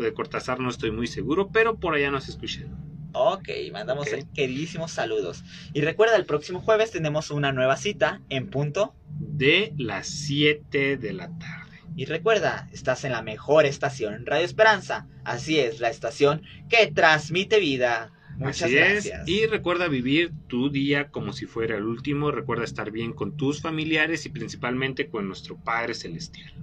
De 0.01 0.13
Cortázar 0.13 0.59
no 0.59 0.69
estoy 0.69 0.91
muy 0.91 1.07
seguro, 1.07 1.49
pero 1.51 1.77
por 1.77 1.93
allá 1.95 2.11
nos 2.11 2.27
escuchan. 2.29 2.75
Ok, 3.13 3.49
mandamos 3.73 4.07
Ok. 4.07 4.13
el 4.13 4.29
queridísimos 4.31 4.91
saludos. 4.91 5.43
Y 5.73 5.81
recuerda, 5.81 6.15
el 6.15 6.25
próximo 6.25 6.61
jueves 6.61 6.91
tenemos 6.91 7.29
una 7.31 7.51
nueva 7.51 7.75
cita 7.77 8.21
en 8.29 8.49
punto. 8.49 8.95
De 9.19 9.73
las 9.77 10.07
7 10.07 10.97
de 10.97 11.13
la 11.13 11.27
tarde. 11.37 11.77
Y 11.95 12.05
recuerda, 12.05 12.69
estás 12.71 13.03
en 13.03 13.11
la 13.11 13.21
mejor 13.21 13.65
estación, 13.65 14.25
Radio 14.25 14.45
Esperanza. 14.45 15.07
Así 15.25 15.59
es, 15.59 15.79
la 15.81 15.89
estación 15.89 16.41
que 16.69 16.87
transmite 16.87 17.59
vida. 17.59 18.13
Muchas 18.37 18.63
Así 18.63 18.75
gracias. 18.75 19.21
es. 19.23 19.27
Y 19.27 19.45
recuerda 19.45 19.87
vivir 19.89 20.31
tu 20.47 20.69
día 20.71 21.09
como 21.09 21.33
si 21.33 21.45
fuera 21.45 21.75
el 21.75 21.83
último. 21.83 22.31
Recuerda 22.31 22.63
estar 22.63 22.91
bien 22.91 23.11
con 23.13 23.35
tus 23.35 23.61
familiares 23.61 24.25
y 24.25 24.29
principalmente 24.29 25.09
con 25.09 25.27
nuestro 25.27 25.57
Padre 25.61 25.93
Celestial. 25.93 26.53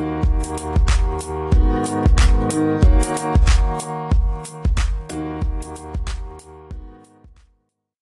Thank 0.00 0.24
you. 4.24 4.29